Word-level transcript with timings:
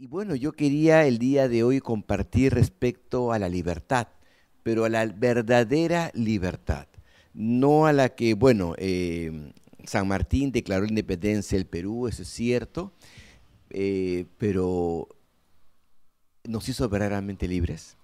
Y 0.00 0.06
bueno, 0.06 0.34
yo 0.34 0.52
quería 0.52 1.06
el 1.06 1.18
día 1.18 1.46
de 1.46 1.62
hoy 1.62 1.80
compartir 1.80 2.54
respecto 2.54 3.34
a 3.34 3.38
la 3.38 3.50
libertad, 3.50 4.08
pero 4.62 4.86
a 4.86 4.88
la 4.88 5.04
verdadera 5.04 6.10
libertad, 6.14 6.86
no 7.34 7.84
a 7.84 7.92
la 7.92 8.08
que, 8.08 8.32
bueno, 8.32 8.72
eh, 8.78 9.52
San 9.84 10.08
Martín 10.08 10.52
declaró 10.52 10.86
independencia 10.86 11.58
del 11.58 11.66
Perú, 11.66 12.08
eso 12.08 12.22
es 12.22 12.28
cierto, 12.28 12.94
eh, 13.68 14.24
pero 14.38 15.06
nos 16.44 16.66
hizo 16.70 16.88
verdaderamente 16.88 17.46
libres. 17.46 17.98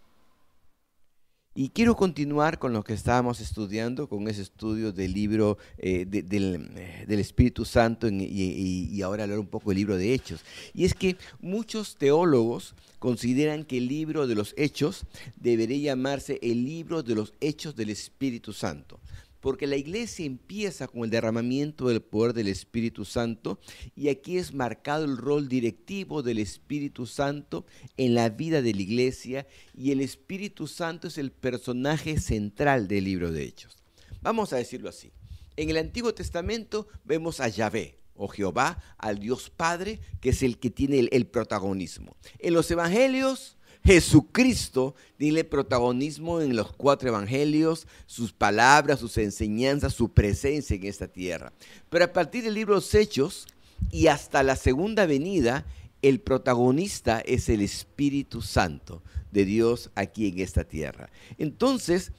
Y 1.59 1.71
quiero 1.71 1.97
continuar 1.97 2.59
con 2.59 2.75
lo 2.75 2.85
que 2.85 2.93
estábamos 2.93 3.41
estudiando, 3.41 4.11
con 4.11 4.29
ese 4.29 4.43
estudio 4.43 4.93
del 4.93 5.15
libro 5.15 5.57
eh, 5.79 6.05
del, 6.05 7.19
Espíritu 7.19 7.65
Santo 7.65 8.09
y, 8.09 8.91
y, 8.93 9.01
ahora 9.01 9.23
hablar 9.25 9.39
un 9.39 9.47
poco 9.47 9.71
del 9.71 9.79
libro 9.79 9.97
de 9.97 10.13
Hechos. 10.13 10.45
Y 10.75 10.85
es 10.85 10.93
que 10.93 11.17
muchos 11.41 11.97
teólogos 11.97 12.75
consideran 12.99 13.65
que 13.65 13.79
el 13.79 13.89
libro 13.89 14.27
de 14.27 14.35
los 14.35 14.53
Hechos 14.59 15.07
debería 15.37 15.95
llamarse 15.95 16.39
el 16.43 16.63
libro 16.63 17.03
de 17.03 17.15
los 17.15 17.33
Hechos 17.41 17.75
del 17.75 17.89
Espíritu 17.89 18.53
Santo 18.53 19.01
porque 19.47 19.69
la 19.69 19.77
iglesia 19.77 20.27
empieza 20.27 20.89
con 20.89 21.05
el 21.05 21.11
derramamiento 21.11 21.87
del 21.87 22.03
poder 22.03 22.33
del 22.33 22.49
Espíritu 22.49 23.05
Santo 23.05 23.61
y 23.95 24.09
aquí 24.09 24.39
es 24.39 24.53
marcado 24.53 25.05
el 25.05 25.17
rol 25.17 25.49
directivo 25.49 26.25
del 26.25 26.41
Espíritu 26.41 27.07
Santo 27.07 27.65
en 27.97 28.17
la 28.17 28.29
vida 28.29 28.61
de 28.61 28.75
la 28.75 28.83
iglesia 28.83 29.47
y 29.73 29.93
el 29.93 30.01
Espíritu 30.01 30.67
Santo 30.67 31.07
es 31.07 31.17
el 31.17 31.31
personaje 31.31 32.19
central 32.19 32.89
del 32.89 33.05
libro 33.05 33.31
de 33.31 33.45
Hechos. 33.45 33.77
Vamos 34.21 34.53
a 34.53 34.57
decirlo 34.57 34.89
así. 34.89 35.13
En 35.57 35.71
el 35.71 35.77
Antiguo 35.77 36.13
Testamento 36.13 36.89
vemos 37.05 37.39
a 37.39 37.47
Yahvé, 37.47 38.01
o 38.17 38.27
Jehová, 38.27 38.83
al 38.99 39.21
Dios 39.21 39.49
Padre, 39.49 40.01
que 40.21 40.31
es 40.31 40.43
el 40.43 40.59
que 40.59 40.71
tiene 40.71 40.99
el, 40.99 41.09
el 41.13 41.25
protagonismo. 41.29 42.17
En 42.41 42.53
los 42.53 42.69
Evangelios 42.69 43.56
Jesucristo 43.87 44.97
tiene 45.17 45.45
protagonismo 45.45 46.41
en 46.41 46.57
los 46.57 46.73
cuatro 46.73 47.09
evangelios, 47.09 47.87
sus 48.07 48.33
palabras, 48.33 48.99
sus 48.99 49.17
enseñanzas, 49.17 49.95
su 49.95 50.09
presencia 50.09 50.75
en 50.75 50.85
esta 50.87 51.07
tierra. 51.07 51.53
Pero 51.89 52.05
a 52.05 52.13
partir 52.13 52.43
del 52.43 52.55
libro 52.55 52.75
de 52.75 52.81
los 52.81 52.95
Hechos 52.97 53.47
y 53.93 54.09
hasta 54.09 54.43
la 54.43 54.57
segunda 54.57 55.07
venida, 55.07 55.65
el 56.03 56.19
protagonista 56.19 57.21
es 57.21 57.49
el 57.49 57.61
Espíritu 57.61 58.43
Santo 58.43 59.05
de 59.31 59.45
Dios 59.45 59.91
aquí 59.95 60.27
en 60.27 60.41
esta 60.41 60.65
tierra. 60.65 61.09
Entonces, 61.39 62.11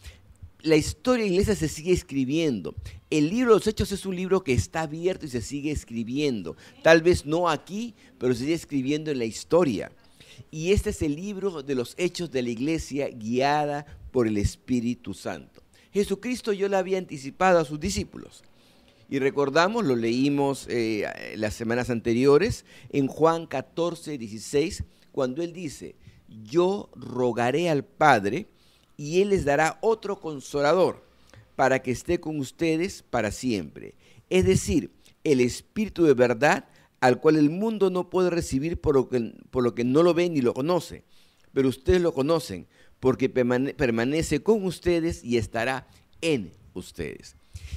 la 0.62 0.78
historia 0.78 1.26
de 1.26 1.32
la 1.32 1.34
iglesia 1.34 1.56
se 1.58 1.68
sigue 1.68 1.92
escribiendo. 1.92 2.76
El 3.10 3.30
libro 3.30 3.52
de 3.52 3.60
los 3.60 3.68
Hechos 3.68 3.92
es 3.92 4.06
un 4.06 4.16
libro 4.16 4.42
que 4.42 4.54
está 4.54 4.84
abierto 4.84 5.26
y 5.26 5.30
se 5.30 5.42
sigue 5.42 5.72
escribiendo. 5.72 6.56
Tal 6.82 7.02
vez 7.02 7.26
no 7.26 7.50
aquí, 7.50 7.94
pero 8.18 8.34
se 8.34 8.42
sigue 8.42 8.54
escribiendo 8.54 9.12
en 9.12 9.20
la 9.20 9.26
historia. 9.26 9.92
Y 10.52 10.72
este 10.72 10.92
es 10.92 11.02
el 11.02 11.16
libro 11.16 11.64
de 11.64 11.76
los 11.76 11.96
hechos 11.98 12.32
de 12.32 12.42
la 12.42 12.50
iglesia 12.50 13.10
guiada 13.10 13.86
por 14.12 14.28
el 14.28 14.38
Espíritu 14.38 15.14
Santo. 15.14 15.62
Jesucristo 15.92 16.54
yo 16.54 16.68
le 16.70 16.78
había 16.78 16.98
anticipado 16.98 17.60
a 17.60 17.66
sus 17.66 17.80
discípulos. 17.80 18.44
Y 19.10 19.20
recordamos, 19.20 19.86
lo 19.86 19.96
leímos 19.96 20.68
eh, 20.70 21.06
las 21.38 21.54
semanas 21.54 21.90
anteriores, 21.90 22.66
en 22.90 23.08
Juan 23.08 23.48
14, 23.48 24.18
16, 24.18 24.84
cuando 25.12 25.42
él 25.42 25.54
dice, 25.54 25.96
yo 26.44 26.90
rogaré 26.94 27.70
al 27.70 27.86
Padre 27.86 28.48
y 28.98 29.22
él 29.22 29.30
les 29.30 29.46
dará 29.46 29.78
otro 29.82 30.20
consolador 30.20 31.08
para 31.56 31.82
que 31.82 31.92
esté 31.92 32.20
con 32.20 32.40
ustedes 32.40 33.02
para 33.02 33.32
siempre. 33.32 33.96
Es 34.30 34.46
decir, 34.46 34.92
el 35.24 35.40
Espíritu 35.40 36.04
de 36.04 36.14
verdad 36.14 36.66
al 37.00 37.20
cual 37.20 37.36
el 37.36 37.50
mundo 37.50 37.90
no 37.90 38.10
puede 38.10 38.30
recibir 38.30 38.80
por 38.80 38.96
lo 38.96 39.10
que, 39.10 39.34
por 39.52 39.64
lo 39.64 39.76
que 39.76 39.84
no 39.84 40.04
lo 40.04 40.14
ve 40.14 40.30
ni 40.30 40.42
lo 40.42 40.54
conoce. 40.54 41.04
Pero 41.54 41.70
ustedes 41.70 42.02
lo 42.02 42.14
conocen 42.14 42.68
porque 43.00 43.30
permanece 43.30 44.42
con 44.42 44.64
ustedes 44.66 45.24
y 45.24 45.38
estará 45.38 45.88
en 46.22 46.52
ustedes. 46.74 47.36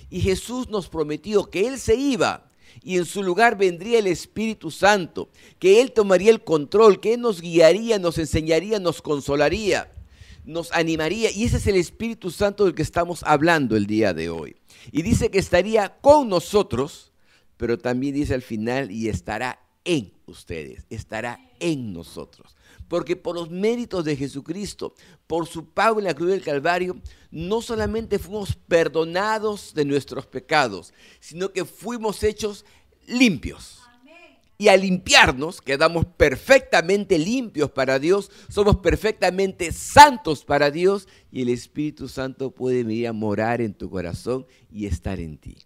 Y 0.09 0.21
Jesús 0.21 0.69
nos 0.69 0.89
prometió 0.89 1.51
que 1.51 1.67
Él 1.67 1.79
se 1.79 1.95
iba 1.95 2.51
y 2.83 2.97
en 2.97 3.05
su 3.05 3.23
lugar 3.23 3.59
vendría 3.59 3.99
el 3.99 4.07
Espíritu 4.07 4.71
Santo, 4.71 5.29
que 5.59 5.81
Él 5.81 5.93
tomaría 5.93 6.31
el 6.31 6.43
control, 6.43 7.01
que 7.01 7.15
Él 7.15 7.21
nos 7.21 7.41
guiaría, 7.41 7.99
nos 7.99 8.19
enseñaría, 8.19 8.79
nos 8.79 9.03
consolaría, 9.03 9.93
nos 10.45 10.73
animaría. 10.73 11.31
Y 11.31 11.45
ese 11.45 11.59
es 11.59 11.67
el 11.67 11.77
Espíritu 11.77 12.31
Santo 12.31 12.65
del 12.65 12.75
que 12.75 12.83
estamos 12.83 13.23
hablando 13.25 13.77
el 13.77 13.87
día 13.87 14.15
de 14.15 14.31
hoy. 14.31 14.57
Y 14.93 15.03
dice 15.03 15.31
que 15.31 15.39
estaría 15.39 15.97
con 16.01 16.29
nosotros 16.29 17.10
pero 17.61 17.77
también 17.77 18.15
dice 18.15 18.33
al 18.33 18.41
final, 18.41 18.91
y 18.91 19.11
estará 19.11 19.61
en 19.85 20.15
ustedes, 20.25 20.87
estará 20.89 21.39
en 21.59 21.93
nosotros. 21.93 22.57
Porque 22.89 23.17
por 23.17 23.35
los 23.35 23.51
méritos 23.51 24.07
de 24.07 24.17
Jesucristo, 24.17 24.95
por 25.27 25.47
su 25.47 25.69
pago 25.69 25.99
en 25.99 26.07
la 26.07 26.15
cruz 26.15 26.31
del 26.31 26.41
Calvario, 26.41 26.99
no 27.31 27.61
solamente 27.61 28.19
fuimos 28.19 28.57
perdonados 28.57 29.75
de 29.75 29.85
nuestros 29.85 30.27
pecados, 30.27 30.95
sino 31.21 31.53
que 31.53 31.67
fuimos 31.67 32.23
hechos 32.23 32.65
limpios. 33.07 33.83
Y 34.57 34.69
al 34.69 34.81
limpiarnos, 34.81 35.61
quedamos 35.61 36.07
perfectamente 36.07 37.19
limpios 37.19 37.71
para 37.71 37.99
Dios, 37.99 38.31
somos 38.49 38.77
perfectamente 38.77 39.71
santos 39.73 40.47
para 40.47 40.71
Dios 40.71 41.09
y 41.31 41.43
el 41.43 41.51
Espíritu 41.51 42.09
Santo 42.09 42.53
puede 42.53 42.85
venir 42.85 43.09
a 43.09 43.13
morar 43.13 43.61
en 43.61 43.75
tu 43.75 43.91
corazón 43.91 44.47
y 44.73 44.87
estar 44.87 45.21
en 45.21 45.37
ti. 45.37 45.59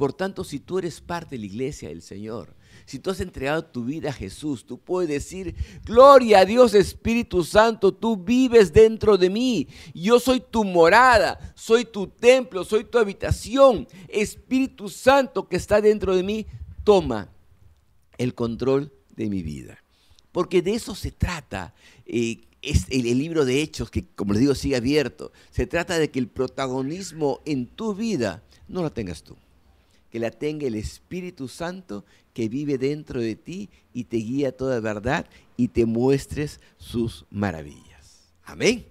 Por 0.00 0.14
tanto, 0.14 0.44
si 0.44 0.60
tú 0.60 0.78
eres 0.78 0.98
parte 0.98 1.34
de 1.34 1.40
la 1.40 1.44
iglesia 1.44 1.90
del 1.90 2.00
Señor, 2.00 2.54
si 2.86 2.98
tú 2.98 3.10
has 3.10 3.20
entregado 3.20 3.66
tu 3.66 3.84
vida 3.84 4.08
a 4.08 4.14
Jesús, 4.14 4.64
tú 4.64 4.78
puedes 4.78 5.10
decir, 5.10 5.54
gloria 5.84 6.38
a 6.38 6.44
Dios 6.46 6.72
Espíritu 6.72 7.44
Santo, 7.44 7.92
tú 7.92 8.16
vives 8.16 8.72
dentro 8.72 9.18
de 9.18 9.28
mí. 9.28 9.68
Yo 9.92 10.18
soy 10.18 10.40
tu 10.40 10.64
morada, 10.64 11.52
soy 11.54 11.84
tu 11.84 12.06
templo, 12.06 12.64
soy 12.64 12.84
tu 12.84 12.96
habitación. 12.96 13.86
Espíritu 14.08 14.88
Santo 14.88 15.46
que 15.46 15.56
está 15.56 15.82
dentro 15.82 16.16
de 16.16 16.22
mí, 16.22 16.46
toma 16.82 17.28
el 18.16 18.34
control 18.34 18.90
de 19.14 19.28
mi 19.28 19.42
vida. 19.42 19.84
Porque 20.32 20.62
de 20.62 20.76
eso 20.76 20.94
se 20.94 21.10
trata. 21.10 21.74
Eh, 22.06 22.40
es 22.62 22.86
el, 22.88 23.04
el, 23.04 23.18
libro 23.18 23.44
de 23.44 23.60
Hechos, 23.60 23.90
que 23.90 24.06
como 24.06 24.32
les 24.32 24.40
digo, 24.40 24.54
sigue 24.54 24.76
abierto. 24.76 25.30
Se 25.50 25.66
trata 25.66 25.98
de 25.98 26.10
que 26.10 26.18
el 26.18 26.28
protagonismo 26.28 27.42
en 27.44 27.66
tu 27.66 27.94
vida 27.94 28.42
no 28.66 28.80
lo 28.80 28.92
tengas 28.92 29.22
tú 29.22 29.36
que 30.10 30.18
la 30.18 30.30
tenga 30.30 30.66
el 30.66 30.74
Espíritu 30.74 31.48
Santo 31.48 32.04
que 32.32 32.48
vive 32.48 32.78
dentro 32.78 33.20
de 33.20 33.36
ti 33.36 33.70
y 33.92 34.04
te 34.04 34.16
guía 34.18 34.56
toda 34.56 34.80
verdad 34.80 35.26
y 35.56 35.68
te 35.68 35.86
muestres 35.86 36.60
sus 36.76 37.26
maravillas. 37.30 38.32
Amén. 38.44 38.86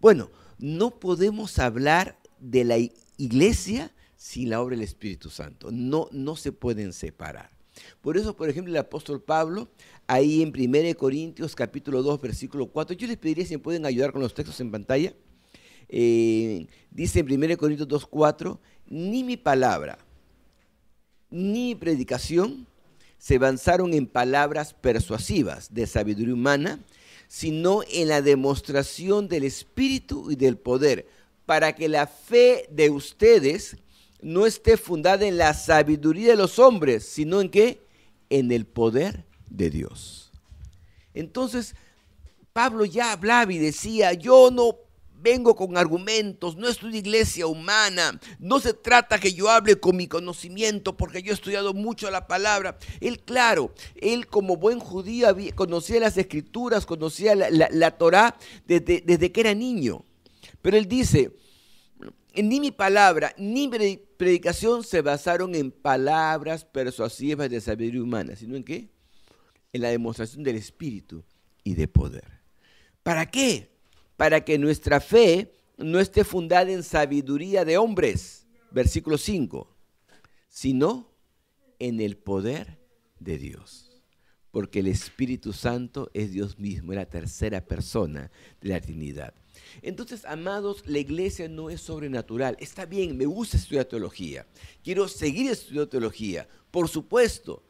Bueno, 0.00 0.30
no 0.58 0.98
podemos 0.98 1.58
hablar 1.58 2.18
de 2.40 2.64
la 2.64 2.76
iglesia 3.16 3.92
sin 4.16 4.50
la 4.50 4.60
obra 4.60 4.76
del 4.76 4.84
Espíritu 4.84 5.30
Santo. 5.30 5.70
No, 5.70 6.08
no 6.10 6.34
se 6.36 6.52
pueden 6.52 6.92
separar. 6.92 7.50
Por 8.00 8.16
eso, 8.16 8.36
por 8.36 8.48
ejemplo, 8.48 8.72
el 8.72 8.78
apóstol 8.78 9.22
Pablo, 9.22 9.68
ahí 10.08 10.42
en 10.42 10.48
1 10.48 10.96
Corintios 10.96 11.54
capítulo 11.54 12.02
2, 12.02 12.20
versículo 12.20 12.66
4, 12.66 12.96
yo 12.96 13.06
les 13.06 13.16
pediría 13.16 13.46
si 13.46 13.54
me 13.54 13.60
pueden 13.60 13.86
ayudar 13.86 14.12
con 14.12 14.20
los 14.20 14.34
textos 14.34 14.60
en 14.60 14.72
pantalla. 14.72 15.14
Eh, 15.88 16.66
dice 16.90 17.20
en 17.20 17.32
1 17.32 17.56
Corintios 17.56 17.86
2, 17.86 18.06
4, 18.06 18.60
ni 18.86 19.22
mi 19.22 19.36
palabra 19.36 19.98
ni 21.30 21.74
predicación 21.74 22.66
se 23.18 23.36
avanzaron 23.36 23.94
en 23.94 24.06
palabras 24.06 24.74
persuasivas 24.74 25.74
de 25.74 25.86
sabiduría 25.86 26.34
humana, 26.34 26.80
sino 27.26 27.82
en 27.90 28.08
la 28.08 28.22
demostración 28.22 29.28
del 29.28 29.44
Espíritu 29.44 30.30
y 30.30 30.36
del 30.36 30.56
poder, 30.56 31.06
para 31.44 31.74
que 31.74 31.88
la 31.88 32.06
fe 32.06 32.66
de 32.70 32.90
ustedes 32.90 33.76
no 34.20 34.46
esté 34.46 34.76
fundada 34.76 35.26
en 35.26 35.36
la 35.36 35.54
sabiduría 35.54 36.30
de 36.30 36.36
los 36.36 36.58
hombres, 36.58 37.04
sino 37.04 37.40
en 37.40 37.50
qué? 37.50 37.80
En 38.30 38.50
el 38.52 38.66
poder 38.66 39.24
de 39.48 39.70
Dios. 39.70 40.30
Entonces, 41.14 41.74
Pablo 42.52 42.84
ya 42.84 43.12
hablaba 43.12 43.52
y 43.52 43.58
decía, 43.58 44.12
yo 44.12 44.50
no 44.50 44.76
vengo 45.20 45.54
con 45.54 45.76
argumentos, 45.76 46.56
no 46.56 46.68
es 46.68 46.82
una 46.82 46.96
iglesia 46.96 47.46
humana, 47.46 48.18
no 48.38 48.60
se 48.60 48.74
trata 48.74 49.18
que 49.18 49.32
yo 49.32 49.50
hable 49.50 49.76
con 49.76 49.96
mi 49.96 50.06
conocimiento 50.06 50.96
porque 50.96 51.22
yo 51.22 51.32
he 51.32 51.34
estudiado 51.34 51.74
mucho 51.74 52.10
la 52.10 52.26
palabra. 52.26 52.78
Él, 53.00 53.20
claro, 53.20 53.72
él 53.96 54.26
como 54.26 54.56
buen 54.56 54.78
judío 54.78 55.28
conocía 55.54 56.00
las 56.00 56.16
escrituras, 56.16 56.86
conocía 56.86 57.34
la, 57.34 57.50
la, 57.50 57.90
Torah 57.92 58.36
desde, 58.66 59.00
desde 59.00 59.32
que 59.32 59.40
era 59.40 59.54
niño. 59.54 60.04
Pero 60.62 60.76
él 60.76 60.86
dice, 60.86 61.32
ni 62.34 62.60
mi 62.60 62.70
palabra 62.70 63.34
ni 63.36 63.68
mi 63.68 63.96
predicación 64.16 64.84
se 64.84 65.02
basaron 65.02 65.54
en 65.54 65.70
palabras 65.70 66.64
persuasivas 66.64 67.50
de 67.50 67.60
sabiduría 67.60 68.02
humana, 68.02 68.36
sino 68.36 68.56
en 68.56 68.64
qué? 68.64 68.88
En 69.72 69.82
la 69.82 69.90
demostración 69.90 70.42
del 70.42 70.56
Espíritu 70.56 71.24
y 71.64 71.74
de 71.74 71.88
poder. 71.88 72.40
¿Para 73.02 73.26
qué? 73.26 73.77
Para 74.18 74.44
que 74.44 74.58
nuestra 74.58 75.00
fe 75.00 75.52
no 75.76 76.00
esté 76.00 76.24
fundada 76.24 76.72
en 76.72 76.82
sabiduría 76.82 77.64
de 77.64 77.78
hombres, 77.78 78.48
versículo 78.72 79.16
5, 79.16 79.72
sino 80.48 81.14
en 81.78 82.00
el 82.00 82.16
poder 82.16 82.80
de 83.20 83.38
Dios. 83.38 83.84
porque 84.50 84.80
el 84.80 84.88
Espíritu 84.88 85.52
Santo 85.52 86.10
es 86.14 86.32
Dios 86.32 86.58
mismo, 86.58 86.92
es 86.92 86.96
la 86.96 87.04
tercera 87.06 87.60
persona 87.60 88.30
de 88.60 88.70
la 88.70 88.80
Trinidad. 88.80 89.34
Entonces, 89.82 90.24
amados, 90.24 90.82
la 90.86 90.98
iglesia 90.98 91.48
no 91.48 91.68
es 91.70 91.82
sobrenatural. 91.82 92.56
Está 92.58 92.86
bien, 92.86 93.16
me 93.16 93.26
gusta 93.26 93.58
estudiar 93.58 93.84
teología. 93.84 94.46
Quiero 94.82 95.06
seguir 95.06 95.50
estudiando 95.50 95.88
teología, 95.88 96.48
por 96.70 96.88
supuesto. 96.88 97.62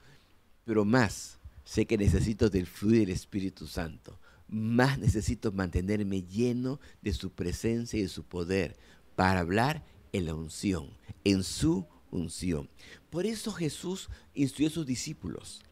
Pero 0.64 0.84
más, 0.84 1.38
sé 1.64 1.84
que 1.84 1.98
necesito 1.98 2.48
del 2.48 2.66
fluir 2.66 3.00
del 3.00 3.10
Espíritu 3.10 3.66
Santo. 3.66 4.18
Más 4.48 4.98
necesito 4.98 5.52
mantenerme 5.52 6.22
lleno 6.22 6.80
de 7.02 7.12
su 7.12 7.30
presencia 7.30 7.98
y 7.98 8.02
de 8.02 8.08
su 8.08 8.24
poder 8.24 8.76
para 9.14 9.40
hablar 9.40 9.84
en 10.12 10.26
la 10.26 10.34
unción, 10.34 10.90
en 11.24 11.42
su 11.42 11.86
unción. 12.10 12.68
Por 13.10 13.26
eso 13.26 13.52
Jesús 13.52 14.08
instruyó 14.34 14.68
a 14.68 14.72
sus 14.72 14.86
discípulos. 14.86 15.62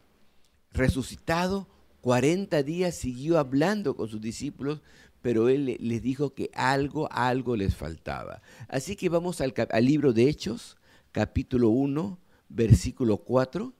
Resucitado, 0.71 1.67
40 2.01 2.61
días 2.63 2.95
siguió 2.95 3.39
hablando 3.39 3.95
con 3.95 4.07
sus 4.07 4.21
discípulos 4.21 4.81
pero 5.21 5.49
él 5.49 5.77
les 5.79 6.01
dijo 6.01 6.33
que 6.33 6.49
algo, 6.53 7.11
algo 7.11 7.57
les 7.57 7.75
faltaba. 7.75 8.41
Así 8.67 8.95
que 8.95 9.09
vamos 9.09 9.41
al, 9.41 9.53
libro 9.81 10.13
de 10.13 10.29
Hechos, 10.29 10.77
capítulo 11.11 11.69
1, 11.69 12.17
versículo 12.49 13.17
4. 13.17 13.73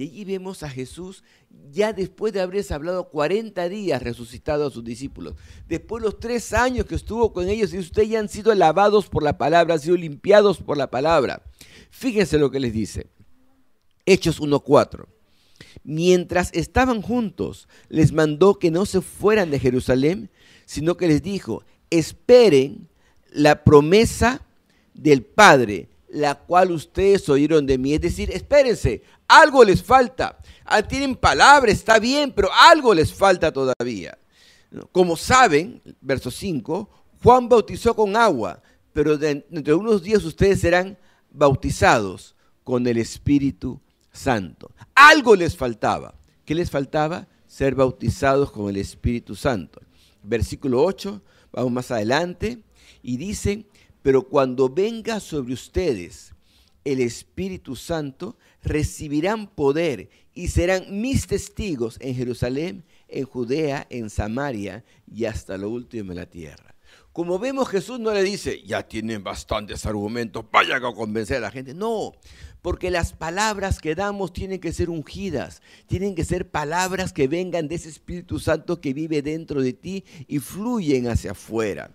Y 0.00 0.04
allí 0.04 0.24
vemos 0.24 0.62
a 0.62 0.70
Jesús 0.70 1.22
ya 1.70 1.92
después 1.92 2.32
de 2.32 2.40
haberles 2.40 2.70
hablado 2.70 3.10
40 3.10 3.68
días 3.68 4.02
resucitado 4.02 4.66
a 4.66 4.70
sus 4.70 4.82
discípulos. 4.82 5.34
Después 5.68 6.02
de 6.02 6.06
los 6.08 6.18
tres 6.18 6.54
años 6.54 6.86
que 6.86 6.94
estuvo 6.94 7.34
con 7.34 7.50
ellos 7.50 7.74
y 7.74 7.78
ustedes 7.80 8.08
ya 8.08 8.18
han 8.18 8.30
sido 8.30 8.54
lavados 8.54 9.10
por 9.10 9.22
la 9.22 9.36
palabra, 9.36 9.74
han 9.74 9.80
sido 9.80 9.98
limpiados 9.98 10.56
por 10.56 10.78
la 10.78 10.90
palabra. 10.90 11.42
Fíjense 11.90 12.38
lo 12.38 12.50
que 12.50 12.60
les 12.60 12.72
dice. 12.72 13.08
Hechos 14.06 14.40
1.4. 14.40 15.04
Mientras 15.84 16.50
estaban 16.54 17.02
juntos, 17.02 17.68
les 17.90 18.10
mandó 18.10 18.58
que 18.58 18.70
no 18.70 18.86
se 18.86 19.02
fueran 19.02 19.50
de 19.50 19.60
Jerusalén, 19.60 20.30
sino 20.64 20.96
que 20.96 21.08
les 21.08 21.22
dijo, 21.22 21.62
esperen 21.90 22.88
la 23.30 23.64
promesa 23.64 24.46
del 24.94 25.24
Padre, 25.24 25.90
la 26.12 26.34
cual 26.34 26.72
ustedes 26.72 27.28
oyeron 27.28 27.66
de 27.66 27.78
mí. 27.78 27.94
Es 27.94 28.00
decir, 28.00 28.30
espérense, 28.30 29.02
algo 29.28 29.64
les 29.64 29.82
falta. 29.82 30.38
Ah, 30.64 30.82
tienen 30.82 31.16
palabras, 31.16 31.74
está 31.74 31.98
bien, 31.98 32.32
pero 32.32 32.48
algo 32.52 32.94
les 32.94 33.12
falta 33.12 33.52
todavía. 33.52 34.18
Como 34.92 35.16
saben, 35.16 35.82
verso 36.00 36.30
5, 36.30 36.88
Juan 37.22 37.48
bautizó 37.48 37.94
con 37.94 38.16
agua, 38.16 38.62
pero 38.92 39.18
dentro 39.18 39.62
de 39.62 39.74
unos 39.74 40.02
días 40.02 40.24
ustedes 40.24 40.60
serán 40.60 40.96
bautizados 41.30 42.36
con 42.64 42.86
el 42.86 42.98
Espíritu 42.98 43.80
Santo. 44.12 44.70
Algo 44.94 45.34
les 45.34 45.56
faltaba. 45.56 46.14
¿Qué 46.44 46.54
les 46.54 46.70
faltaba? 46.70 47.26
Ser 47.46 47.74
bautizados 47.74 48.52
con 48.52 48.68
el 48.68 48.76
Espíritu 48.76 49.34
Santo 49.34 49.80
versículo 50.22 50.82
8, 50.82 51.22
vamos 51.52 51.72
más 51.72 51.90
adelante, 51.90 52.58
y 53.02 53.16
dice, 53.16 53.66
pero 54.02 54.22
cuando 54.22 54.68
venga 54.68 55.20
sobre 55.20 55.54
ustedes 55.54 56.32
el 56.84 57.00
Espíritu 57.00 57.76
Santo, 57.76 58.36
recibirán 58.62 59.46
poder 59.46 60.08
y 60.34 60.48
serán 60.48 61.00
mis 61.00 61.26
testigos 61.26 61.98
en 62.00 62.14
Jerusalén, 62.14 62.84
en 63.08 63.24
Judea, 63.24 63.86
en 63.90 64.08
Samaria 64.08 64.84
y 65.06 65.24
hasta 65.26 65.58
lo 65.58 65.68
último 65.68 66.10
de 66.10 66.16
la 66.16 66.26
tierra. 66.26 66.74
Como 67.12 67.38
vemos, 67.38 67.68
Jesús 67.68 67.98
no 67.98 68.12
le 68.14 68.22
dice, 68.22 68.62
ya 68.62 68.86
tienen 68.86 69.22
bastantes 69.24 69.84
argumentos, 69.84 70.44
vayan 70.50 70.84
a 70.84 70.94
convencer 70.94 71.38
a 71.38 71.40
la 71.40 71.50
gente. 71.50 71.74
No, 71.74 72.12
porque 72.62 72.90
las 72.90 73.12
palabras 73.12 73.80
que 73.80 73.94
damos 73.94 74.32
tienen 74.32 74.60
que 74.60 74.72
ser 74.72 74.90
ungidas, 74.90 75.60
tienen 75.86 76.14
que 76.14 76.24
ser 76.24 76.48
palabras 76.50 77.12
que 77.12 77.26
vengan 77.26 77.68
de 77.68 77.74
ese 77.74 77.88
Espíritu 77.88 78.38
Santo 78.38 78.80
que 78.80 78.94
vive 78.94 79.22
dentro 79.22 79.60
de 79.60 79.72
ti 79.72 80.04
y 80.28 80.38
fluyen 80.38 81.08
hacia 81.08 81.32
afuera. 81.32 81.90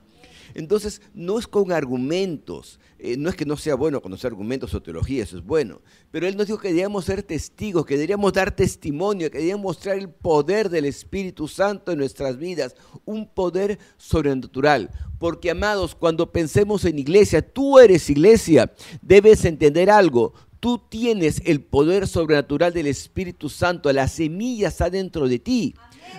Entonces, 0.54 1.02
no 1.14 1.40
es 1.40 1.48
con 1.48 1.72
argumentos, 1.72 2.80
eh, 3.00 3.18
no 3.18 3.30
es 3.30 3.36
que 3.36 3.46
no 3.46 3.58
sea 3.58 3.76
bueno 3.76 4.02
conocer 4.02 4.32
argumentos 4.32 4.74
o 4.74 4.82
teología, 4.82 5.24
eso 5.24 5.38
es 5.38 5.44
bueno, 5.44 5.82
pero 6.12 6.28
Él 6.28 6.38
nos 6.38 6.48
dijo 6.48 6.60
que 6.60 6.70
debíamos 6.70 7.06
ser 7.06 7.24
testigos, 7.24 7.86
que 7.86 7.96
deberíamos 7.96 8.34
dar 8.34 8.56
testimonio, 8.56 9.30
que 9.30 9.38
deberíamos 9.38 9.64
mostrar 9.64 9.98
el 9.98 10.10
poder 10.10 10.70
del 10.70 10.86
Espíritu 10.86 11.48
Santo 11.48 11.92
en 11.92 11.98
nuestras 11.98 12.38
vidas, 12.38 12.76
un 13.06 13.28
poder 13.28 13.80
sobrenatural. 13.98 14.92
Porque, 15.20 15.52
amados, 15.52 15.96
cuando 15.96 16.32
pensemos 16.32 16.86
en 16.86 17.00
iglesia, 17.00 17.42
tú 17.42 17.80
eres 17.80 18.10
iglesia, 18.10 18.74
debes 19.02 19.46
entender 19.46 19.90
algo, 19.90 20.34
tú 20.60 20.82
tienes 20.90 21.42
el 21.46 21.62
poder 21.62 22.08
sobrenatural 22.08 22.74
del 22.74 22.88
Espíritu 22.88 23.50
Santo, 23.50 23.94
la 23.94 24.08
semilla 24.08 24.70
está 24.70 24.90
dentro 24.90 25.28
de 25.28 25.40
ti. 25.40 25.76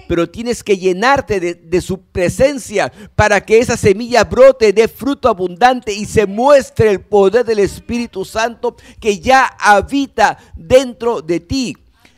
Pero 0.08 0.28
tienes 0.28 0.62
que 0.62 0.78
llenarte 0.78 1.40
de, 1.40 1.80
su 1.80 2.00
presencia 2.00 2.92
para 3.14 3.44
que 3.44 3.58
esa 3.58 3.76
semilla 3.76 4.24
brote, 4.24 4.72
dé 4.72 4.88
fruto 4.88 5.28
abundante 5.28 5.92
y 5.92 6.04
se 6.04 6.26
muestre 6.26 6.90
el 6.90 7.00
poder 7.00 7.44
del 7.44 7.58
Espíritu 7.58 8.24
Santo 8.24 8.76
que 9.00 9.18
ya 9.18 9.44
habita 9.58 10.38
dentro 10.54 11.22
de 11.22 11.40
ti. 11.40 11.76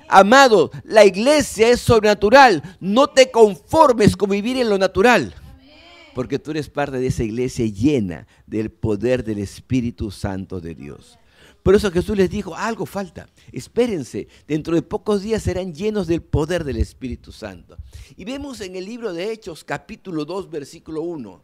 Amado, 0.08 0.70
la 0.84 1.04
iglesia 1.04 1.68
es 1.68 1.80
sobrenatural. 1.80 2.62
No 2.80 3.08
te 3.08 3.30
conformes 3.30 4.16
con 4.16 4.30
vivir 4.30 4.56
en 4.58 4.68
lo 4.68 4.78
natural 4.78 5.34
porque 6.18 6.40
tú 6.40 6.50
eres 6.50 6.68
parte 6.68 6.98
de 6.98 7.06
esa 7.06 7.22
iglesia 7.22 7.66
llena 7.66 8.26
del 8.44 8.70
poder 8.70 9.22
del 9.22 9.38
Espíritu 9.38 10.10
Santo 10.10 10.60
de 10.60 10.74
Dios. 10.74 11.17
Por 11.68 11.74
eso 11.74 11.90
Jesús 11.90 12.16
les 12.16 12.30
dijo, 12.30 12.54
algo 12.54 12.86
falta, 12.86 13.28
espérense, 13.52 14.26
dentro 14.46 14.74
de 14.74 14.80
pocos 14.80 15.20
días 15.20 15.42
serán 15.42 15.74
llenos 15.74 16.06
del 16.06 16.22
poder 16.22 16.64
del 16.64 16.78
Espíritu 16.78 17.30
Santo. 17.30 17.76
Y 18.16 18.24
vemos 18.24 18.62
en 18.62 18.74
el 18.74 18.86
libro 18.86 19.12
de 19.12 19.30
Hechos 19.30 19.64
capítulo 19.64 20.24
2 20.24 20.48
versículo 20.48 21.02
1. 21.02 21.42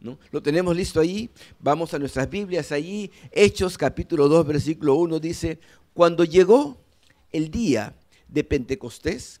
¿No? 0.00 0.18
Lo 0.30 0.42
tenemos 0.42 0.76
listo 0.76 1.00
allí, 1.00 1.30
vamos 1.58 1.94
a 1.94 1.98
nuestras 1.98 2.28
Biblias 2.28 2.70
allí, 2.70 3.10
Hechos 3.30 3.78
capítulo 3.78 4.28
2 4.28 4.46
versículo 4.46 4.94
1 4.96 5.18
dice, 5.20 5.58
cuando 5.94 6.24
llegó 6.24 6.76
el 7.30 7.50
día 7.50 7.94
de 8.28 8.44
Pentecostés, 8.44 9.40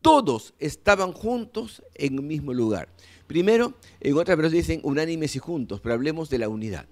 todos 0.00 0.54
estaban 0.58 1.12
juntos 1.12 1.82
en 1.96 2.18
un 2.18 2.26
mismo 2.26 2.54
lugar. 2.54 2.88
Primero, 3.26 3.74
en 4.00 4.16
otras 4.16 4.38
veces 4.38 4.52
dicen 4.52 4.80
unánimes 4.84 5.36
y 5.36 5.38
juntos, 5.38 5.82
pero 5.82 5.94
hablemos 5.94 6.30
de 6.30 6.38
la 6.38 6.48
unidad 6.48 6.86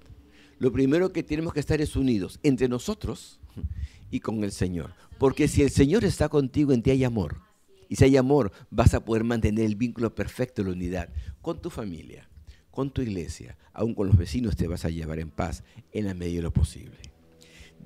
lo 0.62 0.70
primero 0.70 1.12
que 1.12 1.24
tenemos 1.24 1.52
que 1.52 1.58
estar 1.58 1.80
es 1.80 1.96
unidos 1.96 2.38
entre 2.44 2.68
nosotros 2.68 3.40
y 4.12 4.20
con 4.20 4.44
el 4.44 4.52
Señor. 4.52 4.94
Porque 5.18 5.48
si 5.48 5.60
el 5.60 5.70
Señor 5.70 6.04
está 6.04 6.28
contigo, 6.28 6.72
en 6.72 6.84
ti 6.84 6.92
hay 6.92 7.02
amor. 7.02 7.40
Y 7.88 7.96
si 7.96 8.04
hay 8.04 8.16
amor, 8.16 8.52
vas 8.70 8.94
a 8.94 9.04
poder 9.04 9.24
mantener 9.24 9.64
el 9.64 9.74
vínculo 9.74 10.14
perfecto, 10.14 10.62
la 10.62 10.70
unidad, 10.70 11.08
con 11.40 11.60
tu 11.60 11.68
familia, 11.68 12.28
con 12.70 12.92
tu 12.92 13.02
iglesia, 13.02 13.58
aún 13.72 13.92
con 13.92 14.06
los 14.06 14.16
vecinos 14.16 14.54
te 14.54 14.68
vas 14.68 14.84
a 14.84 14.90
llevar 14.90 15.18
en 15.18 15.30
paz 15.30 15.64
en 15.90 16.04
la 16.04 16.14
medida 16.14 16.36
de 16.36 16.42
lo 16.42 16.52
posible. 16.52 17.11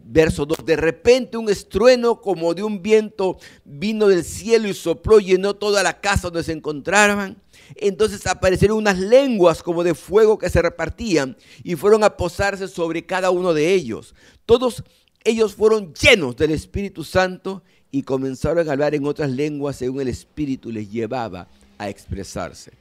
Verso 0.05 0.47
2, 0.47 0.65
de 0.65 0.77
repente 0.77 1.37
un 1.37 1.49
estrueno 1.49 2.21
como 2.21 2.55
de 2.55 2.63
un 2.63 2.83
viento 2.83 3.39
vino 3.65 4.07
del 4.07 4.25
cielo 4.25 4.69
y 4.69 4.75
sopló, 4.75 5.19
llenó 5.19 5.55
toda 5.55 5.83
la 5.83 6.01
casa 6.01 6.29
donde 6.29 6.45
se 6.45 6.53
encontraban 6.53 7.37
entonces 7.75 8.27
aparecieron 8.27 8.79
unas 8.79 8.99
lenguas 8.99 9.63
como 9.63 9.83
de 9.83 9.95
fuego 9.95 10.39
que 10.39 10.51
se 10.51 10.63
repartían 10.63 11.37
y 11.65 11.75
fueron 11.77 12.05
a 12.05 12.17
posarse 12.17 12.69
sobre 12.69 13.05
cada 13.05 13.31
uno 13.31 13.55
de 13.55 13.75
ellos. 13.75 14.15
Todos 14.45 14.85
ellos 15.25 15.55
fueron 15.55 15.93
llenos 15.95 16.37
del 16.37 16.53
Espíritu 16.53 17.03
Santo 17.03 17.63
y 17.91 18.03
comenzaron 18.03 18.69
a 18.69 18.73
hablar 18.73 18.95
en 18.95 19.07
otras 19.07 19.31
lenguas 19.31 19.77
según 19.77 20.01
el 20.01 20.09
Espíritu 20.09 20.71
les 20.71 20.91
llevaba 20.91 21.49
a 21.79 21.89
expresarse. 21.89 22.73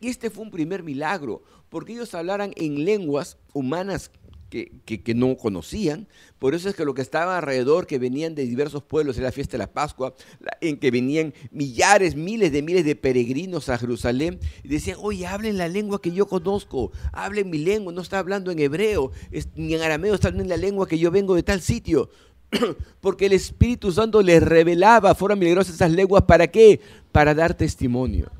Y 0.00 0.08
este 0.08 0.30
fue 0.30 0.44
un 0.44 0.50
primer 0.50 0.82
milagro, 0.82 1.42
porque 1.68 1.92
ellos 1.92 2.14
hablaran 2.14 2.52
en 2.56 2.84
lenguas 2.84 3.36
humanas 3.52 4.10
que, 4.50 5.14
no 5.14 5.36
conocían. 5.36 6.08
Por 6.38 6.54
eso 6.54 6.68
es 6.68 6.74
que 6.74 6.84
lo 6.84 6.94
que 6.94 7.02
estaba 7.02 7.38
alrededor, 7.38 7.86
que 7.86 7.98
venían 7.98 8.34
de 8.34 8.44
diversos 8.44 8.82
pueblos, 8.82 9.16
era 9.16 9.26
la 9.26 9.32
fiesta 9.32 9.52
de 9.52 9.58
la 9.58 9.72
Pascua, 9.72 10.14
en 10.60 10.78
que 10.78 10.90
venían 10.90 11.32
millares, 11.52 12.16
miles 12.16 12.52
de 12.52 12.62
miles 12.62 12.84
de 12.84 12.96
peregrinos 12.96 13.68
a 13.68 13.78
Jerusalén, 13.78 14.40
y 14.64 14.68
decían, 14.68 14.98
oye, 15.00 15.26
hablen 15.26 15.56
la 15.56 15.68
lengua 15.68 16.02
que 16.02 16.10
yo 16.10 16.26
conozco, 16.26 16.90
hablen 17.12 17.48
mi 17.48 17.58
lengua, 17.58 17.92
no 17.92 18.02
está 18.02 18.18
hablando 18.18 18.50
en 18.50 18.58
hebreo, 18.58 19.12
ni 19.54 19.74
en 19.74 19.82
arameo, 19.82 20.14
está 20.14 20.28
hablando 20.28 20.52
en 20.52 20.60
la 20.60 20.64
lengua 20.64 20.88
que 20.88 20.98
yo 20.98 21.10
vengo 21.10 21.34
de 21.34 21.42
tal 21.42 21.60
sitio. 21.60 22.10
Porque 23.00 23.26
el 23.26 23.32
Espíritu 23.32 23.92
Santo 23.92 24.20
les 24.22 24.42
revelaba, 24.42 25.14
fueron 25.14 25.38
milagrosas 25.38 25.76
esas 25.76 25.92
lenguas, 25.92 26.24
¿para 26.24 26.48
qué? 26.48 26.80
Para 27.12 27.34
dar 27.34 27.54
testimonio. 27.54 28.30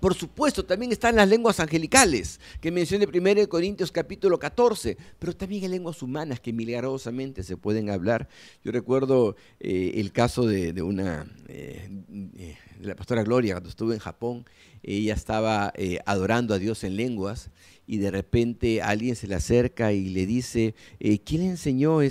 Por 0.00 0.14
supuesto, 0.14 0.64
también 0.64 0.92
están 0.92 1.16
las 1.16 1.28
lenguas 1.28 1.58
angelicales, 1.58 2.38
que 2.60 2.70
mencioné 2.70 3.06
1 3.06 3.48
Corintios 3.48 3.90
capítulo 3.90 4.38
14, 4.38 4.96
pero 5.18 5.34
también 5.34 5.64
hay 5.64 5.70
lenguas 5.70 6.02
humanas 6.02 6.38
que 6.38 6.52
milagrosamente 6.52 7.42
se 7.42 7.56
pueden 7.56 7.90
hablar. 7.90 8.28
Yo 8.64 8.70
recuerdo 8.70 9.34
eh, 9.58 9.94
el 9.96 10.12
caso 10.12 10.46
de, 10.46 10.80
una, 10.82 11.26
eh, 11.48 11.88
eh, 12.36 12.56
la 12.80 12.94
pastora 12.94 13.24
Gloria, 13.24 13.54
cuando 13.54 13.70
estuvo 13.70 13.92
en 13.92 13.98
Japón, 13.98 14.44
ella 14.84 15.14
estaba 15.14 15.72
adorando 16.06 16.54
a 16.54 16.58
Dios 16.58 16.84
en 16.84 16.96
lenguas 16.96 17.50
y 17.88 17.96
de 17.96 18.10
repente 18.10 18.82
alguien 18.82 19.16
se 19.16 19.26
le 19.26 19.34
acerca 19.34 19.92
y 19.92 20.10
le 20.10 20.26
dice, 20.26 20.74
eh, 21.00 21.20
¿quién 21.20 21.40
le 21.40 21.48
enseñó 21.48 22.02
eh, 22.02 22.10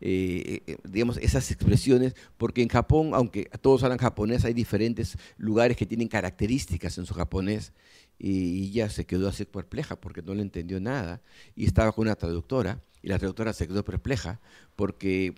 eh, 0.00 0.76
digamos, 0.82 1.18
esas 1.18 1.50
expresiones? 1.52 2.14
Porque 2.36 2.62
en 2.62 2.68
Japón, 2.68 3.12
aunque 3.14 3.48
todos 3.62 3.84
hablan 3.84 3.98
japonés, 3.98 4.44
hay 4.44 4.54
diferentes 4.54 5.16
lugares 5.36 5.76
que 5.76 5.86
tienen 5.86 6.08
características 6.08 6.98
en 6.98 7.06
su 7.06 7.14
japonés 7.14 7.72
y 8.18 8.64
ella 8.70 8.90
se 8.90 9.06
quedó 9.06 9.28
así 9.28 9.44
perpleja 9.44 9.94
porque 9.94 10.20
no 10.20 10.34
le 10.34 10.42
entendió 10.42 10.80
nada 10.80 11.22
y 11.54 11.64
estaba 11.66 11.92
con 11.92 12.02
una 12.08 12.16
traductora 12.16 12.82
y 13.00 13.06
la 13.06 13.20
traductora 13.20 13.52
se 13.52 13.68
quedó 13.68 13.84
perpleja 13.84 14.40
porque 14.74 15.36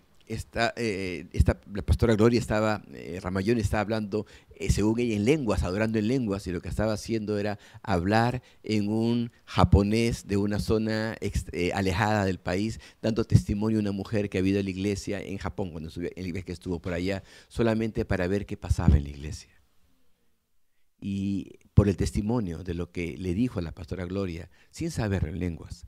eh, 0.76 1.28
la 1.74 1.82
pastora 1.82 2.14
Gloria 2.14 2.38
estaba, 2.38 2.82
eh, 2.92 3.18
Ramayón 3.20 3.58
estaba 3.58 3.80
hablando, 3.80 4.26
eh, 4.54 4.70
según 4.70 5.00
ella, 5.00 5.16
en 5.16 5.24
lenguas, 5.24 5.62
adorando 5.62 5.98
en 5.98 6.08
lenguas, 6.08 6.46
y 6.46 6.52
lo 6.52 6.60
que 6.60 6.68
estaba 6.68 6.92
haciendo 6.92 7.38
era 7.38 7.58
hablar 7.82 8.42
en 8.62 8.88
un 8.88 9.32
japonés 9.44 10.26
de 10.28 10.36
una 10.36 10.60
zona 10.60 11.16
alejada 11.74 12.24
del 12.24 12.38
país, 12.38 12.80
dando 13.02 13.24
testimonio 13.24 13.78
a 13.78 13.80
una 13.80 13.92
mujer 13.92 14.30
que 14.30 14.38
había 14.38 14.52
ido 14.52 14.60
a 14.60 14.64
la 14.64 14.70
iglesia 14.70 15.20
en 15.20 15.38
Japón, 15.38 15.70
cuando 15.70 15.88
estuvo, 15.88 16.06
el 16.14 16.44
que 16.44 16.52
estuvo 16.52 16.80
por 16.80 16.92
allá, 16.92 17.22
solamente 17.48 18.04
para 18.04 18.28
ver 18.28 18.46
qué 18.46 18.56
pasaba 18.56 18.96
en 18.96 19.04
la 19.04 19.10
iglesia. 19.10 19.50
Y 21.00 21.58
por 21.74 21.88
el 21.88 21.96
testimonio 21.96 22.62
de 22.62 22.74
lo 22.74 22.92
que 22.92 23.16
le 23.16 23.34
dijo 23.34 23.58
a 23.58 23.62
la 23.62 23.72
pastora 23.72 24.04
Gloria, 24.04 24.50
sin 24.70 24.90
saber 24.90 25.24
en 25.26 25.38
lenguas, 25.38 25.86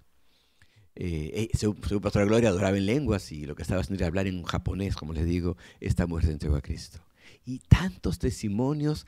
eh, 0.94 1.48
eh, 1.52 1.56
según, 1.56 1.76
Pastora 1.76 2.26
Gloria 2.26 2.50
adoraba 2.50 2.76
en 2.76 2.86
lenguas 2.86 3.32
y 3.32 3.46
lo 3.46 3.54
que 3.54 3.62
estaba 3.62 3.80
haciendo 3.80 4.00
era 4.00 4.08
hablar 4.08 4.26
en 4.26 4.36
un 4.36 4.44
japonés, 4.44 4.94
como 4.94 5.12
les 5.12 5.24
digo, 5.24 5.56
esta 5.80 6.06
mujer 6.06 6.26
se 6.26 6.32
entregó 6.32 6.56
a 6.56 6.60
Cristo. 6.60 7.00
Y 7.46 7.60
tantos 7.60 8.18
testimonios 8.18 9.06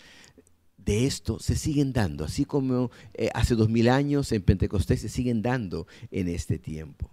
de 0.78 1.06
esto 1.06 1.38
se 1.38 1.56
siguen 1.56 1.92
dando, 1.92 2.24
así 2.24 2.44
como 2.44 2.90
eh, 3.14 3.30
hace 3.34 3.54
dos 3.54 3.68
mil 3.68 3.88
años 3.88 4.32
en 4.32 4.42
Pentecostés 4.42 5.00
se 5.00 5.08
siguen 5.08 5.42
dando 5.42 5.86
en 6.10 6.28
este 6.28 6.58
tiempo. 6.58 7.10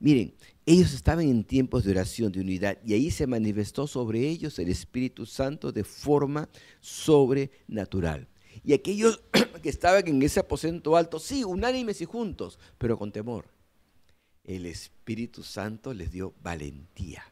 Miren, 0.00 0.34
ellos 0.66 0.92
estaban 0.92 1.28
en 1.28 1.42
tiempos 1.42 1.84
de 1.84 1.90
oración, 1.90 2.30
de 2.30 2.40
unidad, 2.40 2.78
y 2.84 2.94
ahí 2.94 3.10
se 3.10 3.26
manifestó 3.26 3.86
sobre 3.86 4.28
ellos 4.28 4.58
el 4.58 4.68
Espíritu 4.68 5.26
Santo 5.26 5.72
de 5.72 5.82
forma 5.82 6.48
sobrenatural. 6.80 8.28
Y 8.64 8.74
aquellos 8.74 9.20
que 9.62 9.68
estaban 9.68 10.06
en 10.06 10.22
ese 10.22 10.40
aposento 10.40 10.96
alto, 10.96 11.18
sí, 11.18 11.42
unánimes 11.42 12.00
y 12.00 12.04
juntos, 12.04 12.58
pero 12.78 12.98
con 12.98 13.10
temor 13.10 13.57
el 14.48 14.64
Espíritu 14.64 15.42
Santo 15.42 15.92
les 15.92 16.10
dio 16.10 16.34
valentía. 16.42 17.22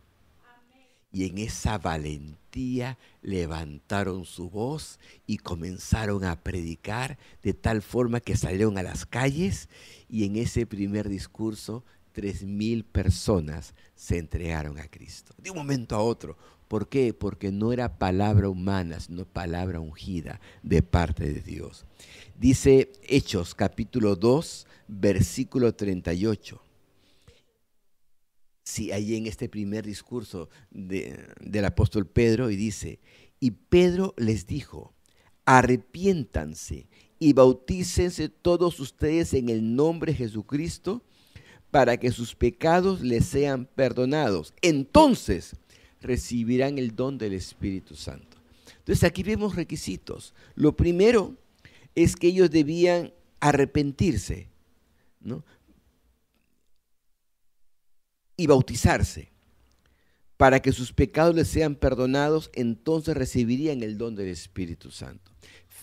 Y 1.11 1.25
en 1.25 1.38
esa 1.38 1.78
valentía 1.78 2.99
levantaron 3.23 4.26
su 4.26 4.50
voz 4.50 5.00
y 5.26 5.38
comenzaron 5.38 6.25
a 6.25 6.42
predicar 6.42 7.18
de 7.42 7.54
tal 7.54 7.80
forma 7.80 8.20
que 8.20 8.37
salieron 8.37 8.76
a 8.76 8.82
las 8.82 9.06
calles 9.06 9.70
y 10.11 10.25
en 10.25 10.37
ese 10.37 10.66
primer 10.66 11.08
discurso 11.08 11.85
tres 12.12 12.42
mil 12.42 12.85
personas 12.85 13.75
se 13.94 14.18
entregaron 14.18 14.78
a 14.78 14.88
Cristo. 14.88 15.35
De 15.38 15.50
un 15.50 15.56
momento 15.56 15.96
a 15.96 16.02
otro. 16.02 16.37
¿Por 16.68 16.88
qué? 16.88 17.14
Porque 17.14 17.50
no 17.50 17.73
era 17.73 17.99
palabra 17.99 18.50
humana, 18.50 19.00
sino 19.00 19.25
palabra 19.25 19.80
ungida 19.80 20.40
de 20.62 20.82
parte 20.82 21.32
de 21.32 21.40
Dios. 21.40 21.87
Dice 22.38 22.92
Hechos 23.08 23.54
capítulo 23.54 24.16
2, 24.16 24.66
versículo 24.88 25.75
38 25.75 26.65
sí, 28.76 28.92
ahí 28.92 29.16
en 29.16 29.26
este 29.26 29.49
primer 29.49 29.87
discurso 29.87 30.50
del 30.71 31.64
apóstol 31.64 32.06
Pedro 32.06 32.50
y 32.50 32.56
dice, 32.56 33.00
y 33.40 33.52
Pedro 33.52 34.14
les 34.18 34.47
dijo, 34.47 34.92
arrepiéntanse 35.47 36.87
y 37.18 37.33
bautícense 37.33 38.28
todos 38.28 38.78
ustedes 38.78 39.33
en 39.33 39.49
el 39.49 39.75
nombre 39.75 40.12
de 40.12 40.18
Jesucristo 40.18 41.02
para 41.71 41.97
que 41.97 42.11
sus 42.11 42.35
pecados 42.35 43.00
les 43.00 43.25
sean 43.25 43.64
perdonados. 43.64 44.52
Entonces 44.61 45.56
recibirán 46.02 46.78
el 46.78 46.95
don 46.95 47.16
del 47.16 47.33
Espíritu 47.33 47.95
Santo. 47.95 48.37
Entonces 48.78 49.04
aquí 49.04 49.23
vemos 49.23 49.56
requisitos. 49.56 50.35
Lo 50.54 50.76
primero 50.76 51.35
es 51.95 52.14
que 52.14 52.28
ellos 52.28 52.50
debían 52.50 53.14
arrepentirse. 53.40 54.49
¿no? 55.21 55.45
Y 58.37 58.47
bautizarse 58.47 59.31
para 60.37 60.61
que 60.61 60.73
sus 60.73 60.93
pecados 60.93 61.35
les 61.35 61.49
sean 61.49 61.75
perdonados, 61.75 62.50
entonces 62.55 63.16
recibirían 63.16 63.83
el 63.83 63.97
don 63.97 64.14
del 64.14 64.28
Espíritu 64.28 64.90
Santo. 64.90 65.33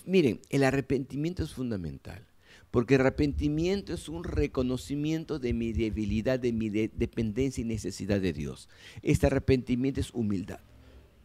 Miren, 0.04 0.40
el 0.50 0.64
arrepentimiento 0.64 1.42
es 1.42 1.52
fundamental, 1.52 2.24
porque 2.70 2.94
el 2.94 3.00
arrepentimiento 3.00 3.92
es 3.92 4.08
un 4.08 4.22
reconocimiento 4.22 5.38
de 5.38 5.54
mi 5.54 5.72
debilidad, 5.72 6.38
de 6.38 6.52
mi 6.52 6.68
dependencia 6.68 7.62
y 7.62 7.64
necesidad 7.64 8.20
de 8.20 8.32
Dios. 8.32 8.68
Este 9.02 9.26
arrepentimiento 9.26 10.00
es 10.00 10.12
humildad. 10.12 10.60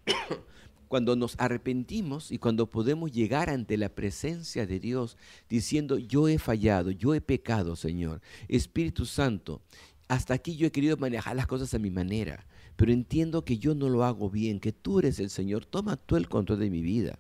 cuando 0.90 1.16
nos 1.16 1.36
arrepentimos 1.38 2.32
y 2.32 2.40
cuando 2.40 2.66
podemos 2.66 3.12
llegar 3.12 3.50
ante 3.50 3.78
la 3.78 3.90
presencia 3.90 4.66
de 4.66 4.80
Dios 4.80 5.18
diciendo, 5.48 6.00
yo 6.00 6.28
he 6.28 6.40
fallado, 6.40 6.90
yo 6.90 7.14
he 7.14 7.22
pecado, 7.22 7.76
Señor. 7.76 8.22
Espíritu 8.48 9.06
Santo, 9.06 9.62
hasta 10.10 10.34
aquí 10.34 10.56
yo 10.56 10.68
he 10.68 10.72
querido 10.72 10.98
manejar 10.98 11.36
las 11.36 11.46
cosas 11.46 11.74
a 11.76 11.80
mi 11.80 11.92
manera, 11.92 12.44
pero 12.76 12.92
entiendo 12.92 13.46
que 13.46 13.60
yo 13.60 13.76
no 13.76 13.90
lo 13.90 14.04
hago 14.04 14.30
bien, 14.32 14.60
que 14.60 14.74
tú 14.74 14.98
eres 14.98 15.20
el 15.20 15.30
Señor, 15.30 15.66
toma 15.66 15.98
tú 15.98 16.18
el 16.18 16.28
control 16.28 16.60
de 16.60 16.72
mi 16.72 16.82
vida. 16.82 17.20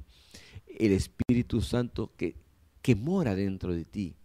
El 0.65 0.91
Espíritu 0.91 1.61
Santo 1.61 2.11
que, 2.17 2.35
que 2.81 2.95
mora 2.95 3.35
dentro 3.35 3.75
de 3.75 3.85
ti, 3.85 4.15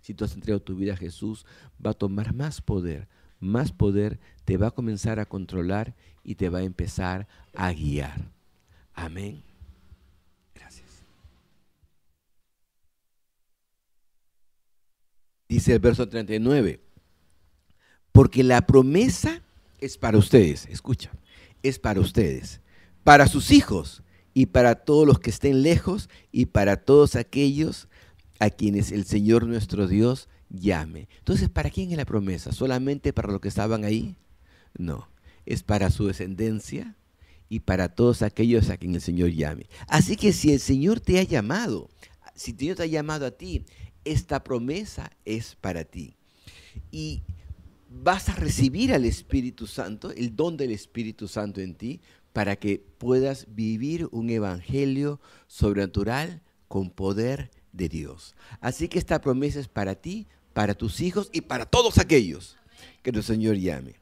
si 0.00 0.14
tú 0.14 0.24
has 0.24 0.32
entregado 0.34 0.62
tu 0.62 0.74
vida 0.74 0.94
a 0.94 0.96
Jesús, 0.96 1.44
va 1.84 1.90
a 1.90 1.94
tomar 1.94 2.34
más 2.34 2.62
poder, 2.62 3.08
más 3.40 3.72
poder, 3.72 4.18
te 4.46 4.56
va 4.56 4.68
a 4.68 4.70
comenzar 4.70 5.20
a 5.20 5.26
controlar 5.26 5.94
y 6.22 6.36
te 6.36 6.48
va 6.48 6.60
a 6.60 6.64
empezar 6.64 7.28
a 7.52 7.72
guiar. 7.72 8.30
Amén. 8.94 9.42
Gracias. 10.54 10.88
Dice 15.46 15.74
el 15.74 15.78
verso 15.80 16.08
39 16.08 16.93
porque 18.14 18.44
la 18.44 18.64
promesa 18.64 19.42
es 19.80 19.98
para 19.98 20.18
ustedes, 20.18 20.68
escucha, 20.70 21.10
es 21.64 21.80
para 21.80 21.98
ustedes, 21.98 22.60
para 23.02 23.26
sus 23.26 23.50
hijos 23.50 24.04
y 24.34 24.46
para 24.46 24.76
todos 24.76 25.04
los 25.04 25.18
que 25.18 25.30
estén 25.30 25.62
lejos 25.62 26.08
y 26.30 26.46
para 26.46 26.76
todos 26.76 27.16
aquellos 27.16 27.88
a 28.38 28.50
quienes 28.50 28.92
el 28.92 29.04
Señor 29.04 29.48
nuestro 29.48 29.88
Dios 29.88 30.28
llame. 30.48 31.08
Entonces, 31.18 31.48
¿para 31.48 31.70
quién 31.70 31.90
es 31.90 31.96
la 31.96 32.04
promesa? 32.04 32.52
¿Solamente 32.52 33.12
para 33.12 33.32
los 33.32 33.40
que 33.40 33.48
estaban 33.48 33.82
ahí? 33.82 34.14
No, 34.78 35.08
es 35.44 35.64
para 35.64 35.90
su 35.90 36.06
descendencia 36.06 36.94
y 37.48 37.60
para 37.60 37.96
todos 37.96 38.22
aquellos 38.22 38.70
a 38.70 38.76
quien 38.76 38.94
el 38.94 39.00
Señor 39.00 39.30
llame. 39.30 39.66
Así 39.88 40.14
que 40.14 40.32
si 40.32 40.52
el 40.52 40.60
Señor 40.60 41.00
te 41.00 41.18
ha 41.18 41.24
llamado, 41.24 41.90
si 42.36 42.52
Señor 42.52 42.76
te 42.76 42.84
ha 42.84 42.86
llamado 42.86 43.26
a 43.26 43.32
ti, 43.32 43.64
esta 44.04 44.44
promesa 44.44 45.10
es 45.24 45.56
para 45.56 45.82
ti. 45.82 46.14
Y 46.92 47.24
vas 48.02 48.28
a 48.28 48.34
recibir 48.34 48.92
al 48.92 49.04
Espíritu 49.04 49.66
Santo, 49.66 50.10
el 50.10 50.34
don 50.34 50.56
del 50.56 50.72
Espíritu 50.72 51.28
Santo 51.28 51.60
en 51.60 51.74
ti, 51.74 52.00
para 52.32 52.56
que 52.56 52.84
puedas 52.98 53.46
vivir 53.54 54.08
un 54.10 54.30
evangelio 54.30 55.20
sobrenatural 55.46 56.42
con 56.66 56.90
poder 56.90 57.50
de 57.72 57.88
Dios. 57.88 58.34
Así 58.60 58.88
que 58.88 58.98
esta 58.98 59.20
promesa 59.20 59.60
es 59.60 59.68
para 59.68 59.94
ti, 59.94 60.26
para 60.52 60.74
tus 60.74 61.00
hijos 61.00 61.30
y 61.32 61.42
para 61.42 61.66
todos 61.66 61.98
aquellos 61.98 62.56
que 63.02 63.10
el 63.10 63.22
Señor 63.22 63.56
llame. 63.56 63.94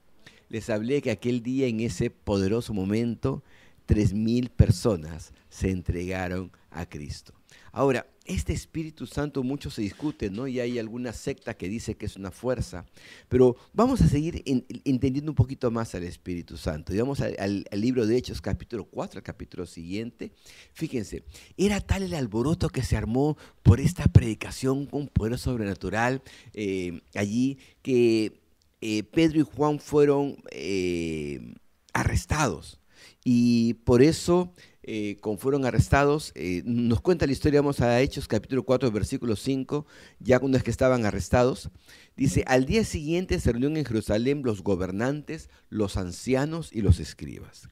Les 0.49 0.71
hablé 0.71 1.03
que 1.03 1.11
aquel 1.11 1.43
día, 1.43 1.67
en 1.67 1.81
ese 1.81 2.11
poderoso 2.11 2.73
momento, 2.75 3.43
tres 3.87 4.15
mil 4.15 4.49
personas 4.51 5.33
se 5.49 5.71
entregaron 5.71 6.51
a 6.71 6.87
Cristo. 6.87 7.35
Ahora, 7.73 8.07
este 8.25 8.53
Espíritu 8.53 9.07
Santo 9.07 9.43
mucho 9.43 9.71
se 9.71 9.83
discute, 9.83 10.31
¿no? 10.31 10.47
Y 10.47 10.61
hay 10.61 10.79
alguna 10.79 11.13
secta 11.13 11.55
que 11.55 11.69
dice 11.69 11.97
que 11.97 12.07
es 12.07 12.17
una 12.17 12.31
fuerza, 12.31 12.85
pero 13.29 13.57
vamos 13.73 14.01
a 14.01 14.09
seguir 14.09 14.43
entendiendo 14.85 15.33
un 15.33 15.35
poquito 15.35 15.71
más 15.71 15.95
al 15.95 16.05
Espíritu 16.05 16.57
Santo. 16.57 16.95
Y 16.95 16.99
vamos 16.99 17.21
al, 17.21 17.65
libro 17.73 18.07
de 18.07 18.17
Hechos, 18.17 18.41
capítulo 18.41 18.85
4, 18.85 19.19
el 19.19 19.25
capítulo 19.25 19.67
siguiente. 19.67 20.33
Fíjense, 20.73 21.25
era 21.57 21.81
tal 21.81 22.05
el 22.05 22.15
alboroto 22.15 22.69
que 22.69 22.83
se 22.83 22.97
armó 22.97 23.37
por 23.63 23.81
esta 23.81 24.05
predicación 24.05 24.87
con 24.87 25.09
poder 25.09 25.39
sobrenatural 25.39 26.23
eh, 26.53 27.01
allí 27.15 27.59
que 27.83 28.41
eh, 28.81 29.03
Pedro 29.05 29.41
y 29.41 29.43
Juan 29.43 29.81
fueron 29.81 30.37
eh, 30.51 31.55
arrestados. 31.93 32.79
Y 33.25 33.75
por 33.75 34.03
eso 34.03 34.53
eh, 34.85 35.17
fueron 35.39 35.65
arrestados, 35.65 36.33
eh, 36.35 36.63
nos 36.65 37.01
cuenta 37.01 37.27
la 37.27 37.33
historia, 37.33 37.61
vamos 37.61 37.81
a 37.81 38.01
Hechos 38.01 38.27
capítulo 38.27 38.65
4, 38.65 38.91
versículo 38.91 39.37
5, 39.37 39.87
ya 40.19 40.41
cuando 40.41 40.59
es 40.59 40.65
que 40.65 40.71
estaban 40.71 41.07
arrestados, 41.07 41.71
dice, 42.17 42.45
al 42.47 42.67
día 42.67 42.85
siguiente 42.85 43.39
se 43.39 43.53
reunieron 43.53 43.77
en 43.77 43.85
Jerusalén 43.85 44.43
los 44.45 44.63
gobernantes, 44.63 45.51
los 45.69 45.97
ancianos 45.97 46.71
y 46.73 46.83
los 46.83 46.99
escribas. 46.99 47.69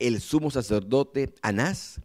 El 0.00 0.20
sumo 0.20 0.50
sacerdote 0.50 1.34
Anás, 1.40 2.00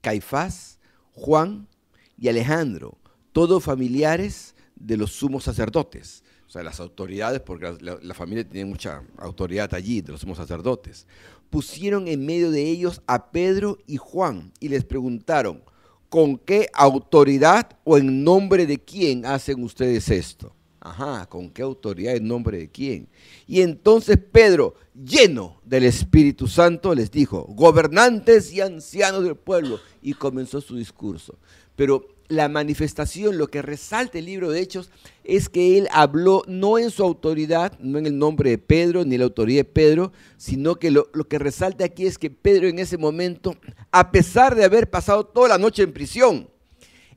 Caifás, 0.00 0.78
Juan 1.12 1.68
y 2.16 2.28
Alejandro, 2.28 2.96
todos 3.32 3.62
familiares 3.62 4.54
de 4.74 4.96
los 4.96 5.12
sumos 5.12 5.44
sacerdotes, 5.44 6.24
o 6.50 6.52
sea, 6.52 6.64
las 6.64 6.80
autoridades, 6.80 7.40
porque 7.40 7.76
la, 7.80 8.12
familia 8.12 8.42
tiene 8.42 8.68
mucha 8.68 9.04
autoridad 9.18 9.72
allí, 9.72 10.00
de 10.00 10.10
los 10.10 10.22
sumos 10.22 10.36
sacerdotes. 10.36 11.06
Pusieron 11.48 12.08
en 12.08 12.26
medio 12.26 12.50
de 12.50 12.68
ellos 12.68 13.02
a 13.06 13.30
Pedro 13.30 13.78
y 13.86 13.98
Juan 13.98 14.52
y 14.58 14.68
les 14.68 14.82
preguntaron, 14.82 15.62
¿con 16.08 16.38
qué 16.38 16.68
autoridad 16.74 17.78
o 17.84 17.98
en 17.98 18.24
nombre 18.24 18.66
de 18.66 18.80
quién 18.80 19.26
hacen 19.26 19.62
ustedes 19.62 20.10
esto? 20.10 20.52
Ajá, 20.80 21.24
¿con 21.26 21.50
qué 21.50 21.62
autoridad 21.62 22.16
en 22.16 22.26
nombre 22.26 22.58
de 22.58 22.68
quién? 22.68 23.08
Y 23.46 23.60
entonces 23.60 24.18
Pedro, 24.18 24.74
lleno 24.92 25.60
del 25.64 25.84
Espíritu 25.84 26.48
Santo, 26.48 26.96
les 26.96 27.12
dijo, 27.12 27.44
gobernantes 27.50 28.52
y 28.52 28.60
ancianos 28.60 29.22
del 29.22 29.36
pueblo, 29.36 29.78
y 30.02 30.14
comenzó 30.14 30.60
su 30.60 30.74
discurso. 30.74 31.38
Pero 31.76 32.08
la 32.30 32.48
manifestación, 32.48 33.36
lo 33.36 33.48
que 33.48 33.60
resalta 33.60 34.18
el 34.18 34.24
libro 34.24 34.50
de 34.50 34.60
Hechos, 34.60 34.88
es 35.24 35.48
que 35.48 35.76
él 35.76 35.88
habló 35.90 36.44
no 36.46 36.78
en 36.78 36.90
su 36.90 37.02
autoridad, 37.02 37.78
no 37.80 37.98
en 37.98 38.06
el 38.06 38.16
nombre 38.16 38.50
de 38.50 38.58
Pedro, 38.58 39.04
ni 39.04 39.18
la 39.18 39.24
autoridad 39.24 39.60
de 39.60 39.64
Pedro, 39.64 40.12
sino 40.38 40.76
que 40.76 40.92
lo, 40.92 41.10
que 41.28 41.38
resalta 41.38 41.84
aquí 41.84 42.06
es 42.06 42.18
que 42.18 42.30
Pedro 42.30 42.68
en 42.68 42.78
ese 42.78 42.96
momento, 42.96 43.56
a 43.90 44.12
pesar 44.12 44.54
de 44.54 44.64
haber 44.64 44.88
pasado 44.88 45.26
toda 45.26 45.48
la 45.48 45.58
noche 45.58 45.82
en 45.82 45.92
prisión, 45.92 46.48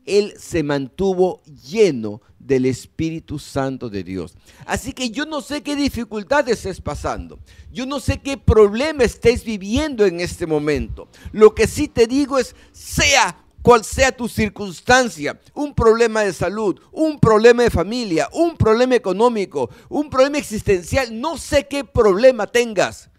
él 0.06 0.34
se 0.38 0.64
mantuvo 0.64 1.42
lleno 1.46 2.22
del 2.40 2.66
Espíritu 2.66 3.38
Santo 3.38 3.90
de 3.90 4.04
Dios. 4.04 4.36
Así 4.66 4.94
que 4.94 5.12
yo 5.12 5.26
no 5.26 5.42
sé 5.42 5.62
qué 5.62 5.76
dificultades 5.76 6.58
estés 6.58 6.82
pasando. 6.82 7.40
Yo 7.72 7.86
no 7.86 8.00
sé 8.00 8.20
qué 8.20 8.36
problema 8.36 9.04
estés 9.04 9.46
viviendo 9.46 10.06
en 10.06 10.20
este 10.20 10.46
momento. 10.46 11.08
Lo 11.32 11.56
que 11.56 11.68
sí 11.68 11.88
te 11.88 12.06
digo 12.06 12.38
es, 12.38 12.54
sea 12.74 13.43
cual 13.64 13.84
sea 13.84 14.12
tu 14.12 14.28
circunstancia, 14.28 15.40
un 15.56 15.74
problema 15.74 16.22
de 16.22 16.34
salud, 16.34 16.80
un 16.92 17.18
problema 17.18 17.64
de 17.64 17.72
familia, 17.72 18.28
un 18.34 18.58
problema 18.58 18.94
económico, 18.94 19.70
un 19.90 20.10
problema 20.10 20.38
existencial, 20.38 21.20
no 21.20 21.38
sé 21.38 21.66
qué 21.68 21.84
problema 21.86 22.46
tengas. 22.46 23.10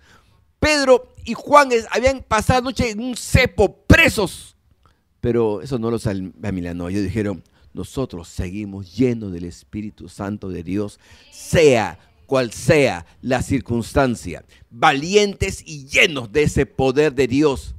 Pedro 0.60 1.08
y 1.24 1.32
Juan 1.32 1.70
habían 1.90 2.22
pasado 2.22 2.60
noche 2.60 2.90
en 2.90 3.00
un 3.00 3.16
cepo, 3.16 3.74
presos. 3.86 4.54
Pero 5.20 5.62
eso 5.62 5.78
no 5.78 5.90
los 5.90 6.06
no. 6.06 6.88
Ellos 6.88 7.02
dijeron, 7.02 7.42
nosotros 7.72 8.28
seguimos 8.28 8.94
llenos 8.94 9.32
del 9.32 9.44
Espíritu 9.44 10.10
Santo 10.10 10.50
de 10.50 10.62
Dios, 10.62 11.00
sea 11.32 11.98
cual 12.26 12.52
sea 12.52 13.06
la 13.22 13.42
circunstancia, 13.42 14.44
valientes 14.70 15.62
y 15.66 15.86
llenos 15.86 16.30
de 16.32 16.42
ese 16.42 16.66
poder 16.66 17.14
de 17.14 17.28
Dios, 17.28 17.74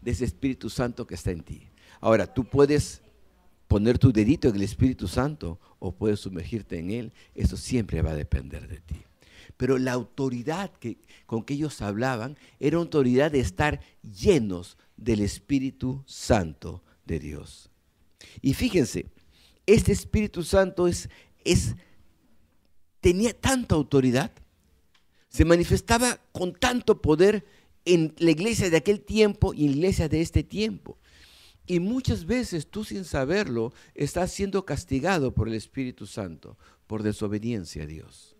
de 0.00 0.10
ese 0.10 0.24
Espíritu 0.24 0.68
Santo 0.68 1.06
que 1.06 1.14
está 1.14 1.30
en 1.30 1.42
ti. 1.42 1.71
Ahora, 2.02 2.26
tú 2.26 2.44
puedes 2.44 3.00
poner 3.68 3.96
tu 3.96 4.12
dedito 4.12 4.48
en 4.48 4.56
el 4.56 4.62
Espíritu 4.62 5.06
Santo 5.06 5.60
o 5.78 5.92
puedes 5.92 6.18
sumergirte 6.18 6.78
en 6.80 6.90
Él. 6.90 7.12
Eso 7.32 7.56
siempre 7.56 8.02
va 8.02 8.10
a 8.10 8.16
depender 8.16 8.66
de 8.66 8.80
ti. 8.80 8.96
Pero 9.56 9.78
la 9.78 9.92
autoridad 9.92 10.72
que, 10.72 10.98
con 11.26 11.44
que 11.44 11.54
ellos 11.54 11.80
hablaban 11.80 12.36
era 12.58 12.78
autoridad 12.78 13.30
de 13.30 13.38
estar 13.38 13.80
llenos 14.02 14.76
del 14.96 15.20
Espíritu 15.20 16.02
Santo 16.04 16.82
de 17.06 17.20
Dios. 17.20 17.70
Y 18.40 18.54
fíjense, 18.54 19.06
este 19.64 19.92
Espíritu 19.92 20.42
Santo 20.42 20.88
es, 20.88 21.08
tenía 23.00 23.32
tanta 23.32 23.76
autoridad, 23.76 24.32
se 25.28 25.44
manifestaba 25.44 26.18
con 26.32 26.52
tanto 26.52 27.00
poder 27.00 27.44
en 27.84 28.12
la 28.18 28.32
iglesia 28.32 28.70
de 28.70 28.76
aquel 28.76 29.02
tiempo 29.02 29.54
y 29.54 29.66
en 29.66 29.70
la 29.70 29.76
iglesia 29.76 30.08
de 30.08 30.20
este 30.20 30.42
tiempo. 30.42 30.98
Y 31.66 31.80
muchas 31.80 32.26
veces 32.26 32.66
tú 32.66 32.84
sin 32.84 33.04
saberlo 33.04 33.72
estás 33.94 34.32
siendo 34.32 34.64
castigado 34.64 35.32
por 35.32 35.48
el 35.48 35.54
Espíritu 35.54 36.06
Santo 36.06 36.56
por 36.86 37.02
desobediencia 37.02 37.84
a 37.84 37.86
Dios. 37.86 38.36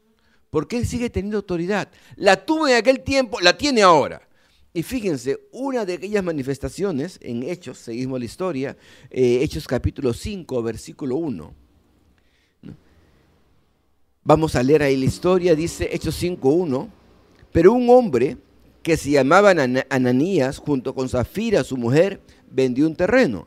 Porque 0.51 0.77
Él 0.77 0.87
sigue 0.87 1.09
teniendo 1.09 1.39
autoridad. 1.39 1.89
La 2.17 2.45
tuvo 2.45 2.69
en 2.69 2.77
aquel 2.77 3.01
tiempo, 3.01 3.41
la 3.41 3.57
tiene 3.57 3.83
ahora. 3.83 4.29
Y 4.75 4.83
fíjense, 4.83 5.39
una 5.53 5.85
de 5.85 5.95
aquellas 5.95 6.25
manifestaciones 6.25 7.19
en 7.23 7.43
Hechos, 7.43 7.79
seguimos 7.79 8.19
la 8.19 8.25
historia, 8.25 8.77
eh, 9.11 9.41
Hechos 9.43 9.67
capítulo 9.67 10.13
5, 10.13 10.63
versículo 10.63 11.17
1. 11.17 11.55
Vamos 14.25 14.55
a 14.55 14.63
leer 14.63 14.83
ahí 14.83 14.97
la 14.97 15.05
historia, 15.05 15.55
dice 15.55 15.89
Hechos 15.93 16.15
5, 16.17 16.49
1. 16.49 16.89
Pero 17.53 17.73
un 17.73 17.91
hombre 17.91 18.39
que 18.83 18.97
se 18.97 19.11
llamaba 19.11 19.55
Ananías, 19.91 20.59
junto 20.59 20.95
con 20.95 21.09
Zafira, 21.09 21.65
su 21.65 21.77
mujer, 21.77 22.21
vendió 22.51 22.87
un 22.87 22.97
terreno 22.97 23.47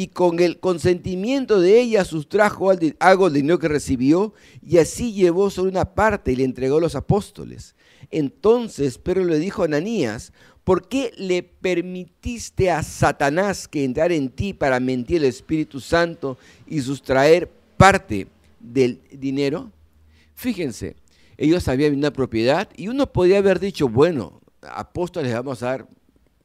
y 0.00 0.08
con 0.08 0.40
el 0.40 0.58
consentimiento 0.58 1.60
de 1.60 1.78
ella 1.78 2.06
sustrajo 2.06 2.70
algo 3.00 3.24
del 3.26 3.42
dinero 3.42 3.58
que 3.58 3.68
recibió 3.68 4.32
y 4.66 4.78
así 4.78 5.12
llevó 5.12 5.50
sobre 5.50 5.72
una 5.72 5.94
parte 5.94 6.32
y 6.32 6.36
le 6.36 6.44
entregó 6.44 6.78
a 6.78 6.80
los 6.80 6.94
apóstoles. 6.94 7.74
Entonces 8.10 8.96
Pedro 8.96 9.24
le 9.24 9.38
dijo 9.38 9.60
a 9.60 9.66
Ananías, 9.66 10.32
¿por 10.64 10.88
qué 10.88 11.12
le 11.18 11.42
permitiste 11.42 12.70
a 12.70 12.82
Satanás 12.82 13.68
que 13.68 13.84
entrara 13.84 14.14
en 14.14 14.30
ti 14.30 14.54
para 14.54 14.80
mentir 14.80 15.18
al 15.18 15.26
Espíritu 15.26 15.80
Santo 15.80 16.38
y 16.66 16.80
sustraer 16.80 17.50
parte 17.76 18.26
del 18.58 19.00
dinero? 19.12 19.70
Fíjense, 20.34 20.96
ellos 21.36 21.68
habían 21.68 21.94
una 21.94 22.10
propiedad 22.10 22.70
y 22.74 22.88
uno 22.88 23.12
podía 23.12 23.36
haber 23.36 23.60
dicho, 23.60 23.86
bueno, 23.86 24.39
apóstoles 24.62 25.32
vamos 25.32 25.62
a 25.62 25.66
dar 25.66 25.88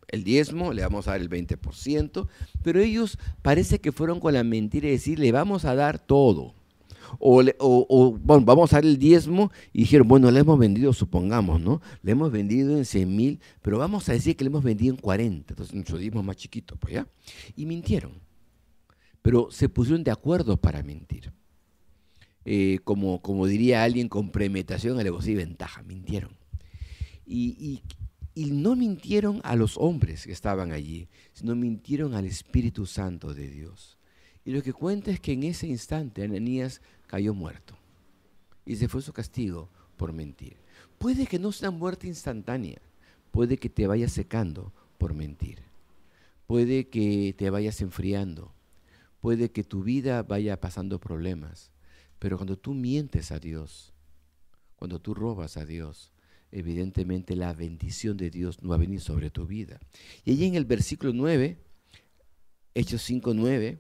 el 0.08 0.24
diezmo, 0.24 0.74
le 0.74 0.82
vamos 0.82 1.08
a 1.08 1.12
dar 1.12 1.22
el 1.22 1.30
20%, 1.30 2.28
pero 2.64 2.80
ellos 2.80 3.18
parece 3.42 3.80
que 3.80 3.92
fueron 3.92 4.20
con 4.20 4.34
la 4.34 4.44
mentira 4.44 4.88
y 4.88 4.92
decir, 4.92 5.20
le 5.20 5.32
vamos 5.32 5.66
a 5.66 5.76
dar 5.76 6.00
todo. 6.00 6.54
O, 7.20 8.18
vamos 8.20 8.74
a 8.74 8.78
dar 8.78 8.86
el 8.86 8.98
diezmo 8.98 9.52
y 9.72 9.82
dijeron, 9.82 10.08
bueno, 10.08 10.32
le 10.32 10.40
hemos 10.40 10.58
vendido, 10.58 10.92
supongamos, 10.92 11.62
¿no? 11.62 11.82
Le 12.02 12.12
hemos 12.12 12.32
vendido 12.32 12.76
en 12.78 12.86
100 12.86 13.16
mil, 13.16 13.40
pero 13.62 13.78
vamos 13.78 14.10
a 14.10 14.14
decir 14.14 14.36
que 14.36 14.44
le 14.44 14.50
hemos 14.50 14.64
vendido 14.64 14.94
en 14.94 15.00
40, 15.00 15.54
entonces 15.54 15.74
nuestro 15.74 15.98
diezmo 15.98 16.22
es 16.22 16.26
más 16.26 16.36
chiquito, 16.36 16.76
pues 16.78 16.96
ya. 16.96 17.08
Y 17.56 17.66
mintieron, 17.66 18.12
pero 19.22 19.50
se 19.52 19.70
pusieron 19.70 20.04
de 20.04 20.12
acuerdo 20.12 20.58
para 20.58 20.84
mentir. 20.84 21.32
Eh, 22.44 22.80
como, 22.84 23.22
como 23.22 23.48
diría 23.48 23.84
alguien 23.84 24.08
con 24.08 24.32
premeditación, 24.32 25.00
alevosía 25.00 25.34
y 25.34 25.38
ventaja, 25.38 25.84
mintieron. 25.84 26.32
y, 27.26 27.82
y 28.36 28.52
no 28.52 28.76
mintieron 28.76 29.40
a 29.44 29.56
los 29.56 29.78
hombres 29.78 30.26
que 30.26 30.34
estaban 30.34 30.74
allí, 30.74 31.08
sino 31.34 31.56
mintieron 31.56 32.14
al 32.14 32.26
Espíritu 32.26 32.86
Santo 32.86 33.34
de 33.34 33.50
Dios. 33.50 33.98
Y 34.44 34.52
lo 34.52 34.62
que 34.62 34.74
cuenta 34.74 35.10
es 35.10 35.22
que 35.22 35.32
en 35.32 35.44
ese 35.44 35.68
instante 35.68 36.24
Ananías 36.24 36.82
cayó 37.08 37.34
muerto. 37.34 37.78
Y 38.66 38.76
se 38.76 38.90
fue 38.90 39.02
su 39.02 39.14
castigo 39.14 39.70
por 39.96 40.12
mentir. 40.12 40.58
Puede 40.98 41.26
que 41.28 41.40
no 41.40 41.54
sea 41.54 41.72
muerte 41.72 42.08
instantánea, 42.08 42.82
puede 43.32 43.58
que 43.58 43.70
te 43.70 43.88
vayas 43.88 44.12
secando 44.12 44.74
por 44.98 45.14
mentir. 45.14 45.60
Puede 46.46 46.90
que 46.90 47.34
te 47.38 47.50
vayas 47.50 47.82
enfriando, 47.82 48.54
puede 49.22 49.50
que 49.50 49.64
tu 49.64 49.82
vida 49.82 50.22
vaya 50.24 50.60
pasando 50.60 51.00
problemas. 51.00 51.72
Pero 52.20 52.38
cuando 52.38 52.58
tú 52.58 52.74
mientes 52.74 53.32
a 53.32 53.40
Dios, 53.40 53.94
cuando 54.76 55.00
tú 55.00 55.14
robas 55.14 55.58
a 55.58 55.66
Dios, 55.66 56.12
evidentemente 56.56 57.36
la 57.36 57.54
bendición 57.54 58.16
de 58.16 58.30
Dios 58.30 58.64
no 58.64 58.70
va 58.70 58.76
a 58.76 58.80
venir 58.80 59.02
sobre 59.02 59.30
tu 59.30 59.46
vida. 59.46 59.80
Y 60.24 60.32
allí 60.32 60.46
en 60.46 60.56
el 60.56 60.64
versículo 60.64 61.12
9, 61.14 61.58
Hechos 62.74 63.02
5, 63.02 63.34
9, 63.34 63.78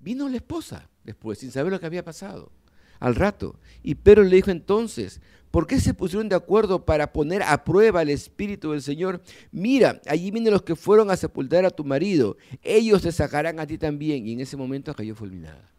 vino 0.00 0.28
la 0.28 0.36
esposa 0.36 0.90
después, 1.02 1.38
sin 1.38 1.50
saber 1.50 1.72
lo 1.72 1.80
que 1.80 1.86
había 1.86 2.04
pasado, 2.04 2.52
al 3.00 3.14
rato. 3.14 3.58
Y 3.82 3.94
Pedro 3.94 4.22
le 4.22 4.36
dijo 4.36 4.50
entonces, 4.50 5.22
¿por 5.50 5.66
qué 5.66 5.80
se 5.80 5.94
pusieron 5.94 6.28
de 6.28 6.36
acuerdo 6.36 6.84
para 6.84 7.10
poner 7.10 7.42
a 7.42 7.64
prueba 7.64 8.02
el 8.02 8.10
Espíritu 8.10 8.72
del 8.72 8.82
Señor? 8.82 9.22
Mira, 9.50 10.02
allí 10.06 10.30
vienen 10.30 10.52
los 10.52 10.62
que 10.62 10.76
fueron 10.76 11.10
a 11.10 11.16
sepultar 11.16 11.64
a 11.64 11.70
tu 11.70 11.84
marido, 11.84 12.36
ellos 12.62 13.00
te 13.00 13.12
sacarán 13.12 13.60
a 13.60 13.66
ti 13.66 13.78
también. 13.78 14.28
Y 14.28 14.34
en 14.34 14.40
ese 14.40 14.58
momento 14.58 14.92
cayó 14.94 15.14
fulminada. 15.14 15.70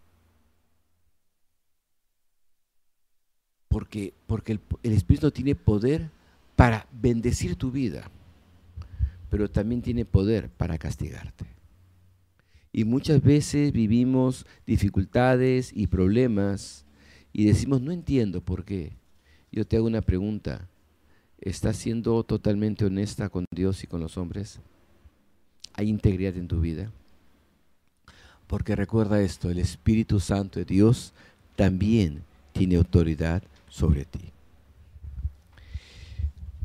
Porque, 3.67 4.15
porque 4.25 4.53
el, 4.53 4.61
el 4.81 4.93
Espíritu 4.93 5.29
tiene 5.29 5.53
poder 5.53 6.14
para 6.55 6.87
bendecir 6.91 7.55
tu 7.55 7.71
vida, 7.71 8.09
pero 9.29 9.49
también 9.49 9.81
tiene 9.81 10.05
poder 10.05 10.49
para 10.49 10.77
castigarte. 10.77 11.45
Y 12.71 12.83
muchas 12.83 13.21
veces 13.21 13.71
vivimos 13.71 14.45
dificultades 14.65 15.71
y 15.73 15.87
problemas 15.87 16.85
y 17.31 17.45
decimos, 17.45 17.81
no 17.81 17.91
entiendo 17.91 18.41
por 18.41 18.65
qué. 18.65 18.93
Yo 19.51 19.65
te 19.65 19.77
hago 19.77 19.87
una 19.87 20.01
pregunta. 20.01 20.67
¿Estás 21.39 21.77
siendo 21.77 22.23
totalmente 22.23 22.85
honesta 22.85 23.29
con 23.29 23.45
Dios 23.53 23.83
y 23.83 23.87
con 23.87 24.01
los 24.01 24.17
hombres? 24.17 24.59
¿Hay 25.73 25.89
integridad 25.89 26.35
en 26.35 26.47
tu 26.47 26.59
vida? 26.59 26.91
Porque 28.47 28.75
recuerda 28.75 29.21
esto, 29.21 29.49
el 29.49 29.59
Espíritu 29.59 30.19
Santo 30.19 30.59
de 30.59 30.65
Dios 30.65 31.13
también 31.55 32.23
tiene 32.51 32.75
autoridad 32.75 33.43
sobre 33.69 34.05
ti. 34.05 34.34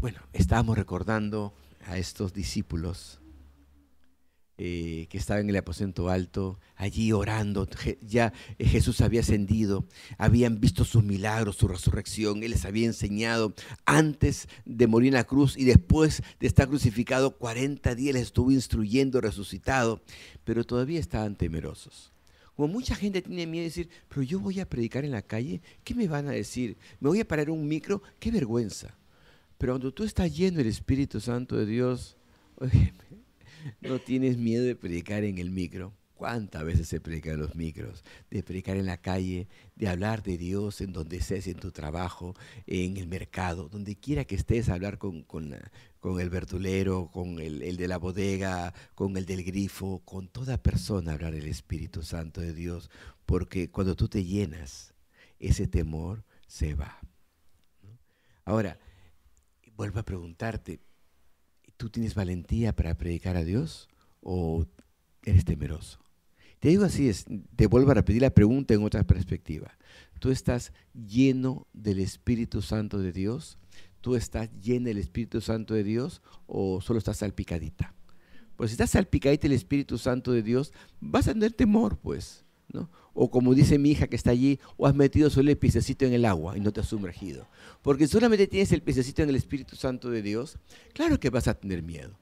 Bueno, 0.00 0.18
estábamos 0.32 0.78
recordando 0.78 1.52
a 1.86 1.98
estos 1.98 2.32
discípulos 2.32 3.20
eh, 4.56 5.06
que 5.10 5.18
estaba 5.18 5.40
en 5.40 5.50
el 5.50 5.56
aposento 5.58 6.08
alto, 6.08 6.58
allí 6.74 7.12
orando. 7.12 7.68
Ya 8.00 8.32
Jesús 8.58 9.02
había 9.02 9.20
ascendido, 9.20 9.84
habían 10.16 10.58
visto 10.58 10.86
sus 10.86 11.04
milagros, 11.04 11.56
su 11.56 11.68
resurrección. 11.68 12.42
Él 12.42 12.52
les 12.52 12.64
había 12.64 12.86
enseñado 12.86 13.52
antes 13.84 14.48
de 14.64 14.86
morir 14.86 15.08
en 15.08 15.14
la 15.14 15.24
cruz 15.24 15.54
y 15.58 15.64
después 15.66 16.22
de 16.40 16.46
estar 16.46 16.66
crucificado, 16.66 17.36
40 17.36 17.94
días 17.94 18.14
les 18.14 18.22
estuvo 18.22 18.50
instruyendo, 18.52 19.20
resucitado, 19.20 20.00
pero 20.44 20.64
todavía 20.64 20.98
estaban 20.98 21.36
temerosos. 21.36 22.10
Como 22.56 22.72
mucha 22.72 22.94
gente 22.94 23.20
tiene 23.20 23.46
miedo 23.46 23.64
de 23.64 23.68
decir, 23.68 23.90
pero 24.08 24.22
yo 24.22 24.40
voy 24.40 24.60
a 24.60 24.68
predicar 24.68 25.04
en 25.04 25.10
la 25.10 25.20
calle, 25.20 25.60
¿qué 25.84 25.94
me 25.94 26.08
van 26.08 26.26
a 26.26 26.32
decir? 26.32 26.78
¿Me 27.00 27.10
voy 27.10 27.20
a 27.20 27.28
parar 27.28 27.50
un 27.50 27.68
micro? 27.68 28.02
¡Qué 28.18 28.30
vergüenza! 28.30 28.96
Pero 29.60 29.74
cuando 29.74 29.92
tú 29.92 30.04
estás 30.04 30.34
lleno 30.34 30.56
del 30.56 30.68
Espíritu 30.68 31.20
Santo 31.20 31.54
de 31.54 31.66
Dios, 31.66 32.16
no 33.82 33.98
tienes 33.98 34.38
miedo 34.38 34.64
de 34.64 34.74
predicar 34.74 35.22
en 35.22 35.36
el 35.36 35.50
micro. 35.50 35.92
¿Cuántas 36.14 36.64
veces 36.64 36.88
se 36.88 36.98
predica 36.98 37.32
en 37.32 37.40
los 37.40 37.54
micros? 37.54 38.02
De 38.30 38.42
predicar 38.42 38.78
en 38.78 38.86
la 38.86 38.96
calle, 38.96 39.48
de 39.76 39.88
hablar 39.88 40.22
de 40.22 40.38
Dios 40.38 40.80
en 40.80 40.94
donde 40.94 41.18
estés, 41.18 41.46
en 41.46 41.58
tu 41.58 41.72
trabajo, 41.72 42.34
en 42.66 42.96
el 42.96 43.06
mercado, 43.06 43.68
donde 43.68 43.96
quiera 43.96 44.24
que 44.24 44.34
estés, 44.34 44.70
hablar 44.70 44.96
con, 44.96 45.24
con, 45.24 45.52
el 45.52 46.30
verdulero, 46.30 47.10
con 47.12 47.38
el, 47.38 47.62
el, 47.62 47.76
de 47.76 47.86
la 47.86 47.98
bodega, 47.98 48.72
con 48.94 49.18
el 49.18 49.26
del 49.26 49.44
grifo, 49.44 50.00
con 50.06 50.28
toda 50.28 50.62
persona 50.62 51.12
hablar 51.12 51.34
del 51.34 51.48
Espíritu 51.48 52.02
Santo 52.02 52.40
de 52.40 52.54
Dios, 52.54 52.90
porque 53.26 53.70
cuando 53.70 53.94
tú 53.94 54.08
te 54.08 54.24
llenas, 54.24 54.94
ese 55.38 55.66
temor 55.66 56.24
se 56.46 56.72
va. 56.74 56.98
Ahora, 58.46 58.78
vuelvo 59.80 60.00
a 60.00 60.02
preguntarte, 60.02 60.78
¿Tú 61.78 61.88
tienes 61.88 62.14
valentía 62.14 62.76
para 62.76 62.98
predicar 62.98 63.38
a 63.38 63.44
Dios 63.44 63.88
o 64.20 64.66
eres 65.22 65.46
temeroso? 65.46 65.98
Te 66.58 66.68
digo 66.68 66.84
así, 66.84 67.08
es, 67.08 67.24
te 67.56 67.66
vuelvo 67.66 67.90
a 67.90 67.94
repetir 67.94 68.20
la 68.20 68.34
pregunta 68.34 68.74
en 68.74 68.84
otra 68.84 69.04
perspectiva. 69.04 69.78
¿Tú 70.18 70.30
estás 70.30 70.74
lleno 70.92 71.66
del 71.72 72.00
Espíritu 72.00 72.60
Santo 72.60 72.98
de 72.98 73.10
Dios? 73.12 73.56
¿Tú 74.02 74.16
estás 74.16 74.50
lleno 74.60 74.88
del 74.88 74.98
Espíritu 74.98 75.40
Santo 75.40 75.72
de 75.72 75.82
Dios 75.82 76.20
o 76.46 76.82
solo 76.82 76.98
estás 76.98 77.16
salpicadita? 77.16 77.94
Pues 78.56 78.72
si 78.72 78.74
estás 78.74 78.90
salpicadita 78.90 79.44
del 79.44 79.52
Espíritu 79.52 79.96
Santo 79.96 80.32
de 80.32 80.42
Dios, 80.42 80.74
vas 81.00 81.26
a 81.26 81.32
tener 81.32 81.54
temor, 81.54 81.96
pues. 81.96 82.44
O 83.14 83.30
como 83.30 83.54
dice 83.54 83.78
mi 83.78 83.90
hija 83.90 84.06
que 84.06 84.16
está 84.16 84.30
allí, 84.30 84.58
o 84.76 84.86
has 84.86 84.94
metido 84.94 85.30
solo 85.30 85.50
el 85.50 85.58
piececito 85.58 86.04
en 86.04 86.12
el 86.12 86.24
agua 86.24 86.56
y 86.56 86.60
no 86.60 86.72
te 86.72 86.80
has 86.80 86.88
sumergido. 86.88 87.46
Porque 87.82 88.06
solamente 88.06 88.46
tienes 88.46 88.72
el 88.72 88.82
piececito 88.82 89.22
en 89.22 89.30
el 89.30 89.36
Espíritu 89.36 89.76
Santo 89.76 90.10
de 90.10 90.22
Dios, 90.22 90.58
claro 90.92 91.18
que 91.18 91.30
vas 91.30 91.48
a 91.48 91.54
tener 91.54 91.82
miedo. 91.82 92.16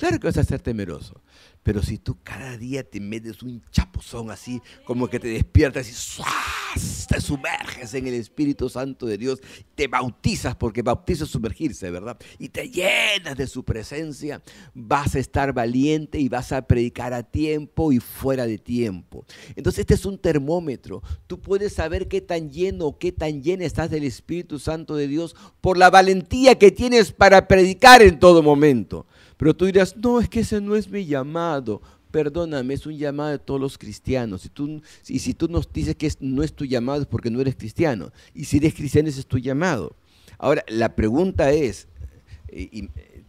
Claro 0.00 0.18
que 0.18 0.28
vas 0.28 0.38
a 0.38 0.44
ser 0.44 0.62
temeroso. 0.62 1.20
Pero 1.62 1.82
si 1.82 1.98
tú 1.98 2.16
cada 2.22 2.56
día 2.56 2.82
te 2.82 2.98
metes 3.00 3.42
un 3.42 3.62
chapuzón 3.70 4.30
así, 4.30 4.62
como 4.86 5.08
que 5.08 5.20
te 5.20 5.28
despiertas 5.28 5.86
y 5.90 7.06
te 7.06 7.20
sumerges 7.20 7.92
en 7.92 8.06
el 8.06 8.14
Espíritu 8.14 8.70
Santo 8.70 9.04
de 9.04 9.18
Dios, 9.18 9.40
te 9.74 9.88
bautizas, 9.88 10.56
porque 10.56 10.80
bautizo 10.80 11.24
es 11.24 11.30
sumergirse, 11.30 11.90
¿verdad? 11.90 12.16
Y 12.38 12.48
te 12.48 12.70
llenas 12.70 13.36
de 13.36 13.46
su 13.46 13.62
presencia, 13.62 14.40
vas 14.72 15.16
a 15.16 15.18
estar 15.18 15.52
valiente 15.52 16.18
y 16.18 16.30
vas 16.30 16.52
a 16.52 16.62
predicar 16.62 17.12
a 17.12 17.22
tiempo 17.22 17.92
y 17.92 18.00
fuera 18.00 18.46
de 18.46 18.56
tiempo. 18.56 19.26
Entonces 19.54 19.80
este 19.80 19.92
es 19.92 20.06
un 20.06 20.16
termómetro. 20.16 21.02
Tú 21.26 21.42
puedes 21.42 21.74
saber 21.74 22.08
qué 22.08 22.22
tan 22.22 22.50
lleno 22.50 22.86
o 22.86 22.98
qué 22.98 23.12
tan 23.12 23.42
llena 23.42 23.66
estás 23.66 23.90
del 23.90 24.04
Espíritu 24.04 24.58
Santo 24.58 24.96
de 24.96 25.08
Dios 25.08 25.36
por 25.60 25.76
la 25.76 25.90
valentía 25.90 26.58
que 26.58 26.70
tienes 26.70 27.12
para 27.12 27.46
predicar 27.46 28.00
en 28.00 28.18
todo 28.18 28.42
momento. 28.42 29.06
Pero 29.40 29.56
tú 29.56 29.64
dirás, 29.64 29.96
no, 29.96 30.20
es 30.20 30.28
que 30.28 30.40
ese 30.40 30.60
no 30.60 30.76
es 30.76 30.90
mi 30.90 31.06
llamado. 31.06 31.80
Perdóname, 32.10 32.74
es 32.74 32.84
un 32.84 32.98
llamado 32.98 33.30
de 33.30 33.38
todos 33.38 33.58
los 33.58 33.78
cristianos. 33.78 34.44
Y, 34.44 34.50
tú, 34.50 34.82
y 35.08 35.18
si 35.18 35.32
tú 35.32 35.48
nos 35.48 35.72
dices 35.72 35.96
que 35.96 36.12
no 36.20 36.42
es 36.42 36.52
tu 36.52 36.66
llamado 36.66 37.00
es 37.00 37.06
porque 37.06 37.30
no 37.30 37.40
eres 37.40 37.56
cristiano. 37.56 38.12
Y 38.34 38.44
si 38.44 38.58
eres 38.58 38.74
cristiano 38.74 39.08
ese 39.08 39.20
es 39.20 39.26
tu 39.26 39.38
llamado. 39.38 39.96
Ahora, 40.36 40.62
la 40.68 40.94
pregunta 40.94 41.52
es, 41.52 41.88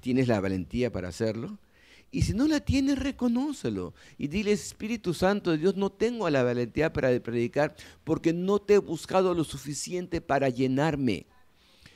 ¿tienes 0.02 0.28
la 0.28 0.41
valentía 0.41 0.91
para 0.91 1.08
hacerlo? 1.08 1.58
Y 2.12 2.24
si 2.24 2.34
no 2.34 2.45
la 2.45 2.60
tienes, 2.60 3.00
reconócelo. 3.00 3.93
Y 4.17 4.28
dile, 4.28 4.52
Espíritu 4.52 5.13
Santo 5.13 5.52
de 5.52 5.60
Dios, 5.60 5.78
no 5.78 5.93
tengo 5.93 6.30
la 6.30 6.43
valentía 6.43 6.91
para 6.91 7.17
predicar 7.21 7.74
porque 8.04 8.34
no 8.34 8.60
te 8.60 8.74
he 8.74 8.80
buscado 8.80 9.34
lo 9.34 9.45
suficiente 9.45 10.19
para 10.19 10.50
llenarme. 10.50 11.26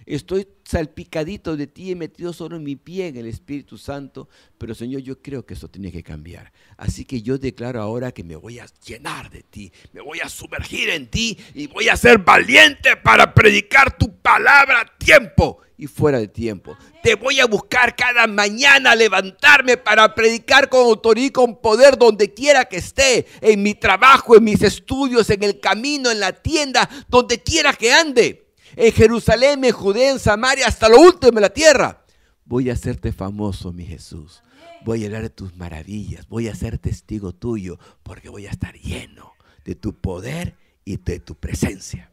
Estoy 0.05 0.47
salpicadito 0.63 1.57
de 1.57 1.65
ti, 1.65 1.91
he 1.91 1.95
metido 1.95 2.31
solo 2.31 2.57
en 2.57 2.63
mi 2.63 2.75
pie 2.75 3.07
en 3.07 3.17
el 3.17 3.25
Espíritu 3.25 3.77
Santo, 3.77 4.29
pero 4.57 4.75
Señor, 4.75 5.01
yo 5.01 5.19
creo 5.19 5.45
que 5.45 5.55
eso 5.55 5.67
tiene 5.67 5.91
que 5.91 6.03
cambiar. 6.03 6.51
Así 6.77 7.05
que 7.05 7.23
yo 7.23 7.39
declaro 7.39 7.81
ahora 7.81 8.11
que 8.11 8.23
me 8.23 8.35
voy 8.35 8.59
a 8.59 8.67
llenar 8.85 9.31
de 9.31 9.41
ti, 9.41 9.71
me 9.93 10.01
voy 10.01 10.19
a 10.19 10.29
sumergir 10.29 10.89
en 10.89 11.09
ti 11.09 11.37
y 11.55 11.65
voy 11.65 11.89
a 11.89 11.97
ser 11.97 12.19
valiente 12.19 12.97
para 12.97 13.33
predicar 13.33 13.97
tu 13.97 14.15
palabra 14.19 14.81
a 14.81 14.97
tiempo 14.97 15.59
y 15.75 15.87
fuera 15.87 16.19
de 16.19 16.27
tiempo. 16.27 16.77
Te 17.01 17.15
voy 17.15 17.39
a 17.39 17.47
buscar 17.47 17.95
cada 17.95 18.27
mañana, 18.27 18.93
levantarme 18.93 19.75
para 19.77 20.13
predicar 20.13 20.69
con 20.69 20.81
autoridad 20.81 21.27
y 21.27 21.31
con 21.31 21.59
poder 21.59 21.97
donde 21.97 22.31
quiera 22.31 22.65
que 22.65 22.77
esté, 22.77 23.25
en 23.41 23.63
mi 23.63 23.73
trabajo, 23.73 24.37
en 24.37 24.43
mis 24.43 24.61
estudios, 24.61 25.31
en 25.31 25.41
el 25.41 25.59
camino, 25.59 26.11
en 26.11 26.19
la 26.19 26.31
tienda, 26.31 26.87
donde 27.09 27.41
quiera 27.41 27.73
que 27.73 27.91
ande 27.91 28.44
en 28.75 28.91
Jerusalén, 28.91 29.63
en 29.63 29.71
Judea, 29.71 30.11
en 30.11 30.19
Samaria, 30.19 30.67
hasta 30.67 30.89
lo 30.89 30.99
último 30.99 31.33
de 31.33 31.41
la 31.41 31.49
tierra. 31.49 32.05
Voy 32.45 32.69
a 32.69 32.73
hacerte 32.73 33.11
famoso, 33.11 33.73
mi 33.73 33.85
Jesús. 33.85 34.43
Voy 34.83 35.03
a 35.03 35.07
hablar 35.07 35.23
de 35.23 35.29
tus 35.29 35.55
maravillas. 35.55 36.27
Voy 36.27 36.47
a 36.47 36.55
ser 36.55 36.77
testigo 36.77 37.33
tuyo 37.33 37.79
porque 38.03 38.29
voy 38.29 38.45
a 38.45 38.51
estar 38.51 38.75
lleno 38.75 39.33
de 39.63 39.75
tu 39.75 39.93
poder 39.93 40.55
y 40.83 40.97
de 40.97 41.19
tu 41.19 41.35
presencia. 41.35 42.11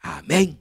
Amén. 0.00 0.58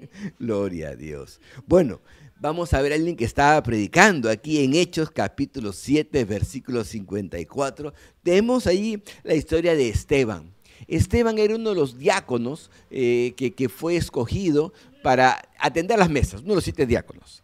Gloria 0.38 0.90
a 0.90 0.96
Dios. 0.96 1.40
Bueno, 1.66 2.00
vamos 2.40 2.74
a 2.74 2.82
ver 2.82 2.92
a 2.92 2.94
alguien 2.96 3.16
que 3.16 3.24
estaba 3.24 3.62
predicando 3.62 4.28
aquí 4.28 4.64
en 4.64 4.74
Hechos 4.74 5.10
capítulo 5.10 5.72
7, 5.72 6.24
versículo 6.24 6.82
54. 6.82 7.94
Tenemos 8.22 8.66
ahí 8.66 9.02
la 9.22 9.34
historia 9.34 9.74
de 9.74 9.88
Esteban. 9.88 10.52
Esteban 10.88 11.38
era 11.38 11.54
uno 11.56 11.70
de 11.70 11.76
los 11.76 11.98
diáconos 11.98 12.70
eh, 12.90 13.34
que, 13.36 13.68
fue 13.68 13.96
escogido 13.96 14.72
para 15.02 15.40
atender 15.58 15.98
las 15.98 16.10
mesas, 16.10 16.40
uno 16.40 16.50
de 16.50 16.54
los 16.56 16.64
siete 16.64 16.86
diáconos. 16.86 17.42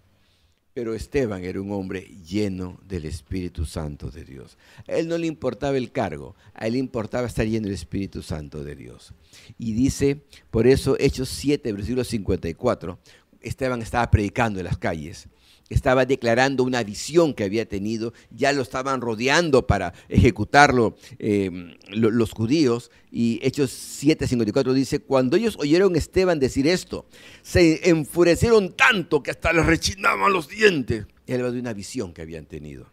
Pero 0.74 0.94
Esteban 0.94 1.42
era 1.42 1.60
un 1.60 1.72
hombre 1.72 2.06
lleno 2.26 2.78
del 2.86 3.06
Espíritu 3.06 3.64
Santo 3.64 4.10
de 4.10 4.24
Dios. 4.24 4.58
A 4.86 4.92
él 4.92 5.08
no 5.08 5.16
le 5.16 5.26
importaba 5.26 5.78
el 5.78 5.90
cargo, 5.90 6.34
a 6.52 6.66
él 6.66 6.74
le 6.74 6.78
importaba 6.78 7.26
estar 7.26 7.46
lleno 7.46 7.64
del 7.64 7.74
Espíritu 7.74 8.22
Santo 8.22 8.62
de 8.62 8.76
Dios. 8.76 9.14
Y 9.58 9.72
dice, 9.72 10.20
por 10.50 10.66
eso, 10.66 10.96
Hechos 10.98 11.30
7, 11.30 11.72
versículo 11.72 12.04
54, 12.04 12.98
Esteban 13.40 13.80
estaba 13.80 14.10
predicando 14.10 14.58
en 14.60 14.66
las 14.66 14.76
calles 14.76 15.28
estaba 15.68 16.06
declarando 16.06 16.62
una 16.62 16.82
visión 16.82 17.34
que 17.34 17.44
había 17.44 17.68
tenido, 17.68 18.12
ya 18.30 18.52
lo 18.52 18.62
estaban 18.62 19.00
rodeando 19.00 19.66
para 19.66 19.92
ejecutarlo 20.08 20.96
eh, 21.18 21.76
los 21.88 22.32
judíos, 22.32 22.90
y 23.10 23.40
Hechos 23.42 23.70
7:54 24.02 24.72
dice, 24.72 25.00
cuando 25.00 25.36
ellos 25.36 25.56
oyeron 25.58 25.94
a 25.94 25.98
Esteban 25.98 26.38
decir 26.38 26.66
esto, 26.66 27.06
se 27.42 27.88
enfurecieron 27.88 28.74
tanto 28.74 29.22
que 29.22 29.30
hasta 29.30 29.52
les 29.52 29.66
rechinaban 29.66 30.32
los 30.32 30.48
dientes. 30.48 31.06
Y 31.26 31.32
de 31.32 31.42
una 31.42 31.72
visión 31.72 32.12
que 32.12 32.22
habían 32.22 32.46
tenido. 32.46 32.88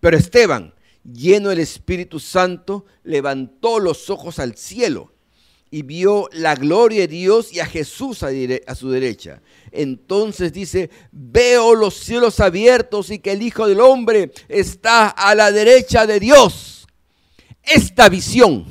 Pero 0.00 0.18
Esteban, 0.18 0.74
lleno 1.02 1.48
del 1.48 1.60
Espíritu 1.60 2.20
Santo, 2.20 2.84
levantó 3.04 3.78
los 3.78 4.10
ojos 4.10 4.38
al 4.38 4.54
cielo 4.56 5.12
y 5.70 5.82
vio 5.82 6.28
la 6.32 6.54
gloria 6.54 7.02
de 7.02 7.08
Dios 7.08 7.52
y 7.52 7.60
a 7.60 7.66
Jesús 7.66 8.22
a, 8.22 8.74
su 8.74 8.90
derecha. 8.90 9.42
Entonces 9.70 10.52
dice, 10.52 10.90
veo 11.12 11.74
los 11.74 11.94
cielos 11.94 12.40
abiertos 12.40 13.10
y 13.10 13.18
que 13.18 13.32
el 13.32 13.42
Hijo 13.42 13.66
del 13.66 13.80
Hombre 13.80 14.32
está 14.48 15.08
a 15.08 15.34
la 15.34 15.52
derecha 15.52 16.06
de 16.06 16.20
Dios. 16.20 16.86
Esta 17.62 18.08
visión, 18.08 18.64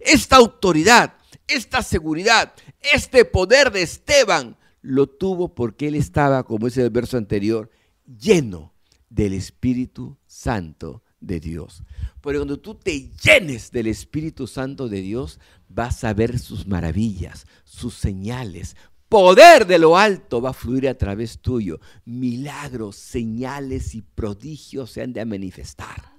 esta 0.00 0.36
autoridad, 0.36 1.14
esta 1.46 1.82
seguridad, 1.82 2.54
este 2.92 3.24
poder 3.24 3.70
de 3.70 3.82
Esteban 3.82 4.56
lo 4.80 5.06
tuvo 5.06 5.54
porque 5.54 5.88
él 5.88 5.94
estaba, 5.94 6.44
como 6.44 6.66
dice 6.66 6.82
el 6.82 6.90
verso 6.90 7.16
anterior, 7.16 7.70
lleno 8.06 8.72
del 9.10 9.34
Espíritu 9.34 10.16
Santo 10.26 11.02
de 11.20 11.40
Dios. 11.40 11.82
Pero 12.22 12.40
cuando 12.40 12.58
tú 12.58 12.74
te 12.74 13.10
llenes 13.22 13.70
del 13.70 13.86
Espíritu 13.86 14.46
Santo 14.46 14.88
de 14.88 15.00
Dios, 15.00 15.38
vas 15.68 16.04
a 16.04 16.14
ver 16.14 16.38
sus 16.38 16.66
maravillas, 16.66 17.46
sus 17.64 17.94
señales. 17.94 18.76
Poder 19.08 19.66
de 19.66 19.78
lo 19.78 19.96
alto 19.96 20.40
va 20.42 20.50
a 20.50 20.54
fluir 20.54 20.88
a 20.88 20.94
través 20.94 21.38
tuyo. 21.38 21.80
Milagros, 22.04 22.96
señales 22.96 23.94
y 23.94 24.02
prodigios 24.02 24.90
se 24.90 25.02
han 25.02 25.12
de 25.12 25.24
manifestar. 25.24 26.18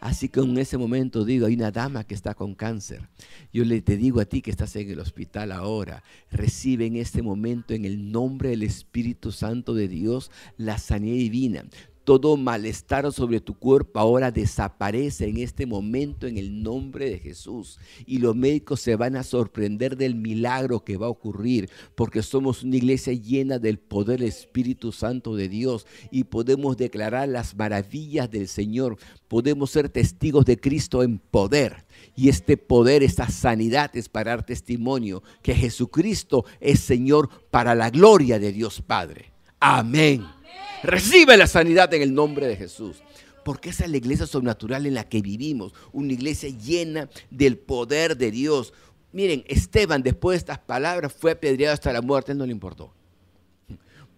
Así 0.00 0.28
que 0.28 0.40
en 0.40 0.56
ese 0.58 0.78
momento 0.78 1.24
digo, 1.24 1.46
hay 1.46 1.54
una 1.54 1.72
dama 1.72 2.04
que 2.04 2.14
está 2.14 2.34
con 2.34 2.54
cáncer. 2.54 3.08
Yo 3.52 3.64
le 3.64 3.80
te 3.80 3.96
digo 3.96 4.20
a 4.20 4.26
ti 4.26 4.42
que 4.42 4.50
estás 4.50 4.76
en 4.76 4.90
el 4.90 5.00
hospital 5.00 5.50
ahora, 5.50 6.04
recibe 6.30 6.86
en 6.86 6.96
este 6.96 7.20
momento 7.20 7.74
en 7.74 7.84
el 7.84 8.12
nombre 8.12 8.50
del 8.50 8.62
Espíritu 8.62 9.32
Santo 9.32 9.74
de 9.74 9.88
Dios 9.88 10.30
la 10.56 10.78
sanidad 10.78 11.16
divina 11.16 11.64
Todo 12.08 12.38
malestar 12.38 13.12
sobre 13.12 13.38
tu 13.38 13.52
cuerpo 13.52 14.00
ahora 14.00 14.30
desaparece 14.30 15.28
en 15.28 15.36
este 15.36 15.66
momento 15.66 16.26
en 16.26 16.38
el 16.38 16.62
nombre 16.62 17.10
de 17.10 17.18
Jesús. 17.18 17.78
Y 18.06 18.16
los 18.16 18.34
médicos 18.34 18.80
se 18.80 18.96
van 18.96 19.14
a 19.14 19.22
sorprender 19.22 19.94
del 19.94 20.14
milagro 20.14 20.82
que 20.82 20.96
va 20.96 21.04
a 21.04 21.10
ocurrir, 21.10 21.68
porque 21.94 22.22
somos 22.22 22.62
una 22.62 22.76
iglesia 22.76 23.12
llena 23.12 23.58
del 23.58 23.78
poder 23.78 24.20
del 24.20 24.22
Espíritu 24.22 24.90
Santo 24.90 25.36
de 25.36 25.50
Dios 25.50 25.86
y 26.10 26.24
podemos 26.24 26.78
declarar 26.78 27.28
las 27.28 27.54
maravillas 27.54 28.30
del 28.30 28.48
Señor. 28.48 28.96
Podemos 29.28 29.70
ser 29.70 29.90
testigos 29.90 30.46
de 30.46 30.58
Cristo 30.58 31.02
en 31.02 31.18
poder. 31.18 31.84
Y 32.16 32.30
este 32.30 32.56
poder, 32.56 33.02
esta 33.02 33.28
sanidad 33.28 33.94
es 33.94 34.08
para 34.08 34.30
dar 34.30 34.46
testimonio 34.46 35.22
que 35.42 35.54
Jesucristo 35.54 36.46
es 36.58 36.80
Señor 36.80 37.28
para 37.50 37.74
la 37.74 37.90
gloria 37.90 38.38
de 38.38 38.50
Dios 38.50 38.80
Padre. 38.80 39.30
Amén. 39.60 40.37
Recibe 40.82 41.36
la 41.36 41.46
sanidad 41.46 41.92
en 41.94 42.02
el 42.02 42.14
nombre 42.14 42.46
de 42.46 42.56
Jesús. 42.56 43.02
Porque 43.44 43.70
esa 43.70 43.84
es 43.84 43.90
la 43.90 43.96
iglesia 43.96 44.26
sobrenatural 44.26 44.86
en 44.86 44.94
la 44.94 45.08
que 45.08 45.22
vivimos. 45.22 45.72
Una 45.92 46.12
iglesia 46.12 46.50
llena 46.50 47.08
del 47.30 47.56
poder 47.56 48.16
de 48.16 48.30
Dios. 48.30 48.74
Miren, 49.12 49.44
Esteban 49.48 50.02
después 50.02 50.34
de 50.34 50.38
estas 50.38 50.58
palabras 50.58 51.12
fue 51.12 51.32
apedreado 51.32 51.74
hasta 51.74 51.92
la 51.92 52.02
muerte. 52.02 52.32
Él 52.32 52.38
no 52.38 52.46
le 52.46 52.52
importó. 52.52 52.92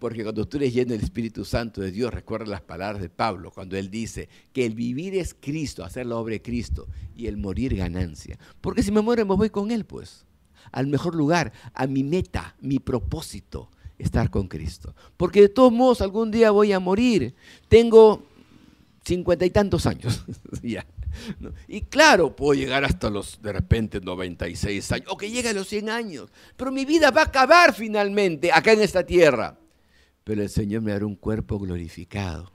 Porque 0.01 0.23
cuando 0.23 0.47
tú 0.47 0.57
eres 0.57 0.73
lleno 0.73 0.93
del 0.93 1.03
Espíritu 1.03 1.45
Santo 1.45 1.79
de 1.79 1.91
Dios, 1.91 2.11
recuerda 2.11 2.47
las 2.47 2.61
palabras 2.61 3.03
de 3.03 3.09
Pablo, 3.09 3.51
cuando 3.51 3.77
él 3.77 3.91
dice 3.91 4.29
que 4.51 4.65
el 4.65 4.73
vivir 4.73 5.13
es 5.13 5.35
Cristo, 5.39 5.83
hacer 5.83 6.07
la 6.07 6.15
obra 6.15 6.33
de 6.33 6.41
Cristo, 6.41 6.87
y 7.15 7.27
el 7.27 7.37
morir 7.37 7.75
ganancia. 7.75 8.39
Porque 8.61 8.81
si 8.81 8.91
me 8.91 9.01
muero, 9.01 9.27
me 9.27 9.35
voy 9.35 9.51
con 9.51 9.69
Él, 9.69 9.85
pues, 9.85 10.25
al 10.71 10.87
mejor 10.87 11.13
lugar, 11.13 11.53
a 11.75 11.85
mi 11.85 12.03
meta, 12.03 12.55
mi 12.61 12.79
propósito, 12.79 13.69
estar 14.01 14.29
con 14.29 14.47
Cristo. 14.47 14.95
Porque 15.17 15.41
de 15.41 15.49
todos 15.49 15.71
modos, 15.71 16.01
algún 16.01 16.31
día 16.31 16.51
voy 16.51 16.73
a 16.73 16.79
morir. 16.79 17.35
Tengo 17.67 18.23
cincuenta 19.03 19.45
y 19.45 19.49
tantos 19.49 19.85
años. 19.85 20.23
ya. 20.63 20.85
Y 21.67 21.81
claro, 21.81 22.35
puedo 22.35 22.53
llegar 22.53 22.85
hasta 22.85 23.09
los, 23.09 23.41
de 23.41 23.51
repente, 23.51 23.99
96 23.99 24.91
años, 24.93 25.07
o 25.09 25.17
que 25.17 25.29
llegue 25.29 25.49
a 25.49 25.53
los 25.53 25.67
100 25.67 25.89
años. 25.89 26.29
Pero 26.55 26.71
mi 26.71 26.85
vida 26.85 27.11
va 27.11 27.21
a 27.21 27.25
acabar 27.25 27.73
finalmente 27.73 28.51
acá 28.51 28.71
en 28.71 28.81
esta 28.81 29.05
tierra 29.05 29.57
pero 30.23 30.41
el 30.41 30.49
Señor 30.49 30.81
me 30.81 30.91
dará 30.91 31.05
un 31.05 31.15
cuerpo 31.15 31.59
glorificado, 31.59 32.51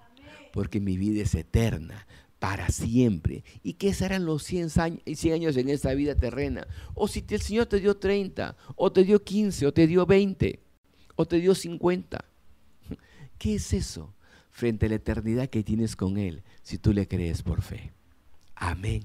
porque 0.52 0.80
mi 0.80 0.96
vida 0.96 1.22
es 1.22 1.34
eterna, 1.34 2.06
para 2.38 2.68
siempre. 2.68 3.44
¿Y 3.62 3.74
qué 3.74 3.92
serán 3.92 4.24
los 4.24 4.44
100 4.44 4.68
años, 4.78 5.56
en 5.56 5.68
esta 5.68 5.94
vida 5.94 6.14
terrena? 6.14 6.66
O 6.94 7.08
si 7.08 7.24
el 7.28 7.40
Señor 7.40 7.66
te 7.66 7.80
dio 7.80 7.96
30, 7.96 8.56
o 8.76 8.92
te 8.92 9.04
dio 9.04 9.22
15, 9.22 9.66
o 9.66 9.72
te 9.72 9.86
dio 9.86 10.06
20, 10.06 10.60
o 11.16 11.26
te 11.26 11.40
dio 11.40 11.54
50. 11.54 12.24
¿Qué 13.38 13.56
es 13.56 13.72
eso 13.72 14.14
frente 14.50 14.86
a 14.86 14.88
la 14.90 14.94
eternidad 14.94 15.48
que 15.48 15.62
tienes 15.62 15.96
con 15.96 16.16
Él 16.16 16.42
si 16.62 16.78
tú 16.78 16.92
le 16.92 17.08
crees 17.08 17.42
por 17.42 17.62
fe? 17.62 17.92
Amén. 18.54 19.02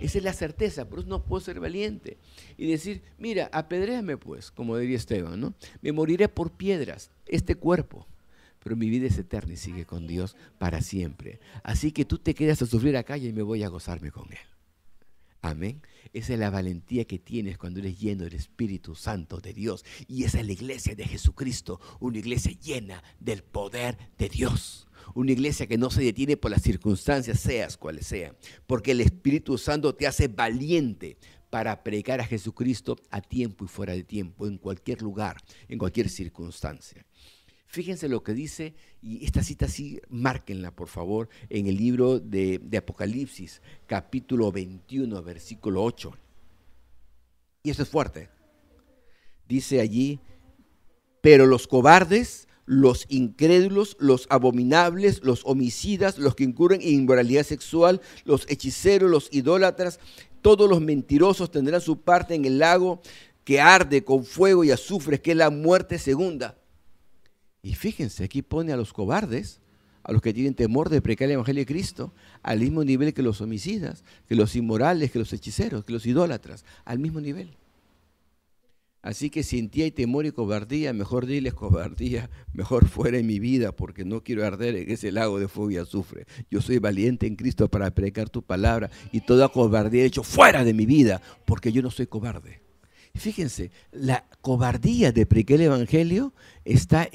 Esa 0.00 0.18
es 0.18 0.24
la 0.24 0.32
certeza, 0.32 0.88
por 0.88 1.00
eso 1.00 1.08
no 1.08 1.24
puedo 1.24 1.40
ser 1.40 1.58
valiente. 1.58 2.18
Y 2.56 2.70
decir, 2.70 3.02
mira, 3.18 3.50
apedréame 3.52 4.16
pues, 4.16 4.50
como 4.50 4.76
diría 4.76 4.96
Esteban, 4.96 5.40
¿no? 5.40 5.54
Me 5.82 5.92
moriré 5.92 6.28
por 6.28 6.52
piedras, 6.52 7.10
este 7.26 7.56
cuerpo. 7.56 8.06
Pero 8.62 8.76
mi 8.76 8.90
vida 8.90 9.06
es 9.06 9.18
eterna 9.18 9.54
y 9.54 9.56
sigue 9.56 9.86
con 9.86 10.06
Dios 10.06 10.36
para 10.58 10.82
siempre. 10.82 11.40
Así 11.62 11.90
que 11.90 12.04
tú 12.04 12.18
te 12.18 12.34
quedas 12.34 12.62
a 12.62 12.66
sufrir 12.66 12.96
acá 12.96 13.16
y 13.16 13.32
me 13.32 13.42
voy 13.42 13.62
a 13.62 13.68
gozarme 13.68 14.10
con 14.10 14.30
Él. 14.30 14.38
Amén. 15.40 15.82
Esa 16.12 16.32
es 16.34 16.38
la 16.38 16.50
valentía 16.50 17.04
que 17.04 17.18
tienes 17.18 17.58
cuando 17.58 17.80
eres 17.80 17.98
lleno 17.98 18.24
del 18.24 18.34
Espíritu 18.34 18.94
Santo 18.94 19.38
de 19.38 19.52
Dios. 19.52 19.84
Y 20.06 20.24
esa 20.24 20.40
es 20.40 20.46
la 20.46 20.52
iglesia 20.52 20.94
de 20.94 21.04
Jesucristo, 21.04 21.80
una 22.00 22.18
iglesia 22.18 22.52
llena 22.60 23.02
del 23.20 23.42
poder 23.42 23.96
de 24.18 24.28
Dios 24.28 24.88
una 25.14 25.32
iglesia 25.32 25.66
que 25.66 25.78
no 25.78 25.90
se 25.90 26.02
detiene 26.02 26.36
por 26.36 26.50
las 26.50 26.62
circunstancias, 26.62 27.40
seas 27.40 27.76
cuales 27.76 28.06
sean, 28.06 28.36
porque 28.66 28.92
el 28.92 29.00
Espíritu 29.00 29.58
Santo 29.58 29.94
te 29.94 30.06
hace 30.06 30.28
valiente 30.28 31.16
para 31.50 31.82
predicar 31.82 32.20
a 32.20 32.26
Jesucristo 32.26 32.96
a 33.10 33.20
tiempo 33.20 33.64
y 33.64 33.68
fuera 33.68 33.94
de 33.94 34.04
tiempo, 34.04 34.46
en 34.46 34.58
cualquier 34.58 35.02
lugar, 35.02 35.38
en 35.68 35.78
cualquier 35.78 36.08
circunstancia. 36.08 37.04
Fíjense 37.70 38.08
lo 38.08 38.22
que 38.22 38.32
dice, 38.32 38.74
y 39.02 39.26
esta 39.26 39.42
cita 39.42 39.68
sí, 39.68 40.00
márquenla 40.08 40.74
por 40.74 40.88
favor, 40.88 41.28
en 41.50 41.66
el 41.66 41.76
libro 41.76 42.18
de, 42.18 42.62
Apocalipsis, 42.78 43.60
capítulo 43.86 44.50
21, 44.50 45.22
versículo 45.22 45.84
8. 45.84 46.16
Y 47.64 47.70
eso 47.70 47.82
es 47.82 47.88
fuerte. 47.90 48.30
Dice 49.46 49.82
allí, 49.82 50.18
pero 51.20 51.46
los 51.46 51.68
cobardes 51.68 52.46
los 52.64 53.06
incrédulos, 53.08 53.96
los 53.98 54.26
abominables, 54.28 55.22
los 55.22 55.40
homicidas, 55.46 56.18
los 56.18 56.34
que 56.34 56.44
incurren 56.44 56.82
en 56.82 56.88
inmoralidad 56.88 57.42
sexual, 57.42 58.02
los 58.26 58.44
hechiceros, 58.50 59.10
los 59.10 59.28
idólatras, 59.32 60.00
todos 60.42 60.68
los 60.68 60.82
mentirosos 60.82 61.50
tendrán 61.50 61.80
su 61.80 62.02
parte 62.02 62.34
en 62.34 62.44
el 62.44 62.58
lago 62.58 63.00
que 63.44 63.58
arde 63.58 64.04
con 64.04 64.22
fuego 64.22 64.64
y 64.64 64.70
azufre, 64.70 65.18
que 65.18 65.30
es 65.30 65.36
la 65.38 65.48
muerte 65.48 65.98
segunda. 65.98 66.58
Y 67.62 67.74
fíjense, 67.74 68.24
aquí 68.24 68.42
pone 68.42 68.72
a 68.72 68.76
los 68.76 68.92
cobardes, 68.92 69.60
a 70.02 70.12
los 70.12 70.22
que 70.22 70.32
tienen 70.32 70.54
temor 70.54 70.88
de 70.88 71.02
predicar 71.02 71.26
el 71.26 71.32
Evangelio 71.32 71.62
de 71.62 71.66
Cristo, 71.66 72.14
al 72.42 72.60
mismo 72.60 72.84
nivel 72.84 73.12
que 73.12 73.22
los 73.22 73.40
homicidas, 73.40 74.04
que 74.26 74.36
los 74.36 74.56
inmorales, 74.56 75.10
que 75.10 75.18
los 75.18 75.32
hechiceros, 75.32 75.84
que 75.84 75.92
los 75.92 76.06
idólatras, 76.06 76.64
al 76.84 76.98
mismo 76.98 77.20
nivel. 77.20 77.56
Así 79.02 79.30
que 79.30 79.42
si 79.42 79.58
en 79.58 79.68
ti 79.68 79.82
hay 79.82 79.90
temor 79.90 80.26
y 80.26 80.32
cobardía, 80.32 80.92
mejor 80.92 81.26
diles 81.26 81.54
cobardía, 81.54 82.30
mejor 82.52 82.88
fuera 82.88 83.18
en 83.18 83.26
mi 83.26 83.38
vida, 83.38 83.72
porque 83.72 84.04
no 84.04 84.24
quiero 84.24 84.44
arder 84.44 84.74
en 84.74 84.90
ese 84.90 85.12
lago 85.12 85.38
de 85.38 85.46
fuego 85.46 85.70
y 85.70 85.76
azufre. 85.76 86.26
Yo 86.50 86.60
soy 86.60 86.78
valiente 86.78 87.26
en 87.26 87.36
Cristo 87.36 87.68
para 87.68 87.90
predicar 87.92 88.28
tu 88.28 88.42
palabra 88.42 88.90
y 89.12 89.20
toda 89.20 89.48
cobardía 89.50 90.02
he 90.02 90.06
hecho 90.06 90.24
fuera 90.24 90.64
de 90.64 90.74
mi 90.74 90.84
vida, 90.84 91.22
porque 91.44 91.70
yo 91.72 91.80
no 91.80 91.90
soy 91.90 92.06
cobarde. 92.06 92.67
Fíjense, 93.18 93.70
la 93.92 94.24
cobardía 94.40 95.12
de 95.12 95.26
predicar 95.26 95.56
el 95.56 95.62
Evangelio 95.62 96.32
está, 96.64 97.08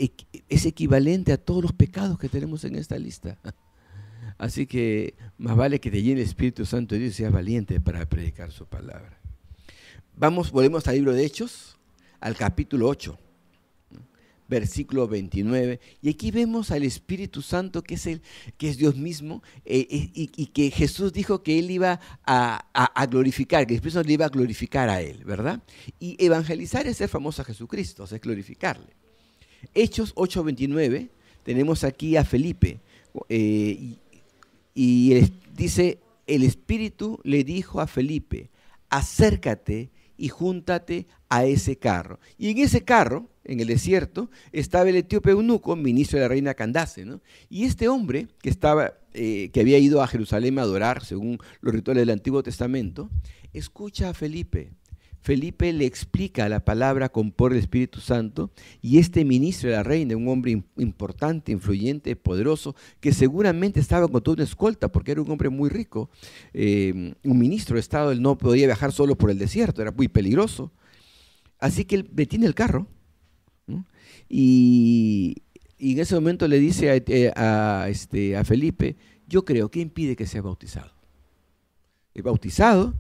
es 0.50 0.66
equivalente 0.66 1.32
a 1.32 1.38
todos 1.38 1.64
los 1.64 1.74
pecados 1.74 2.20
que 2.20 2.30
tenemos 2.30 2.64
en 2.66 2.76
esta 2.76 2.98
lista. 2.98 3.38
Así 4.38 4.66
que 4.66 5.16
más 5.38 5.56
vale 5.56 5.80
que 5.80 5.92
te 5.92 6.02
llene 6.02 6.22
el 6.22 6.28
Espíritu 6.28 6.66
Santo 6.66 6.96
de 6.96 7.02
Dios 7.02 7.14
y 7.14 7.18
seas 7.18 7.32
valiente 7.32 7.80
para 7.80 8.06
predicar 8.08 8.52
su 8.52 8.66
palabra. 8.66 9.20
Vamos, 10.16 10.52
volvemos 10.52 10.88
al 10.88 10.96
libro 10.96 11.14
de 11.14 11.26
Hechos, 11.26 11.78
al 12.20 12.36
capítulo 12.36 12.88
8, 12.88 13.18
versículo 14.54 15.08
29. 15.08 15.80
Y 16.02 16.10
aquí 16.10 16.30
vemos 16.30 16.70
al 16.70 16.84
Espíritu 16.84 17.42
Santo, 17.42 17.82
que 17.82 17.96
es, 17.96 18.06
el, 18.06 18.22
que 18.58 18.70
es 18.70 18.78
Dios 18.78 18.96
mismo, 18.96 19.42
eh, 19.66 19.88
eh, 19.90 20.10
y, 20.14 20.46
que 20.48 20.70
Jesús 20.70 21.12
dijo 21.12 21.42
que 21.42 21.58
Él 21.58 21.72
iba 21.72 22.00
a, 22.24 23.08
glorificar, 23.10 23.66
que 23.66 23.74
el 23.74 23.78
Espíritu 23.78 23.96
Santo 23.96 24.08
le 24.08 24.14
iba 24.14 24.26
a 24.26 24.30
glorificar 24.30 24.90
a 24.90 25.02
Él, 25.02 25.24
¿verdad? 25.26 25.62
Y 26.00 26.24
evangelizar 26.24 26.86
es 26.86 26.98
ser 26.98 27.10
famoso 27.10 27.42
a 27.42 27.46
Jesucristo, 27.46 28.04
es 28.04 28.22
glorificarle. 28.22 28.94
Hechos 29.74 30.12
8, 30.16 30.44
29, 30.44 31.10
tenemos 31.44 31.84
aquí 31.84 32.16
a 32.16 32.24
Felipe, 32.24 32.80
eh, 33.30 33.96
y 34.76 35.32
dice, 35.56 36.00
el 36.28 36.44
Espíritu 36.44 37.20
le 37.24 37.44
dijo 37.44 37.82
a 37.82 37.88
Felipe, 37.88 38.50
acércate 38.90 39.90
y 40.18 40.30
júntate 40.30 41.08
a 41.30 41.46
ese 41.46 41.78
carro. 41.78 42.20
Y 42.38 42.50
en 42.50 42.60
ese 42.60 42.84
carro, 42.84 43.30
en 43.46 43.60
el 43.60 43.68
desierto, 43.68 44.30
estaba 44.52 44.90
el 44.90 44.96
etíope 44.96 45.32
eunuco, 45.32 45.76
ministro 45.76 46.18
de 46.18 46.24
la 46.24 46.30
reina 46.30 46.54
Candace. 46.54 47.06
¿no? 47.06 47.22
Y 47.50 47.66
este 47.66 47.88
hombre, 47.88 48.28
que, 48.42 48.50
estaba, 48.50 48.94
eh, 49.14 49.50
que 49.54 49.62
había 49.62 49.78
ido 49.78 50.02
a 50.02 50.08
Jerusalén 50.08 50.60
a 50.60 50.64
adorar, 50.64 51.04
según 51.04 51.40
los 51.62 51.74
rituales 51.74 52.02
del 52.02 52.12
Antiguo 52.12 52.44
Testamento, 52.44 53.10
escucha 53.54 54.10
a 54.10 54.14
Felipe 54.14 54.72
Felipe 55.24 55.72
le 55.72 55.86
explica 55.86 56.50
la 56.50 56.66
palabra 56.66 57.08
con 57.08 57.32
por 57.32 57.54
el 57.54 57.60
Espíritu 57.60 58.02
Santo 58.02 58.52
y 58.82 58.98
este 58.98 59.24
ministro 59.24 59.70
de 59.70 59.78
la 59.78 59.84
reina, 59.84 60.18
un 60.18 60.28
hombre 60.28 60.64
importante, 60.76 61.54
influyente, 61.54 62.18
poderoso, 62.18 62.76
que 63.00 63.14
seguramente 63.14 63.80
estaba 63.80 64.10
con 64.10 64.22
toda 64.22 64.36
una 64.36 64.44
escolta 64.44 64.92
porque 64.92 65.14
era 65.14 65.22
un 65.22 65.32
hombre 65.32 65.48
muy 65.48 65.70
rico, 65.70 66.10
eh, 66.54 67.14
un 67.24 67.40
ministro 67.40 67.76
de 67.76 67.80
Estado, 67.80 68.12
él 68.12 68.22
no 68.22 68.38
podía 68.38 68.66
viajar 68.66 68.92
solo 68.92 69.18
por 69.18 69.32
el 69.32 69.40
desierto, 69.40 69.82
era 69.82 69.92
muy 69.92 70.10
peligroso. 70.10 70.74
Así 71.58 71.86
que 71.86 71.96
él 71.96 72.10
detiene 72.12 72.46
el 72.46 72.54
carro 72.54 72.88
y, 74.36 75.36
en 75.78 76.00
ese 76.00 76.16
momento 76.16 76.48
le 76.48 76.60
dice 76.60 76.90
a, 76.90 76.96
eh, 76.96 77.32
a, 77.36 77.88
este, 77.90 78.36
a 78.36 78.44
Felipe, 78.44 78.96
yo 79.28 79.46
creo, 79.46 79.70
¿qué 79.70 79.80
impide 79.80 80.16
que 80.16 80.26
sea 80.26 80.42
bautizado? 80.42 80.92
Es 82.14 82.24
bautizado 82.24 82.94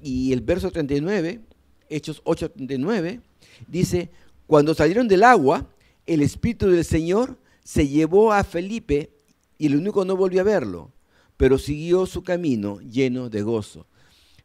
y 0.00 0.32
el 0.32 0.40
verso 0.40 0.70
39 0.70 1.40
Hechos 1.88 2.22
8:39, 2.24 3.20
dice, 3.66 4.10
cuando 4.46 4.74
salieron 4.74 5.08
del 5.08 5.24
agua, 5.24 5.66
el 6.06 6.22
Espíritu 6.22 6.68
del 6.68 6.84
Señor 6.84 7.38
se 7.64 7.88
llevó 7.88 8.32
a 8.32 8.44
Felipe 8.44 9.10
y 9.58 9.66
el 9.66 9.76
único 9.76 10.04
no 10.04 10.16
volvió 10.16 10.40
a 10.40 10.44
verlo, 10.44 10.92
pero 11.36 11.58
siguió 11.58 12.06
su 12.06 12.22
camino 12.22 12.80
lleno 12.80 13.28
de 13.28 13.42
gozo. 13.42 13.86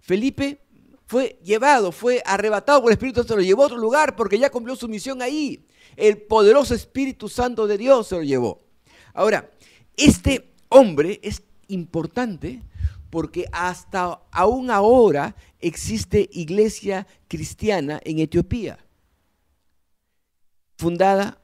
Felipe 0.01 0.59
fue 1.05 1.39
llevado, 1.43 1.91
fue 1.91 2.21
arrebatado 2.25 2.81
por 2.81 2.91
el 2.91 2.93
Espíritu, 2.93 3.23
se 3.23 3.35
lo 3.35 3.41
llevó 3.41 3.63
a 3.63 3.67
otro 3.67 3.77
lugar 3.77 4.15
porque 4.15 4.39
ya 4.39 4.49
cumplió 4.49 4.75
su 4.75 4.87
misión 4.87 5.21
ahí. 5.21 5.65
El 5.95 6.17
poderoso 6.17 6.73
Espíritu 6.73 7.29
Santo 7.29 7.67
de 7.67 7.77
Dios 7.77 8.07
se 8.07 8.15
lo 8.15 8.23
llevó. 8.23 8.61
Ahora, 9.13 9.49
Este 9.95 10.53
hombre 10.69 11.19
es 11.21 11.43
importante 11.67 12.61
porque 13.09 13.45
hasta 13.51 14.21
aún 14.31 14.71
ahora 14.71 15.35
existe 15.59 16.29
iglesia 16.33 17.05
cristiana 17.27 18.01
en 18.03 18.17
Etiopía, 18.19 18.79
fundada 20.77 21.39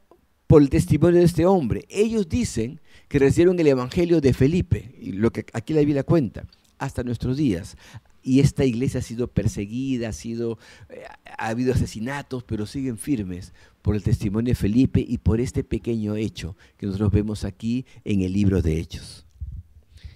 por 0.48 0.64
el 0.64 0.70
testimonio 0.72 1.20
de 1.20 1.28
este 1.28 1.46
hombre. 1.46 1.86
Ellos 1.90 2.28
dicen 2.28 2.82
que 3.08 3.20
recibieron 3.20 3.60
el 3.60 3.68
evangelio 3.68 4.20
de 4.20 4.34
Felipe, 4.34 4.96
y 5.00 5.12
lo 5.12 5.32
que 5.32 5.46
aquí 5.54 5.74
la 5.74 5.82
Biblia 5.82 6.04
cuenta, 6.04 6.48
hasta 6.80 7.04
nuestros 7.04 7.38
días. 7.38 7.78
Y 8.22 8.40
esta 8.40 8.66
iglesia 8.66 9.00
ha 9.00 9.04
sido 9.04 9.28
perseguida, 9.28 10.10
ha, 10.10 10.14
sido, 10.14 10.58
eh, 10.90 11.04
ha 11.38 11.48
habido 11.48 11.74
asesinatos, 11.74 12.44
pero 12.44 12.66
siguen 12.66 12.98
firmes 12.98 13.54
por 13.82 13.96
el 13.96 14.04
testimonio 14.04 14.52
de 14.52 14.56
Felipe 14.56 15.04
y 15.08 15.18
por 15.20 15.40
este 15.40 15.64
pequeño 15.64 16.16
hecho 16.16 16.56
que 16.78 16.86
nosotros 16.86 17.12
vemos 17.12 17.44
aquí 17.46 17.86
en 18.04 18.22
el 18.22 18.34
libro 18.34 18.62
de 18.62 18.80
Hechos. 18.80 19.26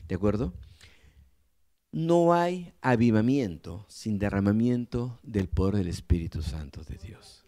¿De 0.08 0.16
acuerdo? 0.16 0.54
No 1.92 2.34
hay 2.34 2.74
avivamiento 2.82 3.86
sin 3.88 4.18
derramamiento 4.18 5.20
del 5.24 5.48
poder 5.48 5.76
del 5.76 5.88
Espíritu 5.88 6.42
Santo 6.42 6.84
de 6.84 6.98
Dios. 6.98 7.46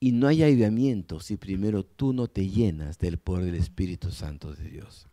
Y 0.00 0.12
no 0.12 0.26
hay 0.26 0.42
avivamiento 0.42 1.20
si 1.20 1.36
primero 1.36 1.84
tú 1.84 2.12
no 2.12 2.26
te 2.26 2.48
llenas 2.48 2.98
del 2.98 3.18
poder 3.18 3.46
del 3.46 3.54
Espíritu 3.54 4.10
Santo 4.10 4.52
de 4.52 4.68
Dios. 4.68 5.08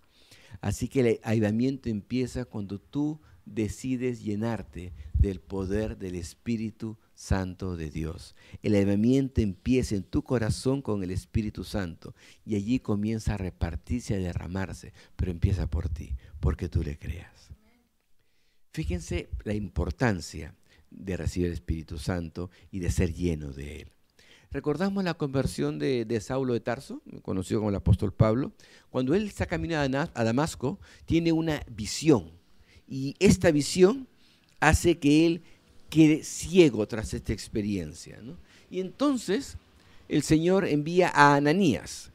Así 0.60 0.88
que 0.88 1.00
el 1.00 1.20
avivamiento 1.24 1.90
empieza 1.90 2.46
cuando 2.46 2.80
tú 2.80 3.22
decides 3.46 4.24
llenarte 4.24 4.94
del 5.14 5.40
poder 5.40 5.98
del 5.98 6.16
Espíritu 6.16 6.98
Santo 7.14 7.76
de 7.76 7.90
Dios. 7.90 8.36
El 8.64 8.76
avivamiento 8.76 9.42
empieza 9.42 9.96
en 9.96 10.04
tu 10.04 10.24
corazón 10.24 10.82
con 10.82 11.04
el 11.04 11.12
Espíritu 11.12 11.64
Santo 11.64 12.16
y 12.46 12.56
allí 12.56 12.80
comienza 12.80 13.36
a 13.36 13.38
repartirse, 13.38 14.16
a 14.16 14.18
derramarse, 14.18 14.94
pero 15.16 15.32
empieza 15.32 15.70
por 15.70 15.90
ti, 15.90 16.16
porque 16.40 16.70
tú 16.70 16.84
le 16.84 16.98
creas. 16.98 17.52
Fíjense 18.74 19.30
la 19.44 19.54
importancia 19.54 20.56
de 20.90 21.18
recibir 21.18 21.48
el 21.48 21.54
Espíritu 21.54 21.98
Santo 21.98 22.50
y 22.72 22.80
de 22.80 22.92
ser 22.92 23.14
lleno 23.14 23.52
de 23.52 23.82
él. 23.82 23.92
Recordamos 24.52 25.06
la 25.06 25.14
conversión 25.14 25.80
de, 25.80 26.20
Saulo 26.22 26.54
de 26.54 26.60
Tarso, 26.60 27.02
conocido 27.22 27.62
como 27.62 27.70
el 27.70 27.76
apóstol 27.76 28.14
Pablo. 28.14 28.52
Cuando 28.90 29.16
él 29.16 29.26
está 29.26 29.46
caminando 29.46 30.00
a 30.14 30.24
Damasco, 30.26 30.80
tiene 31.06 31.32
una 31.32 31.64
visión. 31.72 32.41
Y 32.92 33.16
esta 33.20 33.52
visión 33.52 34.06
hace 34.60 35.00
que 35.00 35.26
él 35.26 35.42
quede 35.90 36.26
ciego 36.26 36.86
tras 36.88 37.14
esta 37.14 37.32
experiencia. 37.32 38.20
Y 38.70 38.82
entonces 38.82 39.58
el 40.10 40.24
Señor 40.24 40.68
envía 40.68 41.10
a 41.10 41.36
Ananías. 41.36 42.12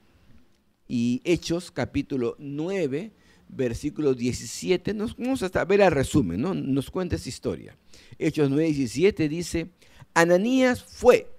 Y 0.86 1.22
Hechos 1.24 1.70
capítulo 1.70 2.36
9 2.38 3.10
versículo 3.48 4.14
17, 4.14 4.92
nos 4.92 5.16
vamos 5.16 5.42
a 5.42 5.64
ver 5.64 5.80
el 5.80 5.90
resumen, 5.90 6.40
¿no? 6.40 6.54
nos 6.54 6.90
cuenta 6.90 7.16
esa 7.16 7.28
historia. 7.28 7.76
Hechos 8.18 8.50
9, 8.50 8.66
17 8.66 9.28
dice, 9.28 9.68
Ananías 10.14 10.82
fue 10.82 11.30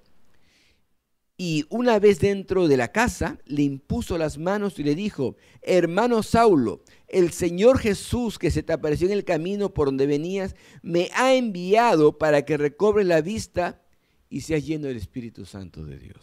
y 1.38 1.66
una 1.70 2.00
vez 2.00 2.20
dentro 2.20 2.68
de 2.68 2.78
la 2.78 2.92
casa 2.92 3.38
le 3.46 3.62
impuso 3.62 4.18
las 4.18 4.40
manos 4.40 4.80
y 4.80 4.84
le 4.84 4.96
dijo, 4.96 5.36
hermano 5.62 6.24
Saulo, 6.24 6.82
el 7.08 7.32
Señor 7.32 7.78
Jesús 7.78 8.40
que 8.40 8.50
se 8.50 8.64
te 8.64 8.74
apareció 8.74 9.06
en 9.08 9.14
el 9.14 9.24
camino 9.24 9.72
por 9.72 9.88
donde 9.88 10.08
venías, 10.08 10.56
me 10.82 11.12
ha 11.14 11.36
enviado 11.36 12.18
para 12.18 12.44
que 12.44 12.58
recobre 12.58 13.04
la 13.04 13.22
vista 13.22 13.84
y 14.30 14.42
seas 14.42 14.66
lleno 14.66 14.88
del 14.88 14.98
Espíritu 14.98 15.46
Santo 15.46 15.86
de 15.86 16.00
Dios. 16.00 16.18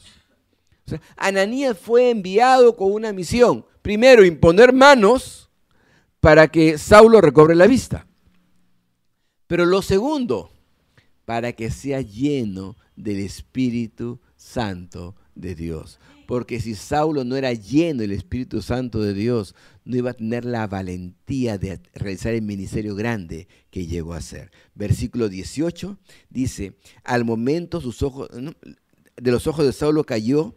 Ananías 1.17 1.79
fue 1.79 2.11
enviado 2.11 2.77
con 2.77 2.93
una 2.93 3.13
misión. 3.13 3.65
Primero, 3.83 4.25
imponer 4.25 4.73
manos 4.73 5.49
para 6.21 6.49
que 6.49 6.77
Saulo 6.77 7.21
recobre 7.21 7.55
la 7.55 7.67
vista. 7.67 8.07
Pero 9.47 9.65
lo 9.65 9.81
segundo, 9.81 10.51
para 11.25 11.53
que 11.53 11.71
sea 11.71 12.01
lleno 12.01 12.77
del 12.97 13.21
Espíritu 13.21 14.21
Santo 14.45 15.17
de 15.35 15.55
Dios. 15.55 15.99
Porque 16.27 16.61
si 16.61 16.75
Saulo 16.75 17.25
no 17.25 17.35
era 17.35 17.53
lleno 17.55 18.03
del 18.03 18.13
Espíritu 18.13 18.61
Santo 18.61 19.01
de 19.01 19.15
Dios, 19.15 19.55
no 19.85 19.97
iba 19.97 20.11
a 20.11 20.15
tener 20.15 20.45
la 20.45 20.67
valentía 20.67 21.57
de 21.57 21.81
realizar 21.95 22.35
el 22.35 22.43
ministerio 22.43 22.95
grande 22.95 23.49
que 23.71 23.87
llegó 23.87 24.13
a 24.13 24.21
ser. 24.21 24.51
Versículo 24.75 25.29
18 25.29 25.99
dice, 26.29 26.77
al 27.05 27.25
momento 27.25 27.81
sus 27.81 28.03
ojos, 28.03 28.29
de 28.31 29.33
los 29.33 29.47
ojos 29.47 29.65
de 29.65 29.73
Saulo 29.73 30.05
cayó 30.05 30.55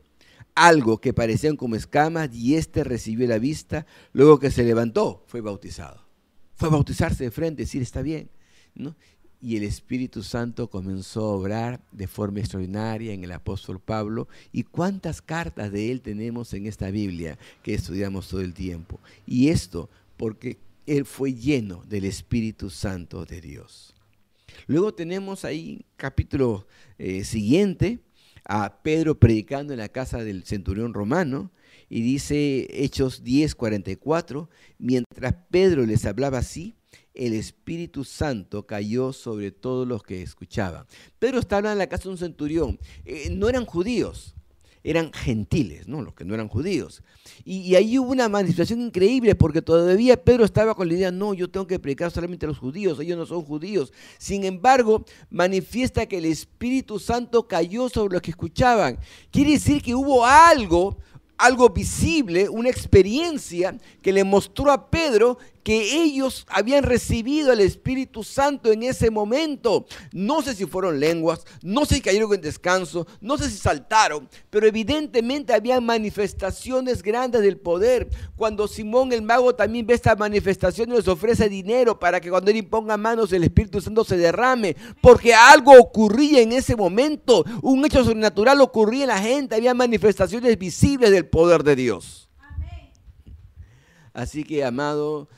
algo 0.53 0.99
que 0.99 1.13
parecían 1.13 1.55
como 1.55 1.75
escamas 1.75 2.33
y 2.33 2.55
éste 2.55 2.83
recibió 2.83 3.25
la 3.27 3.39
vista, 3.39 3.85
luego 4.11 4.39
que 4.39 4.51
se 4.51 4.63
levantó, 4.63 5.23
fue 5.27 5.39
bautizado. 5.39 6.05
Fue 6.55 6.67
a 6.67 6.71
bautizarse 6.71 7.23
de 7.23 7.31
frente, 7.31 7.63
decir, 7.63 7.81
está 7.81 8.01
bien. 8.01 8.29
¿no? 8.77 8.95
Y 9.41 9.55
el 9.55 9.63
Espíritu 9.63 10.23
Santo 10.23 10.69
comenzó 10.69 11.21
a 11.21 11.35
obrar 11.35 11.81
de 11.91 12.07
forma 12.07 12.39
extraordinaria 12.39 13.13
en 13.13 13.23
el 13.23 13.31
apóstol 13.31 13.79
Pablo. 13.79 14.27
¿Y 14.51 14.63
cuántas 14.63 15.21
cartas 15.21 15.71
de 15.71 15.91
él 15.91 16.01
tenemos 16.01 16.53
en 16.53 16.65
esta 16.65 16.89
Biblia 16.89 17.37
que 17.61 17.75
estudiamos 17.75 18.27
todo 18.29 18.41
el 18.41 18.53
tiempo? 18.53 18.99
Y 19.25 19.49
esto 19.49 19.89
porque 20.17 20.57
él 20.87 21.05
fue 21.05 21.33
lleno 21.33 21.83
del 21.87 22.05
Espíritu 22.05 22.69
Santo 22.69 23.25
de 23.25 23.41
Dios. 23.41 23.93
Luego 24.65 24.93
tenemos 24.93 25.45
ahí 25.45 25.85
capítulo 25.97 26.65
eh, 26.97 27.23
siguiente, 27.23 27.99
a 28.45 28.81
Pedro 28.81 29.19
predicando 29.19 29.73
en 29.73 29.79
la 29.79 29.89
casa 29.89 30.23
del 30.23 30.45
centurión 30.45 30.93
romano 30.93 31.51
y 31.89 32.01
dice 32.01 32.67
Hechos 32.71 33.23
10, 33.23 33.55
44, 33.55 34.49
mientras 34.79 35.35
Pedro 35.49 35.85
les 35.85 36.05
hablaba 36.05 36.39
así, 36.39 36.75
el 37.17 37.33
Espíritu 37.33 38.03
Santo 38.03 38.67
cayó 38.67 39.11
sobre 39.11 39.51
todos 39.51 39.87
los 39.87 40.03
que 40.03 40.21
escuchaban. 40.21 40.85
Pedro 41.17 41.39
estaba 41.39 41.71
en 41.71 41.77
la 41.79 41.87
casa 41.87 42.03
de 42.03 42.09
un 42.09 42.17
centurión, 42.17 42.79
eh, 43.05 43.29
no 43.31 43.49
eran 43.49 43.65
judíos, 43.65 44.35
eran 44.83 45.11
gentiles, 45.11 45.87
¿no? 45.87 46.03
los 46.03 46.13
que 46.13 46.23
no 46.23 46.35
eran 46.35 46.47
judíos. 46.47 47.01
Y, 47.43 47.75
ahí 47.75 47.97
hubo 47.97 48.11
una 48.11 48.29
manifestación 48.29 48.81
increíble 48.81 49.33
porque 49.33 49.63
todavía 49.63 50.23
Pedro 50.23 50.45
estaba 50.45 50.75
con 50.75 50.87
la 50.87 50.93
idea, 50.93 51.11
no, 51.11 51.33
yo 51.33 51.49
tengo 51.49 51.65
que 51.65 51.79
predicar 51.79 52.11
solamente 52.11 52.45
a 52.45 52.49
los 52.49 52.59
judíos, 52.59 52.99
ellos 52.99 53.17
no 53.17 53.25
son 53.25 53.41
judíos. 53.43 53.91
Sin 54.19 54.45
embargo, 54.45 55.03
manifiesta 55.31 56.05
que 56.05 56.19
el 56.19 56.25
Espíritu 56.25 56.99
Santo 56.99 57.47
cayó 57.47 57.89
sobre 57.89 58.13
los 58.13 58.21
que 58.21 58.31
escuchaban. 58.31 58.99
Quiere 59.31 59.51
decir 59.51 59.81
que 59.81 59.95
hubo 59.95 60.23
algo, 60.23 60.97
algo 61.37 61.69
visible, 61.69 62.47
una 62.47 62.69
experiencia 62.69 63.75
que 64.01 64.13
le 64.13 64.23
mostró 64.23 64.71
a 64.71 64.89
Pedro 64.89 65.37
que 65.67 66.01
ellos 66.01 66.45
habían 66.47 66.81
recibido 66.81 67.51
el 67.51 67.59
Espíritu 67.59 68.23
Santo 68.23 68.71
en 68.71 68.83
ese 68.83 69.11
momento. 69.11 69.85
No 70.13 70.41
sé 70.41 70.55
si 70.55 70.65
fueron 70.65 70.97
lenguas, 70.97 71.43
no 71.61 71.83
sé 71.83 71.95
si 71.95 72.01
cayeron 72.01 72.33
en 72.33 72.39
descanso, 72.39 73.05
no 73.19 73.37
sé 73.37 73.49
si 73.49 73.57
saltaron, 73.57 74.29
pero 74.49 74.65
evidentemente 74.65 75.53
había 75.53 75.81
manifestaciones 75.81 77.03
grandes 77.03 77.41
del 77.41 77.57
poder. 77.57 78.07
Cuando 78.37 78.65
Simón 78.69 79.11
el 79.11 79.23
mago 79.23 79.55
también 79.55 79.85
ve 79.85 79.95
estas 79.95 80.17
manifestaciones, 80.17 80.99
les 80.99 81.07
ofrece 81.09 81.49
dinero 81.49 81.99
para 81.99 82.21
que 82.21 82.29
cuando 82.29 82.49
él 82.49 82.55
imponga 82.55 82.95
manos 82.95 83.33
el 83.33 83.43
Espíritu 83.43 83.81
Santo 83.81 84.05
se 84.05 84.15
derrame, 84.15 84.77
porque 85.01 85.35
algo 85.35 85.73
ocurría 85.77 86.39
en 86.39 86.53
ese 86.53 86.77
momento, 86.77 87.43
un 87.61 87.83
hecho 87.83 88.05
sobrenatural 88.05 88.61
ocurría 88.61 89.03
en 89.03 89.09
la 89.09 89.19
gente, 89.19 89.55
había 89.55 89.73
manifestaciones 89.73 90.57
visibles 90.57 91.11
del 91.11 91.25
poder 91.25 91.61
de 91.63 91.75
Dios. 91.75 92.27
Así 94.17 94.43
que, 94.43 94.65
amado, 94.65 95.29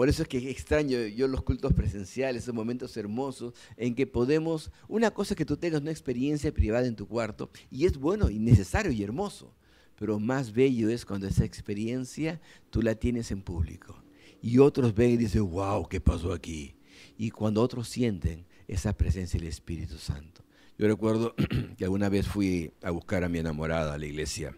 por 0.00 0.08
eso 0.08 0.22
es 0.22 0.28
que 0.28 0.50
extraño 0.50 0.98
yo 1.08 1.28
los 1.28 1.42
cultos 1.42 1.74
presenciales, 1.74 2.44
esos 2.44 2.54
momentos 2.54 2.96
hermosos 2.96 3.52
en 3.76 3.94
que 3.94 4.06
podemos, 4.06 4.70
una 4.88 5.10
cosa 5.10 5.34
es 5.34 5.36
que 5.36 5.44
tú 5.44 5.58
tengas 5.58 5.82
una 5.82 5.90
experiencia 5.90 6.54
privada 6.54 6.86
en 6.86 6.96
tu 6.96 7.06
cuarto, 7.06 7.50
y 7.70 7.84
es 7.84 7.98
bueno 7.98 8.30
y 8.30 8.38
necesario 8.38 8.92
y 8.92 9.02
hermoso, 9.02 9.52
pero 9.98 10.18
más 10.18 10.54
bello 10.54 10.88
es 10.88 11.04
cuando 11.04 11.26
esa 11.26 11.44
experiencia 11.44 12.40
tú 12.70 12.80
la 12.80 12.94
tienes 12.94 13.30
en 13.30 13.42
público. 13.42 14.02
Y 14.40 14.56
otros 14.56 14.94
ven 14.94 15.10
y 15.10 15.16
dicen, 15.18 15.46
wow, 15.50 15.86
¿qué 15.86 16.00
pasó 16.00 16.32
aquí? 16.32 16.76
Y 17.18 17.30
cuando 17.30 17.60
otros 17.60 17.86
sienten 17.86 18.46
esa 18.68 18.94
presencia 18.94 19.38
del 19.38 19.50
Espíritu 19.50 19.98
Santo. 19.98 20.42
Yo 20.78 20.86
recuerdo 20.86 21.34
que 21.76 21.84
alguna 21.84 22.08
vez 22.08 22.26
fui 22.26 22.72
a 22.82 22.90
buscar 22.90 23.22
a 23.22 23.28
mi 23.28 23.38
enamorada 23.38 23.92
a 23.92 23.98
la 23.98 24.06
iglesia 24.06 24.56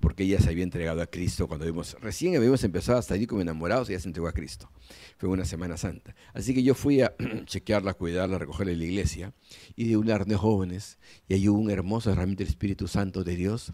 porque 0.00 0.24
ella 0.24 0.40
se 0.40 0.50
había 0.50 0.64
entregado 0.64 1.02
a 1.02 1.06
Cristo 1.06 1.46
cuando 1.46 1.66
vimos, 1.66 1.96
recién 2.00 2.36
habíamos 2.36 2.64
empezado 2.64 2.98
a 2.98 3.02
salir 3.02 3.28
como 3.28 3.42
enamorados 3.42 3.88
y 3.88 3.92
ella 3.92 4.00
se 4.00 4.08
entregó 4.08 4.28
a 4.28 4.32
Cristo. 4.32 4.70
Fue 5.18 5.28
una 5.28 5.44
Semana 5.44 5.76
Santa. 5.76 6.14
Así 6.32 6.54
que 6.54 6.62
yo 6.62 6.74
fui 6.74 7.02
a 7.02 7.14
chequearla, 7.44 7.94
cuidarla, 7.94 8.38
recogerla 8.38 8.72
en 8.72 8.78
la 8.78 8.84
iglesia 8.84 9.34
y 9.76 9.88
de 9.88 9.96
un 9.96 10.06
de 10.06 10.36
jóvenes 10.36 10.98
y 11.28 11.34
ahí 11.34 11.48
hubo 11.48 11.58
un 11.58 11.70
hermoso 11.70 12.10
herramienta 12.10 12.44
del 12.44 12.50
Espíritu 12.50 12.88
Santo 12.88 13.24
de 13.24 13.36
Dios 13.36 13.72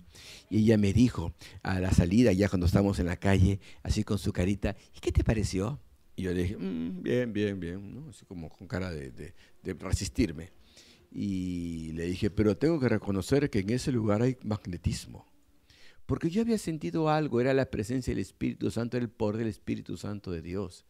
y 0.49 0.59
ella 0.59 0.79
me 0.79 0.93
dijo 0.93 1.35
a 1.63 1.81
la 1.81 1.93
salida, 1.93 2.33
ya 2.33 2.49
cuando 2.49 2.67
estábamos 2.67 2.99
en 2.99 3.07
la 3.07 3.17
calle, 3.17 3.61
así 3.83 4.05
con 4.05 4.19
su 4.19 4.33
carita, 4.33 4.77
¿y 4.95 5.01
qué 5.01 5.13
te 5.13 5.23
pareció? 5.23 5.81
Y 6.17 6.23
yo 6.23 6.33
le 6.33 6.43
dije, 6.43 6.57
mm, 6.57 7.03
bien, 7.03 7.33
bien, 7.33 7.61
bien, 7.61 8.07
así 8.09 8.25
como 8.25 8.49
con 8.49 8.67
cara 8.67 8.91
de, 8.91 9.11
de 9.11 9.75
resistirme. 9.75 10.53
Y 11.13 11.93
le 11.93 12.07
dije, 12.07 12.31
pero 12.31 12.57
tengo 12.57 12.79
que 12.79 12.89
reconocer 12.89 13.51
que 13.51 13.61
en 13.61 13.71
ese 13.71 13.91
lugar 13.91 14.23
hay 14.23 14.37
magnetismo 14.43 15.31
Porque 16.11 16.29
yo 16.29 16.43
había 16.43 16.59
sentido 16.59 17.09
algo, 17.09 17.41
era 17.41 17.55
la 17.55 17.71
presencia 17.71 18.11
del 18.13 18.21
Espíritu 18.21 18.73
Santo, 18.73 18.97
era 18.97 19.05
el 19.05 19.13
poder 19.13 19.37
del 19.37 19.47
Espíritu 19.47 19.97
Santo 19.97 20.33
de 20.33 20.43
Dios. 20.43 20.85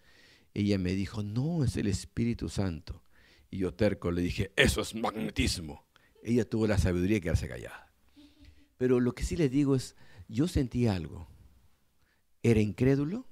Ella 0.55 0.79
me 0.79 0.95
dijo, 0.95 1.23
no, 1.23 1.63
es 1.63 1.77
el 1.77 1.89
Espíritu 1.89 2.49
Santo. 2.49 3.03
Y 3.51 3.59
yo 3.59 3.75
terco 3.75 4.13
le 4.13 4.23
dije, 4.23 4.51
eso 4.57 4.81
es 4.81 4.95
magnetismo. 4.95 5.85
Ella 6.23 6.49
tuvo 6.49 6.67
la 6.67 6.79
sabiduría 6.79 7.17
de 7.17 7.21
quedarse 7.21 7.49
callada. 7.49 7.93
Pero 8.79 8.99
lo 8.99 9.15
que 9.15 9.23
sí 9.23 9.37
les 9.37 9.51
digo 9.51 9.77
es, 9.77 9.95
yo 10.27 10.49
sentí 10.49 10.87
algo. 10.87 11.29
Era 12.43 12.61
incrédulo, 12.61 13.27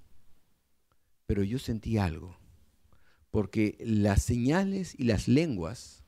pero 1.25 1.43
yo 1.43 1.59
sentí 1.59 1.97
algo. 1.97 2.39
Porque 3.31 3.79
las 3.81 4.23
señales 4.23 4.95
y 4.95 5.05
las 5.05 5.27
lenguas, 5.27 6.05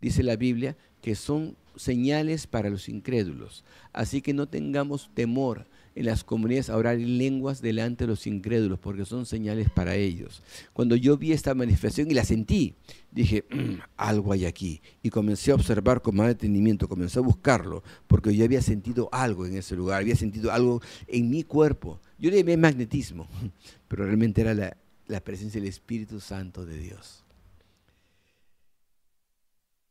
dice 0.00 0.22
la 0.22 0.36
Biblia, 0.36 0.76
que 1.00 1.14
son 1.14 1.56
señales 1.76 2.46
para 2.46 2.70
los 2.70 2.88
incrédulos. 2.88 3.64
Así 3.92 4.20
que 4.22 4.34
no 4.34 4.48
tengamos 4.48 5.10
temor 5.14 5.66
en 5.94 6.06
las 6.06 6.22
comunidades 6.24 6.70
a 6.70 6.76
orar 6.76 6.96
en 6.96 7.18
lenguas 7.18 7.60
delante 7.60 8.04
de 8.04 8.08
los 8.08 8.26
incrédulos, 8.26 8.78
porque 8.78 9.04
son 9.04 9.26
señales 9.26 9.68
para 9.70 9.96
ellos. 9.96 10.42
Cuando 10.72 10.94
yo 10.94 11.16
vi 11.16 11.32
esta 11.32 11.54
manifestación 11.54 12.10
y 12.10 12.14
la 12.14 12.24
sentí, 12.24 12.74
dije, 13.10 13.44
mm, 13.50 13.80
algo 13.96 14.32
hay 14.32 14.44
aquí. 14.44 14.80
Y 15.02 15.10
comencé 15.10 15.50
a 15.50 15.56
observar 15.56 16.00
con 16.00 16.16
más 16.16 16.28
detenimiento, 16.28 16.88
comencé 16.88 17.18
a 17.18 17.22
buscarlo, 17.22 17.82
porque 18.06 18.34
yo 18.34 18.44
había 18.44 18.62
sentido 18.62 19.08
algo 19.10 19.46
en 19.46 19.56
ese 19.56 19.74
lugar, 19.74 20.00
había 20.00 20.16
sentido 20.16 20.52
algo 20.52 20.80
en 21.08 21.28
mi 21.28 21.42
cuerpo. 21.42 22.00
Yo 22.18 22.30
le 22.30 22.38
llamé 22.38 22.56
magnetismo, 22.56 23.26
pero 23.88 24.04
realmente 24.04 24.42
era 24.42 24.54
la, 24.54 24.76
la 25.08 25.20
presencia 25.20 25.60
del 25.60 25.68
Espíritu 25.68 26.20
Santo 26.20 26.64
de 26.64 26.78
Dios. 26.78 27.24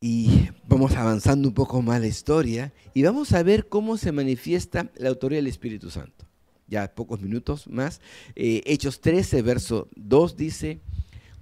Y 0.02 0.48
vamos 0.66 0.96
avanzando 0.96 1.46
un 1.46 1.52
poco 1.52 1.82
más 1.82 2.00
la 2.00 2.06
historia 2.06 2.72
y 2.94 3.02
vamos 3.02 3.34
a 3.34 3.42
ver 3.42 3.68
cómo 3.68 3.98
se 3.98 4.12
manifiesta 4.12 4.90
la 4.96 5.10
autoridad 5.10 5.40
del 5.40 5.48
Espíritu 5.48 5.90
Santo. 5.90 6.24
Ya 6.68 6.94
pocos 6.94 7.20
minutos 7.20 7.68
más. 7.68 8.00
Eh, 8.34 8.62
Hechos 8.64 9.02
13, 9.02 9.42
verso 9.42 9.88
2 9.96 10.38
dice, 10.38 10.80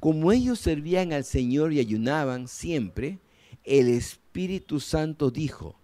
como 0.00 0.32
ellos 0.32 0.58
servían 0.58 1.12
al 1.12 1.22
Señor 1.22 1.72
y 1.72 1.78
ayunaban 1.78 2.48
siempre, 2.48 3.20
el 3.62 3.86
Espíritu 3.86 4.80
Santo 4.80 5.30
dijo, 5.30 5.78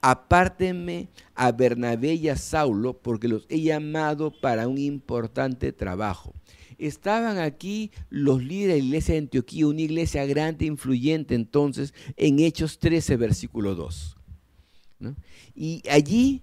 apártenme 0.00 1.08
a 1.34 1.50
Bernabé 1.50 2.14
y 2.14 2.28
a 2.28 2.36
Saulo 2.36 2.96
porque 3.02 3.26
los 3.26 3.46
he 3.48 3.62
llamado 3.62 4.32
para 4.40 4.68
un 4.68 4.78
importante 4.78 5.72
trabajo 5.72 6.34
estaban 6.86 7.38
aquí 7.38 7.90
los 8.10 8.42
líderes 8.42 8.76
de 8.76 8.80
la 8.80 8.86
iglesia 8.86 9.14
de 9.14 9.20
Antioquía, 9.20 9.66
una 9.66 9.80
iglesia 9.80 10.26
grande, 10.26 10.64
e 10.64 10.68
influyente 10.68 11.34
entonces, 11.34 11.94
en 12.16 12.38
Hechos 12.38 12.78
13, 12.78 13.16
versículo 13.16 13.74
2. 13.74 14.16
Y 15.54 15.82
allí 15.88 16.42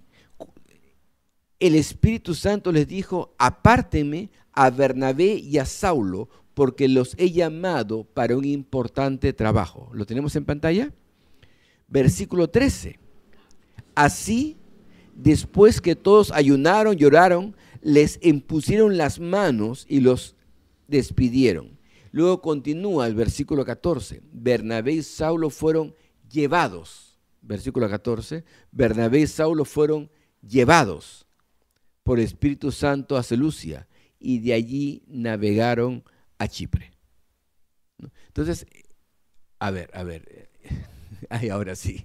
el 1.58 1.74
Espíritu 1.74 2.34
Santo 2.34 2.72
les 2.72 2.88
dijo, 2.88 3.34
apárteme 3.38 4.30
a 4.52 4.70
Bernabé 4.70 5.34
y 5.34 5.58
a 5.58 5.66
Saulo, 5.66 6.28
porque 6.54 6.88
los 6.88 7.14
he 7.18 7.30
llamado 7.30 8.04
para 8.04 8.36
un 8.36 8.44
importante 8.44 9.32
trabajo. 9.32 9.90
¿Lo 9.92 10.04
tenemos 10.04 10.34
en 10.36 10.44
pantalla? 10.44 10.92
Versículo 11.88 12.48
13. 12.48 12.98
Así, 13.94 14.56
después 15.14 15.80
que 15.80 15.96
todos 15.96 16.32
ayunaron, 16.32 16.96
lloraron, 16.96 17.54
les 17.80 18.18
impusieron 18.22 18.96
las 18.96 19.20
manos 19.20 19.86
y 19.88 20.00
los 20.00 20.36
despidieron. 20.88 21.78
Luego 22.12 22.40
continúa 22.42 23.06
el 23.06 23.14
versículo 23.14 23.64
14. 23.64 24.22
Bernabé 24.32 24.92
y 24.92 25.02
Saulo 25.02 25.50
fueron 25.50 25.94
llevados. 26.30 27.18
Versículo 27.42 27.88
14. 27.88 28.44
Bernabé 28.72 29.20
y 29.20 29.26
Saulo 29.26 29.64
fueron 29.64 30.10
llevados 30.42 31.26
por 32.02 32.18
Espíritu 32.18 32.72
Santo 32.72 33.16
a 33.16 33.22
Celucia 33.22 33.86
y 34.18 34.40
de 34.40 34.52
allí 34.52 35.02
navegaron 35.06 36.02
a 36.38 36.48
Chipre. 36.48 36.92
Entonces, 38.26 38.66
a 39.58 39.70
ver, 39.70 39.90
a 39.94 40.02
ver, 40.02 40.50
ahora 41.50 41.76
sí, 41.76 42.02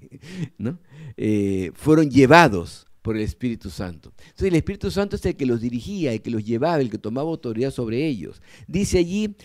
¿no? 0.57 0.80
Eh, 1.17 1.71
fueron 1.73 2.09
llevados 2.09 2.84
por 3.06 3.16
el 3.16 3.22
Espíritu 3.22 3.70
Santo. 3.70 4.12
Entonces 4.18 4.47
el 4.47 4.56
Espíritu 4.56 4.89
Santo 4.89 5.16
es 5.16 5.24
el 5.28 5.36
que 5.36 5.45
los 5.45 5.62
dirigía, 5.62 6.12
el 6.12 6.24
que 6.24 6.32
los 6.32 6.43
llevaba, 6.43 6.82
el 6.82 6.89
que 6.89 6.97
tomaba 6.97 7.30
autoridad 7.30 7.70
sobre 7.70 8.03
ellos. 8.03 8.41
Dice 8.68 8.97
allí, 8.97 9.36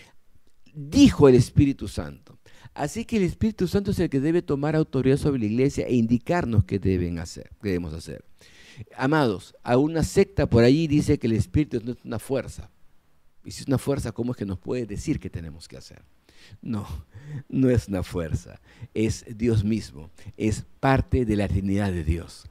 dijo 0.74 1.28
el 1.28 1.34
Espíritu 1.34 1.86
Santo. 1.86 2.38
Así 2.72 3.04
que 3.04 3.18
el 3.18 3.24
Espíritu 3.24 3.68
Santo 3.68 3.90
es 3.90 3.98
el 3.98 4.08
que 4.08 4.18
debe 4.18 4.40
tomar 4.40 4.74
autoridad 4.76 5.18
sobre 5.18 5.40
la 5.40 5.44
iglesia 5.44 5.86
e 5.86 5.94
indicarnos 5.94 6.64
qué 6.64 6.78
deben 6.78 7.18
hacer, 7.18 7.50
qué 7.60 7.68
debemos 7.68 7.92
hacer. 7.92 8.24
Amados, 8.96 9.54
a 9.62 9.76
una 9.76 10.04
secta 10.04 10.48
por 10.48 10.64
allí 10.64 10.86
dice 10.86 11.18
que 11.18 11.26
el 11.26 11.34
Espíritu 11.34 11.82
no 11.84 11.92
es 11.92 11.98
una 12.02 12.18
fuerza. 12.18 12.70
Y 13.44 13.50
si 13.50 13.60
es 13.60 13.68
una 13.68 13.76
fuerza, 13.76 14.12
¿cómo 14.12 14.32
es 14.32 14.38
que 14.38 14.46
nos 14.46 14.58
puede 14.58 14.86
decir 14.86 15.20
qué 15.20 15.28
tenemos 15.28 15.68
que 15.68 15.76
hacer? 15.76 16.02
No, 16.62 16.86
no 17.50 17.68
es 17.68 17.88
una 17.88 18.02
fuerza, 18.02 18.58
es 18.94 19.26
Dios 19.36 19.64
mismo, 19.64 20.08
es 20.38 20.64
parte 20.80 21.26
de 21.26 21.36
la 21.36 21.46
Trinidad 21.46 21.92
de 21.92 22.04
Dios 22.04 22.46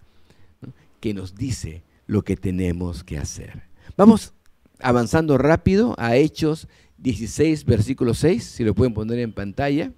que 0.99 1.13
nos 1.13 1.35
dice 1.35 1.83
lo 2.07 2.23
que 2.23 2.35
tenemos 2.35 3.03
que 3.03 3.17
hacer. 3.17 3.63
Vamos 3.97 4.33
avanzando 4.79 5.37
rápido 5.37 5.95
a 5.97 6.15
Hechos 6.15 6.67
16, 6.97 7.65
versículo 7.65 8.13
6, 8.13 8.43
si 8.43 8.63
lo 8.63 8.75
pueden 8.75 8.93
poner 8.93 9.19
en 9.19 9.33
pantalla. 9.33 9.93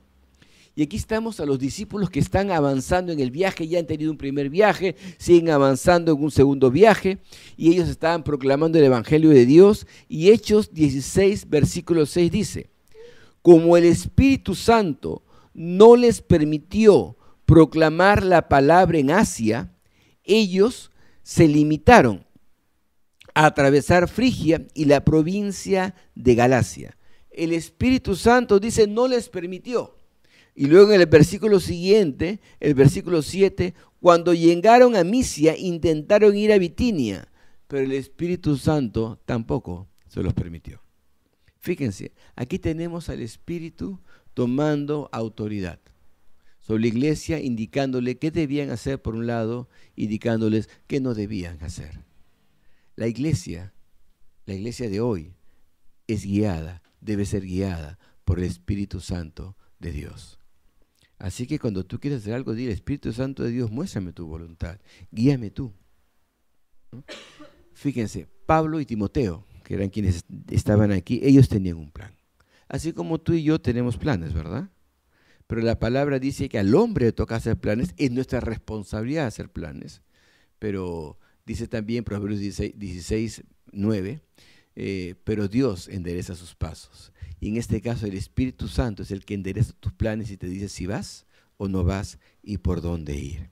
Y 0.74 0.84
aquí 0.84 0.96
estamos 0.96 1.40
a 1.40 1.46
los 1.46 1.60
discípulos 1.60 2.10
que 2.10 2.20
están 2.20 2.50
avanzando 2.52 3.12
en 3.12 3.20
el 3.20 3.30
viaje, 3.30 3.68
ya 3.68 3.80
han 3.80 3.88
tenido 3.88 4.10
un 4.10 4.18
primer 4.18 4.50
viaje, 4.50 4.96
siguen 5.18 5.50
avanzando 5.50 6.14
en 6.14 6.24
un 6.24 6.32
segundo 6.32 6.72
viaje, 6.72 7.18
y 7.58 7.72
ellos 7.72 7.90
estaban 7.90 8.24
proclamando 8.24 8.78
el 8.78 8.86
Evangelio 8.86 9.32
de 9.32 9.46
Dios. 9.46 9.86
Y 10.08 10.30
Hechos 10.30 10.74
16, 10.74 11.50
versículo 11.50 12.06
6 12.06 12.32
dice, 12.32 12.70
como 13.42 13.76
el 13.76 13.86
Espíritu 13.86 14.56
Santo 14.56 15.24
no 15.54 15.96
les 15.96 16.22
permitió 16.22 17.18
proclamar 17.46 18.24
la 18.24 18.48
palabra 18.48 18.98
en 18.98 19.12
Asia, 19.12 19.74
ellos 20.24 20.91
se 21.24 21.48
limitaron 21.48 22.26
a 23.34 23.46
atravesar 23.46 24.08
Frigia 24.08 24.66
y 24.74 24.86
la 24.86 25.04
provincia 25.04 25.96
de 26.16 26.36
Galacia. 26.36 26.98
El 27.30 27.54
Espíritu 27.54 28.16
Santo 28.16 28.60
dice 28.60 28.88
no 28.88 29.08
les 29.08 29.30
permitió. 29.30 29.96
Y 30.54 30.66
luego 30.66 30.92
en 30.92 31.00
el 31.00 31.08
versículo 31.08 31.60
siguiente, 31.60 32.42
el 32.60 32.74
versículo 32.74 33.22
7, 33.22 33.74
cuando 34.02 34.34
llegaron 34.34 34.96
a 34.96 35.04
Misia 35.04 35.58
intentaron 35.58 36.36
ir 36.36 36.52
a 36.52 36.58
Bitinia, 36.58 37.32
pero 37.68 37.84
el 37.84 37.94
Espíritu 37.94 38.58
Santo 38.58 39.22
tampoco 39.26 39.88
se 40.08 40.22
los 40.22 40.34
permitió. 40.34 40.82
Fíjense, 41.60 42.12
aquí 42.36 42.60
tenemos 42.60 43.08
al 43.08 43.22
Espíritu 43.22 44.00
tomando 44.34 45.10
autoridad 45.14 45.80
sobre 46.62 46.82
la 46.82 46.88
iglesia, 46.88 47.40
indicándole 47.40 48.18
qué 48.18 48.32
debían 48.32 48.70
hacer 48.70 49.02
por 49.02 49.16
un 49.16 49.28
lado, 49.28 49.68
indicándoles 49.96 50.70
qué 50.88 51.00
no 51.00 51.14
debían 51.14 51.62
hacer. 51.64 52.04
La 52.96 53.08
iglesia, 53.08 53.74
la 54.46 54.54
iglesia 54.54 54.90
de 54.90 55.02
hoy, 55.02 55.34
es 56.08 56.26
guiada, 56.26 56.82
debe 57.00 57.26
ser 57.26 57.44
guiada 57.44 58.00
por 58.26 58.40
el 58.40 58.46
Espíritu 58.46 59.00
Santo 59.00 59.58
de 59.80 59.92
Dios. 59.92 60.40
Así 61.18 61.46
que 61.46 61.60
cuando 61.60 61.86
tú 61.86 62.00
quieres 62.00 62.22
hacer 62.22 62.34
algo, 62.34 62.54
dile, 62.54 62.72
Espíritu 62.72 63.14
Santo 63.14 63.44
de 63.44 63.52
Dios, 63.52 63.72
muéstrame 63.72 64.14
tu 64.14 64.28
voluntad, 64.28 64.80
guíame 65.12 65.52
tú. 65.52 65.74
Fíjense, 67.74 68.28
Pablo 68.46 68.80
y 68.80 68.86
Timoteo, 68.86 69.46
que 69.64 69.76
eran 69.76 69.90
quienes 69.90 70.26
estaban 70.50 70.92
aquí, 70.92 71.20
ellos 71.24 71.48
tenían 71.50 71.78
un 71.78 71.92
plan. 71.92 72.14
Así 72.68 72.94
como 72.94 73.20
tú 73.20 73.34
y 73.34 73.44
yo 73.44 73.60
tenemos 73.60 73.98
planes, 73.98 74.34
¿verdad? 74.34 74.70
Pero 75.52 75.64
la 75.64 75.80
palabra 75.80 76.18
dice 76.18 76.48
que 76.48 76.60
al 76.60 76.74
hombre 76.76 77.08
le 77.08 77.12
toca 77.12 77.36
hacer 77.36 77.58
planes, 77.58 77.94
es 77.98 78.10
nuestra 78.10 78.40
responsabilidad 78.40 79.26
hacer 79.26 79.50
planes, 79.50 80.02
pero 80.60 81.20
dice 81.46 81.68
también 81.68 82.06
Proverbios 82.06 82.40
16, 82.40 83.44
9, 83.74 84.22
eh, 84.78 85.16
pero 85.26 85.50
Dios 85.50 85.90
endereza 85.90 86.36
sus 86.36 86.56
pasos. 86.56 87.12
Y 87.42 87.50
en 87.50 87.58
este 87.58 87.82
caso 87.82 88.06
el 88.06 88.14
Espíritu 88.14 88.70
Santo 88.70 89.04
es 89.04 89.12
el 89.12 89.26
que 89.26 89.34
endereza 89.34 89.74
tus 89.78 89.92
planes 89.92 90.32
y 90.32 90.38
te 90.38 90.48
dice 90.48 90.70
si 90.70 90.86
vas 90.86 91.26
o 91.58 91.68
no 91.68 91.84
vas 91.84 92.18
y 92.42 92.60
por 92.60 92.80
dónde 92.80 93.18
ir. 93.18 93.50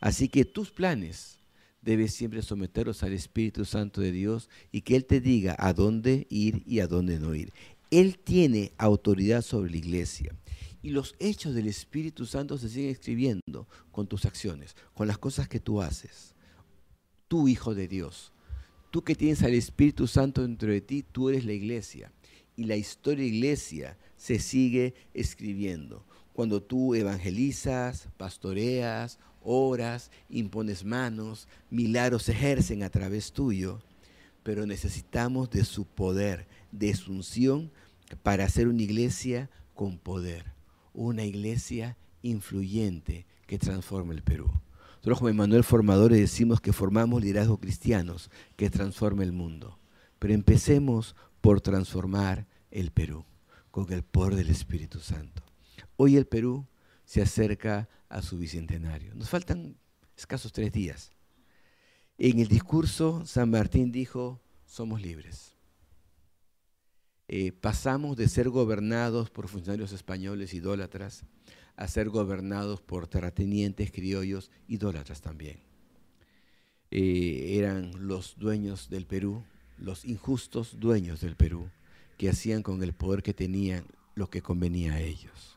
Así 0.00 0.26
que 0.30 0.46
tus 0.46 0.70
planes 0.70 1.38
debes 1.82 2.14
siempre 2.14 2.40
someterlos 2.40 3.02
al 3.02 3.12
Espíritu 3.12 3.66
Santo 3.66 4.00
de 4.00 4.12
Dios 4.12 4.48
y 4.72 4.80
que 4.80 4.96
Él 4.96 5.04
te 5.04 5.20
diga 5.20 5.54
a 5.58 5.74
dónde 5.74 6.26
ir 6.30 6.62
y 6.64 6.80
a 6.80 6.86
dónde 6.86 7.20
no 7.20 7.34
ir. 7.34 7.52
Él 7.90 8.18
tiene 8.18 8.72
autoridad 8.78 9.42
sobre 9.42 9.70
la 9.70 9.76
iglesia. 9.76 10.34
Y 10.82 10.90
los 10.90 11.14
hechos 11.18 11.54
del 11.54 11.66
Espíritu 11.66 12.26
Santo 12.26 12.56
se 12.58 12.68
siguen 12.68 12.90
escribiendo 12.90 13.68
con 13.92 14.06
tus 14.06 14.24
acciones, 14.24 14.76
con 14.94 15.06
las 15.06 15.18
cosas 15.18 15.48
que 15.48 15.60
tú 15.60 15.82
haces. 15.82 16.34
Tú, 17.28 17.48
hijo 17.48 17.74
de 17.74 17.86
Dios, 17.86 18.32
tú 18.90 19.02
que 19.02 19.14
tienes 19.14 19.42
al 19.42 19.54
Espíritu 19.54 20.06
Santo 20.06 20.42
dentro 20.42 20.70
de 20.70 20.80
ti, 20.80 21.02
tú 21.02 21.28
eres 21.28 21.44
la 21.44 21.52
iglesia. 21.52 22.12
Y 22.56 22.64
la 22.64 22.76
historia 22.76 23.24
de 23.24 23.30
iglesia 23.30 23.98
se 24.16 24.38
sigue 24.38 24.94
escribiendo. 25.14 26.04
cuando 26.32 26.62
tú 26.62 26.94
evangelizas, 26.94 28.08
pastoreas, 28.16 29.18
oras, 29.42 30.10
impones 30.30 30.84
manos, 30.84 31.48
milagros 31.70 32.28
ejercen 32.28 32.82
a 32.82 32.88
través 32.88 33.32
tuyo, 33.32 33.82
pero 34.42 34.64
necesitamos 34.64 35.50
de 35.50 35.64
su 35.64 35.84
poder, 35.84 36.46
de 36.72 36.94
su 36.94 37.12
unción 37.12 37.70
para 38.22 38.44
hacer 38.44 38.68
una 38.68 38.82
iglesia 38.82 39.50
con 39.74 39.98
poder, 39.98 40.52
una 41.00 41.24
iglesia 41.24 41.96
influyente 42.20 43.26
que 43.46 43.58
transforme 43.58 44.14
el 44.14 44.22
Perú. 44.22 44.50
Nosotros 44.96 45.18
como 45.18 45.30
Emanuel 45.30 45.64
Formadores 45.64 46.18
decimos 46.18 46.60
que 46.60 46.74
formamos 46.74 47.22
liderazgos 47.22 47.58
cristianos 47.58 48.30
que 48.56 48.68
transforme 48.68 49.24
el 49.24 49.32
mundo. 49.32 49.78
Pero 50.18 50.34
empecemos 50.34 51.16
por 51.40 51.62
transformar 51.62 52.46
el 52.70 52.90
Perú 52.90 53.24
con 53.70 53.90
el 53.94 54.02
poder 54.02 54.34
del 54.34 54.50
Espíritu 54.50 55.00
Santo. 55.00 55.42
Hoy 55.96 56.16
el 56.16 56.26
Perú 56.26 56.66
se 57.06 57.22
acerca 57.22 57.88
a 58.10 58.20
su 58.20 58.36
bicentenario. 58.36 59.14
Nos 59.14 59.30
faltan 59.30 59.78
escasos 60.18 60.52
tres 60.52 60.70
días. 60.70 61.12
En 62.18 62.40
el 62.40 62.48
discurso, 62.48 63.24
San 63.24 63.50
Martín 63.50 63.90
dijo, 63.90 64.42
somos 64.66 65.00
libres. 65.00 65.54
Eh, 67.32 67.52
pasamos 67.52 68.16
de 68.16 68.26
ser 68.26 68.48
gobernados 68.48 69.30
por 69.30 69.46
funcionarios 69.46 69.92
españoles 69.92 70.52
idólatras 70.52 71.22
a 71.76 71.86
ser 71.86 72.08
gobernados 72.08 72.80
por 72.80 73.06
terratenientes 73.06 73.92
criollos 73.92 74.50
idólatras 74.66 75.20
también. 75.20 75.60
Eh, 76.90 77.56
eran 77.56 78.08
los 78.08 78.36
dueños 78.36 78.90
del 78.90 79.06
Perú, 79.06 79.44
los 79.78 80.04
injustos 80.04 80.80
dueños 80.80 81.20
del 81.20 81.36
Perú, 81.36 81.70
que 82.18 82.28
hacían 82.28 82.64
con 82.64 82.82
el 82.82 82.94
poder 82.94 83.22
que 83.22 83.32
tenían 83.32 83.84
lo 84.16 84.28
que 84.28 84.42
convenía 84.42 84.94
a 84.94 85.00
ellos. 85.00 85.56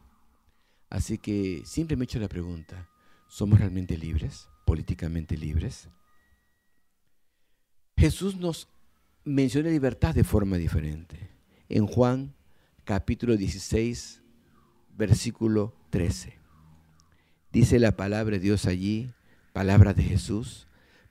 Así 0.92 1.18
que 1.18 1.64
siempre 1.66 1.98
me 1.98 2.04
he 2.04 2.06
hecho 2.06 2.20
la 2.20 2.30
pregunta, 2.30 2.88
¿somos 3.28 3.58
realmente 3.58 3.98
libres, 3.98 4.48
políticamente 4.64 5.36
libres? 5.36 5.90
Jesús 7.98 8.36
nos 8.36 8.68
menciona 9.24 9.72
libertad 9.72 10.14
de 10.14 10.24
forma 10.24 10.58
diferente. 10.58 11.33
En 11.70 11.88
Juan 11.88 12.34
capítulo 12.84 13.38
16, 13.38 14.22
versículo 14.98 15.74
13. 15.90 16.38
Dice 17.52 17.80
la 17.80 17.96
palabra 17.96 18.38
de 18.38 18.40
Dios 18.40 18.66
allí, 18.66 19.12
palabra 19.54 19.94
de 19.94 20.04
Jesús, 20.04 20.68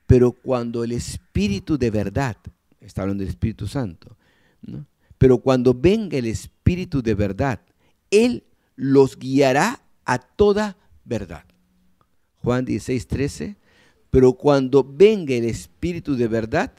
pero 0.07 0.33
cuando 0.33 0.85
el 0.85 0.93
Espíritu 0.93 1.79
de 1.79 1.91
verdad, 1.91 2.37
está 2.81 3.03
hablando 3.03 3.23
del 3.23 3.31
Espíritu 3.31 3.67
Santo, 3.67 4.17
pero 5.19 5.39
cuando 5.39 5.73
venga 5.73 6.19
el 6.19 6.27
Espíritu 6.27 7.03
de 7.03 7.15
verdad, 7.15 7.61
Él 8.11 8.45
los 8.77 9.17
guiará 9.19 9.83
a 10.05 10.19
toda 10.19 10.77
verdad. 11.05 11.45
Juan 12.43 12.65
16, 12.65 13.07
13, 13.07 13.57
pero 14.11 14.33
cuando 14.35 14.85
venga 14.85 15.35
el 15.35 15.45
Espíritu 15.45 16.17
de 16.17 16.29
verdad, 16.29 16.73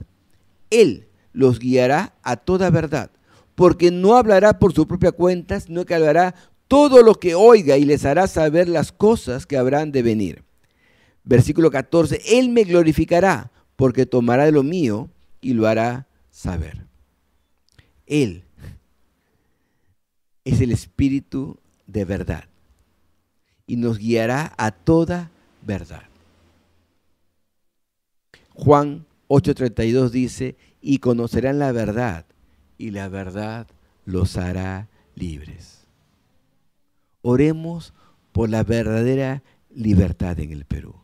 Él 0.69 1.07
los 1.32 1.57
guiará 1.57 2.13
a 2.21 2.36
toda 2.36 2.69
verdad, 2.69 3.11
porque 3.56 3.91
no 3.91 4.16
hablará 4.16 4.60
por 4.60 4.74
su 4.74 4.88
propia 4.88 5.12
cuenta, 5.12 5.60
sino 5.60 5.86
que 5.86 5.95
hablará 5.95 6.36
todo 6.68 7.04
lo 7.04 7.16
que 7.16 7.36
oiga 7.36 7.78
y 7.78 7.86
les 7.86 8.06
hará 8.06 8.28
saber 8.28 8.68
las 8.68 8.91
cosas 8.91 9.45
que 9.45 9.58
habrán 9.58 9.91
de 9.91 10.01
venir. 10.01 10.43
Versículo 11.24 11.72
14, 11.72 12.22
Él 12.39 12.49
me 12.49 12.64
glorificará 12.64 13.51
porque 13.76 14.06
tomará 14.06 14.45
de 14.45 14.51
lo 14.51 14.64
mío 14.64 15.10
y 15.41 15.54
lo 15.54 15.68
hará 15.68 16.08
saber. 16.30 16.86
Él 18.06 18.43
es 20.43 20.62
el 20.62 20.72
Espíritu 20.72 21.58
de 21.88 22.06
verdad 22.06 22.45
y 23.68 23.78
nos 23.78 23.97
guiará 23.97 24.54
a 24.58 24.72
toda 24.72 25.32
verdad. 25.62 26.04
Juan 28.54 29.06
8:32 29.30 30.10
dice, 30.10 30.56
y 30.82 30.99
conocerán 30.99 31.60
la 31.60 31.72
verdad 31.72 32.26
y 32.78 32.91
la 32.91 33.09
verdad 33.09 33.67
los 34.05 34.38
hará 34.38 34.89
libres. 35.15 35.88
Oremos 37.21 37.93
por 38.32 38.49
la 38.49 38.63
verdadera 38.63 39.43
libertad 39.74 40.39
en 40.39 40.51
el 40.51 40.65
Perú. 40.65 40.95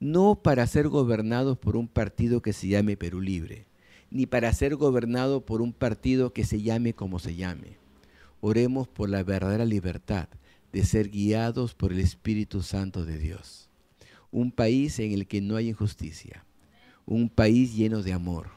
No 0.00 0.36
para 0.42 0.66
ser 0.66 0.88
gobernados 0.88 1.58
por 1.58 1.76
un 1.76 1.88
partido 1.88 2.40
que 2.42 2.52
se 2.52 2.68
llame 2.68 2.96
Perú 2.96 3.20
Libre, 3.20 3.66
ni 4.10 4.26
para 4.26 4.52
ser 4.52 4.76
gobernado 4.76 5.44
por 5.44 5.60
un 5.60 5.72
partido 5.72 6.32
que 6.32 6.44
se 6.44 6.62
llame 6.62 6.94
como 6.94 7.18
se 7.18 7.34
llame. 7.34 7.78
Oremos 8.40 8.86
por 8.86 9.08
la 9.08 9.24
verdadera 9.24 9.64
libertad 9.64 10.28
de 10.72 10.84
ser 10.84 11.10
guiados 11.10 11.74
por 11.74 11.92
el 11.92 11.98
Espíritu 11.98 12.62
Santo 12.62 13.04
de 13.04 13.18
Dios. 13.18 13.68
Un 14.30 14.52
país 14.52 14.98
en 15.00 15.12
el 15.12 15.26
que 15.26 15.40
no 15.40 15.56
hay 15.56 15.70
injusticia. 15.70 16.44
Un 17.06 17.28
país 17.28 17.74
lleno 17.74 18.02
de 18.02 18.12
amor. 18.12 18.48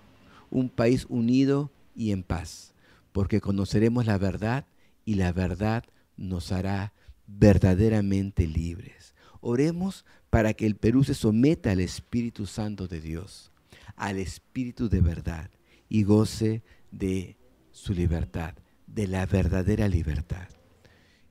Un 0.50 0.70
país 0.70 1.06
unido 1.10 1.72
y 1.96 2.12
en 2.12 2.24
paz. 2.24 2.74
Porque 3.12 3.42
conoceremos 3.42 4.06
la 4.06 4.18
verdad 4.18 4.66
y 5.06 5.16
la 5.16 5.32
verdad 5.32 5.84
nos 6.18 6.52
hará 6.52 6.94
verdaderamente 7.28 8.48
libres. 8.48 9.16
Oremos 9.42 10.06
para 10.30 10.54
que 10.54 10.66
el 10.66 10.76
Perú 10.76 11.04
se 11.04 11.14
someta 11.14 11.72
al 11.72 11.80
Espíritu 11.80 12.46
Santo 12.46 12.88
de 12.88 13.02
Dios, 13.02 13.52
al 13.96 14.18
Espíritu 14.18 14.88
de 14.88 15.02
verdad, 15.02 15.50
y 15.90 16.04
goce 16.04 16.64
de 16.92 17.38
su 17.72 17.94
libertad, 17.94 18.56
de 18.88 19.08
la 19.08 19.26
verdadera 19.26 19.88
libertad. 19.88 20.48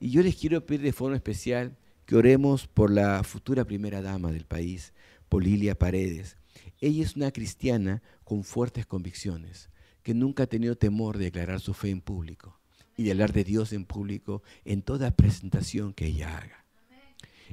Y 0.01 0.11
yo 0.11 0.23
les 0.23 0.37
quiero 0.37 0.65
pedir 0.67 0.83
de 0.83 0.93
forma 0.93 1.17
especial 1.17 1.77
que 2.07 2.17
oremos 2.17 2.67
por 2.67 2.91
la 2.91 3.23
futura 3.23 3.65
primera 3.65 4.03
dama 4.03 4.33
del 4.33 4.47
país, 4.47 4.93
por 5.29 5.45
Lilia 5.45 5.79
Paredes. 5.79 6.37
Ella 6.81 7.05
es 7.05 7.17
una 7.17 7.31
cristiana 7.31 8.03
con 8.25 8.43
fuertes 8.43 8.87
convicciones, 8.87 9.71
que 10.03 10.15
nunca 10.15 10.45
ha 10.45 10.47
tenido 10.47 10.77
temor 10.77 11.19
de 11.19 11.25
declarar 11.25 11.61
su 11.61 11.75
fe 11.75 11.91
en 11.91 12.01
público 12.01 12.59
y 12.97 13.05
de 13.05 13.13
hablar 13.13 13.33
de 13.33 13.45
Dios 13.45 13.73
en 13.73 13.85
público 13.85 14.43
en 14.65 14.83
toda 14.83 15.17
presentación 15.17 15.93
que 15.93 16.07
ella 16.07 16.37
haga. 16.37 16.65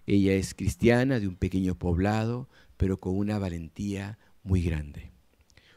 Ella 0.06 0.34
es 0.34 0.54
cristiana 0.54 1.20
de 1.20 1.28
un 1.28 1.36
pequeño 1.36 1.76
poblado, 1.76 2.50
pero 2.78 2.98
con 2.98 3.18
una 3.18 3.39
valentía 3.39 4.20
muy 4.43 4.62
grande. 4.62 5.12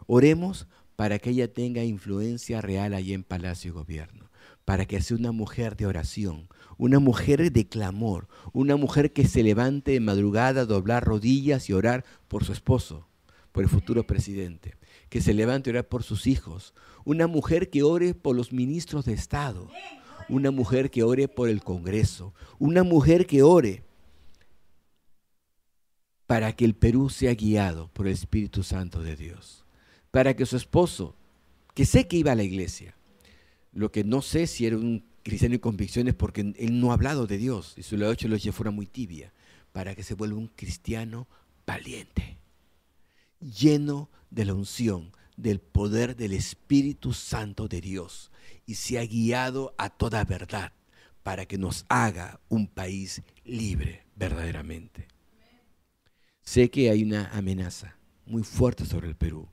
Oremos 0.06 0.68
para 0.96 1.18
que 1.18 1.30
ella 1.30 1.52
tenga 1.52 1.82
influencia 1.82 2.60
real 2.60 2.94
allí 2.94 3.14
en 3.14 3.24
Palacio 3.24 3.70
y 3.70 3.72
Gobierno, 3.72 4.30
para 4.64 4.86
que 4.86 5.00
sea 5.00 5.16
una 5.16 5.32
mujer 5.32 5.76
de 5.76 5.86
oración, 5.86 6.48
una 6.76 6.98
mujer 6.98 7.50
de 7.50 7.68
clamor, 7.68 8.28
una 8.52 8.76
mujer 8.76 9.12
que 9.12 9.26
se 9.26 9.42
levante 9.42 9.92
de 9.92 10.00
madrugada 10.00 10.62
a 10.62 10.66
doblar 10.66 11.04
rodillas 11.04 11.68
y 11.70 11.72
orar 11.72 12.04
por 12.28 12.44
su 12.44 12.52
esposo, 12.52 13.08
por 13.52 13.64
el 13.64 13.70
futuro 13.70 14.06
presidente, 14.06 14.74
que 15.10 15.20
se 15.20 15.34
levante 15.34 15.68
a 15.68 15.72
orar 15.72 15.88
por 15.88 16.02
sus 16.02 16.26
hijos, 16.26 16.72
una 17.04 17.26
mujer 17.26 17.68
que 17.68 17.82
ore 17.82 18.14
por 18.14 18.34
los 18.34 18.52
ministros 18.52 19.04
de 19.04 19.12
Estado, 19.12 19.68
una 20.28 20.50
mujer 20.50 20.90
que 20.90 21.02
ore 21.02 21.28
por 21.28 21.48
el 21.48 21.62
Congreso, 21.62 22.32
una 22.58 22.84
mujer 22.84 23.26
que 23.26 23.42
ore 23.42 23.82
para 26.26 26.54
que 26.54 26.64
el 26.64 26.74
Perú 26.74 27.10
sea 27.10 27.34
guiado 27.34 27.88
por 27.92 28.06
el 28.06 28.12
Espíritu 28.12 28.62
Santo 28.62 29.02
de 29.02 29.16
Dios, 29.16 29.64
para 30.12 30.34
que 30.36 30.46
su 30.46 30.56
esposo, 30.56 31.16
que 31.74 31.84
sé 31.84 32.06
que 32.06 32.16
iba 32.16 32.30
a 32.30 32.36
la 32.36 32.44
iglesia, 32.44 32.94
lo 33.72 33.90
que 33.90 34.04
no 34.04 34.22
sé 34.22 34.46
si 34.46 34.64
era 34.64 34.76
un 34.76 35.04
cristiano 35.24 35.54
de 35.54 35.60
convicciones 35.60 36.14
porque 36.14 36.54
él 36.56 36.80
no 36.80 36.90
ha 36.90 36.94
hablado 36.94 37.26
de 37.26 37.36
Dios 37.36 37.74
y 37.76 37.82
su 37.82 37.96
la 37.96 38.14
lo 38.14 38.52
fuera 38.52 38.70
muy 38.70 38.86
tibia, 38.86 39.32
para 39.72 39.96
que 39.96 40.04
se 40.04 40.14
vuelva 40.14 40.38
un 40.38 40.48
cristiano 40.48 41.26
valiente, 41.66 42.38
lleno 43.40 44.10
de 44.30 44.44
la 44.44 44.54
unción, 44.54 45.12
del 45.36 45.60
poder 45.60 46.16
del 46.16 46.32
Espíritu 46.32 47.12
Santo 47.12 47.66
de 47.66 47.80
Dios 47.80 48.30
y 48.66 48.74
se 48.74 48.98
ha 48.98 49.06
guiado 49.06 49.74
a 49.78 49.90
toda 49.90 50.24
verdad 50.24 50.72
para 51.22 51.46
que 51.46 51.58
nos 51.58 51.84
haga 51.88 52.40
un 52.48 52.66
país 52.66 53.22
libre 53.44 54.06
verdaderamente. 54.16 55.08
Sé 56.42 56.70
que 56.70 56.90
hay 56.90 57.02
una 57.02 57.30
amenaza 57.30 57.96
muy 58.26 58.42
fuerte 58.42 58.84
sobre 58.84 59.08
el 59.08 59.16
Perú. 59.16 59.48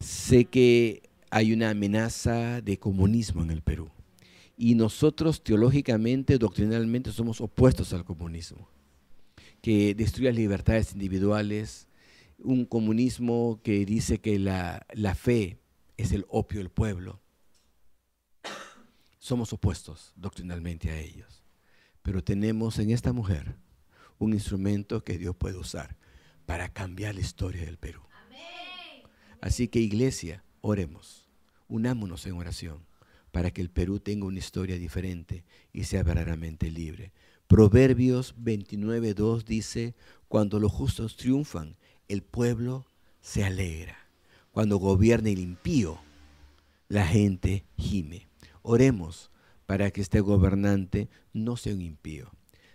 Sé 0.00 0.46
que 0.46 1.10
hay 1.30 1.52
una 1.52 1.70
amenaza 1.70 2.60
de 2.60 2.78
comunismo 2.78 3.42
en 3.42 3.50
el 3.50 3.62
Perú. 3.62 3.90
Y 4.56 4.74
nosotros 4.74 5.42
teológicamente, 5.42 6.38
doctrinalmente, 6.38 7.12
somos 7.12 7.40
opuestos 7.40 7.92
al 7.92 8.04
comunismo, 8.04 8.68
que 9.62 9.94
destruye 9.94 10.28
las 10.28 10.36
libertades 10.36 10.92
individuales, 10.92 11.88
un 12.42 12.64
comunismo 12.64 13.60
que 13.62 13.84
dice 13.84 14.18
que 14.18 14.38
la, 14.38 14.84
fe 15.14 15.58
es 15.96 16.12
el 16.12 16.24
opio 16.28 16.58
del 16.58 16.70
pueblo. 16.70 17.20
Somos 19.18 19.52
opuestos 19.52 20.12
doctrinalmente 20.16 20.90
a 20.90 20.98
ellos. 20.98 21.42
Pero 22.02 22.24
tenemos 22.24 22.78
en 22.78 22.90
esta 22.90 23.12
mujer 23.12 23.56
un 24.18 24.32
instrumento 24.32 25.04
que 25.04 25.18
Dios 25.18 25.36
puede 25.36 25.58
usar 25.58 25.96
para 26.46 26.68
cambiar 26.68 27.14
la 27.14 27.20
historia 27.20 27.64
del 27.64 27.76
Perú. 27.76 28.00
Así 29.40 29.68
que 29.68 29.80
iglesia, 29.80 30.44
oremos, 30.60 31.28
unámonos 31.68 32.26
en 32.26 32.34
oración 32.34 32.84
para 33.30 33.50
que 33.50 33.60
el 33.60 33.70
Perú 33.70 34.00
tenga 34.00 34.26
una 34.26 34.38
historia 34.38 34.76
diferente 34.76 35.44
y 35.72 35.84
sea 35.84 36.02
verdaderamente 36.02 36.70
libre. 36.70 37.12
Proverbios 37.46 38.36
29.2 38.36 39.44
dice, 39.44 39.94
cuando 40.28 40.58
los 40.60 40.72
justos 40.72 41.16
triunfan, 41.16 41.76
el 42.10 42.22
pueblo 42.22 42.86
se 43.20 43.44
alegra. 43.44 43.96
Cuando 44.50 44.78
gobierna 44.78 45.30
el 45.30 45.38
impío, 45.38 46.00
la 46.88 47.06
gente 47.06 47.64
gime. 47.78 48.26
Oremos 48.62 49.30
para 49.64 49.92
que 49.92 50.00
este 50.00 50.18
gobernante 50.18 51.08
no 51.32 51.56
sea 51.56 51.72
un 51.72 51.82
impío, 51.82 52.32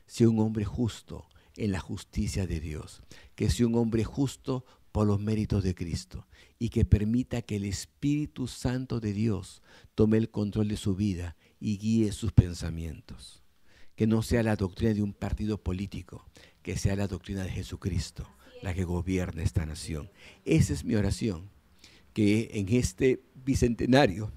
sea 0.08 0.30
un 0.30 0.40
hombre 0.40 0.64
justo 0.64 1.28
en 1.58 1.74
la 1.74 1.82
justicia 1.82 2.48
de 2.48 2.62
Dios, 2.62 3.02
que 3.36 3.50
sea 3.50 3.68
un 3.68 3.76
hombre 3.76 4.06
justo 4.06 4.66
por 4.94 5.06
los 5.06 5.20
méritos 5.20 5.66
de 5.66 5.76
Cristo 5.76 6.26
y 6.58 6.70
que 6.70 6.86
permita 6.86 7.42
que 7.42 7.58
el 7.58 7.66
Espíritu 7.66 8.48
Santo 8.48 9.02
de 9.02 9.12
Dios 9.12 9.62
tome 9.96 10.16
el 10.16 10.32
control 10.32 10.70
de 10.70 10.78
su 10.78 10.96
vida 10.96 11.36
y 11.60 11.78
guíe 11.78 12.14
sus 12.14 12.32
pensamientos. 12.32 13.44
Que 13.98 14.08
no 14.08 14.22
sea 14.22 14.44
la 14.44 14.56
doctrina 14.56 14.94
de 14.94 15.04
un 15.04 15.14
partido 15.14 15.62
político, 15.62 16.26
que 16.62 16.78
sea 16.78 16.96
la 16.96 17.08
doctrina 17.08 17.44
de 17.44 17.52
Jesucristo 17.52 18.26
la 18.66 18.74
que 18.74 18.84
gobierna 18.84 19.44
esta 19.44 19.64
nación. 19.64 20.10
Esa 20.44 20.74
es 20.74 20.84
mi 20.84 20.96
oración, 20.96 21.52
que 22.14 22.50
en 22.54 22.68
este 22.74 23.22
bicentenario 23.36 24.32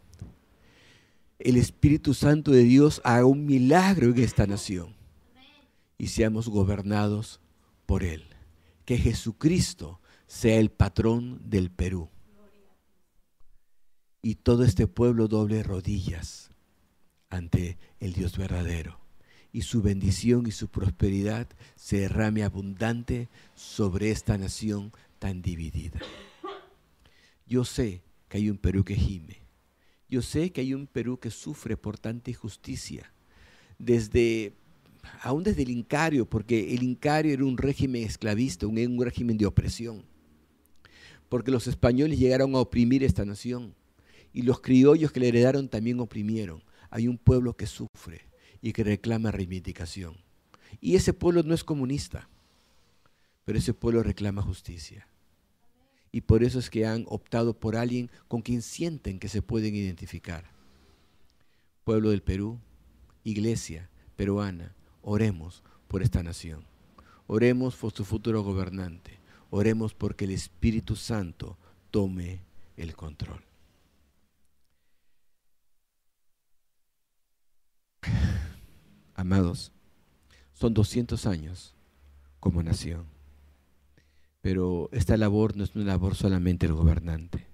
el 1.38 1.56
Espíritu 1.56 2.12
Santo 2.12 2.50
de 2.50 2.64
Dios 2.64 3.00
haga 3.04 3.24
un 3.24 3.46
milagro 3.46 4.10
en 4.10 4.18
esta 4.18 4.46
nación 4.46 4.94
y 5.96 6.08
seamos 6.08 6.50
gobernados 6.50 7.40
por 7.86 8.04
Él. 8.04 8.24
Que 8.84 8.98
Jesucristo 8.98 9.98
sea 10.26 10.58
el 10.58 10.70
patrón 10.70 11.40
del 11.48 11.70
Perú. 11.70 12.10
Y 14.20 14.34
todo 14.34 14.62
este 14.62 14.86
pueblo 14.86 15.26
doble 15.26 15.62
rodillas 15.62 16.50
ante 17.30 17.78
el 17.98 18.12
Dios 18.12 18.36
verdadero. 18.36 19.00
Y 19.52 19.62
su 19.62 19.82
bendición 19.82 20.46
y 20.46 20.50
su 20.50 20.68
prosperidad 20.68 21.48
se 21.74 22.00
derrame 22.00 22.42
abundante 22.42 23.28
sobre 23.54 24.10
esta 24.10 24.36
nación 24.36 24.92
tan 25.18 25.42
dividida. 25.42 26.00
Yo 27.46 27.64
sé 27.64 28.02
que 28.28 28.38
hay 28.38 28.50
un 28.50 28.58
Perú 28.58 28.84
que 28.84 28.94
gime. 28.94 29.38
Yo 30.08 30.22
sé 30.22 30.50
que 30.50 30.60
hay 30.60 30.74
un 30.74 30.86
Perú 30.86 31.18
que 31.18 31.30
sufre 31.30 31.76
por 31.76 31.98
tanta 31.98 32.30
injusticia. 32.30 33.12
Desde 33.78 34.52
aún 35.22 35.42
desde 35.42 35.62
el 35.62 35.70
Incario, 35.70 36.28
porque 36.28 36.74
el 36.74 36.82
Incario 36.82 37.32
era 37.32 37.44
un 37.44 37.56
régimen 37.56 38.02
esclavista, 38.02 38.66
un, 38.66 38.78
un 38.78 39.04
régimen 39.04 39.38
de 39.38 39.46
opresión 39.46 40.04
porque 41.28 41.50
los 41.50 41.66
españoles 41.66 42.18
llegaron 42.18 42.54
a 42.54 42.58
oprimir 42.58 43.04
esta 43.04 43.24
nación 43.24 43.74
y 44.32 44.42
los 44.42 44.60
criollos 44.60 45.12
que 45.12 45.20
le 45.20 45.28
heredaron 45.28 45.68
también 45.68 46.00
oprimieron. 46.00 46.62
Hay 46.90 47.08
un 47.08 47.18
pueblo 47.18 47.54
que 47.54 47.66
sufre 47.66 48.27
y 48.60 48.72
que 48.72 48.84
reclama 48.84 49.30
reivindicación. 49.30 50.16
Y 50.80 50.96
ese 50.96 51.12
pueblo 51.12 51.42
no 51.42 51.54
es 51.54 51.64
comunista, 51.64 52.28
pero 53.44 53.58
ese 53.58 53.74
pueblo 53.74 54.02
reclama 54.02 54.42
justicia. 54.42 55.08
Y 56.12 56.22
por 56.22 56.42
eso 56.42 56.58
es 56.58 56.70
que 56.70 56.86
han 56.86 57.04
optado 57.08 57.58
por 57.58 57.76
alguien 57.76 58.10
con 58.28 58.42
quien 58.42 58.62
sienten 58.62 59.18
que 59.18 59.28
se 59.28 59.42
pueden 59.42 59.74
identificar. 59.74 60.50
Pueblo 61.84 62.10
del 62.10 62.22
Perú, 62.22 62.58
iglesia 63.24 63.88
peruana, 64.16 64.74
oremos 65.02 65.62
por 65.86 66.02
esta 66.02 66.22
nación. 66.22 66.64
Oremos 67.26 67.76
por 67.76 67.92
su 67.92 68.04
futuro 68.04 68.42
gobernante. 68.42 69.18
Oremos 69.50 69.94
porque 69.94 70.24
el 70.24 70.32
Espíritu 70.32 70.96
Santo 70.96 71.56
tome 71.90 72.40
el 72.76 72.94
control. 72.94 73.47
Amados, 79.18 79.72
son 80.52 80.74
200 80.74 81.26
años 81.26 81.74
como 82.38 82.62
nación, 82.62 83.04
pero 84.40 84.88
esta 84.92 85.16
labor 85.16 85.56
no 85.56 85.64
es 85.64 85.74
una 85.74 85.86
labor 85.86 86.14
solamente 86.14 86.68
del 86.68 86.76
gobernante, 86.76 87.48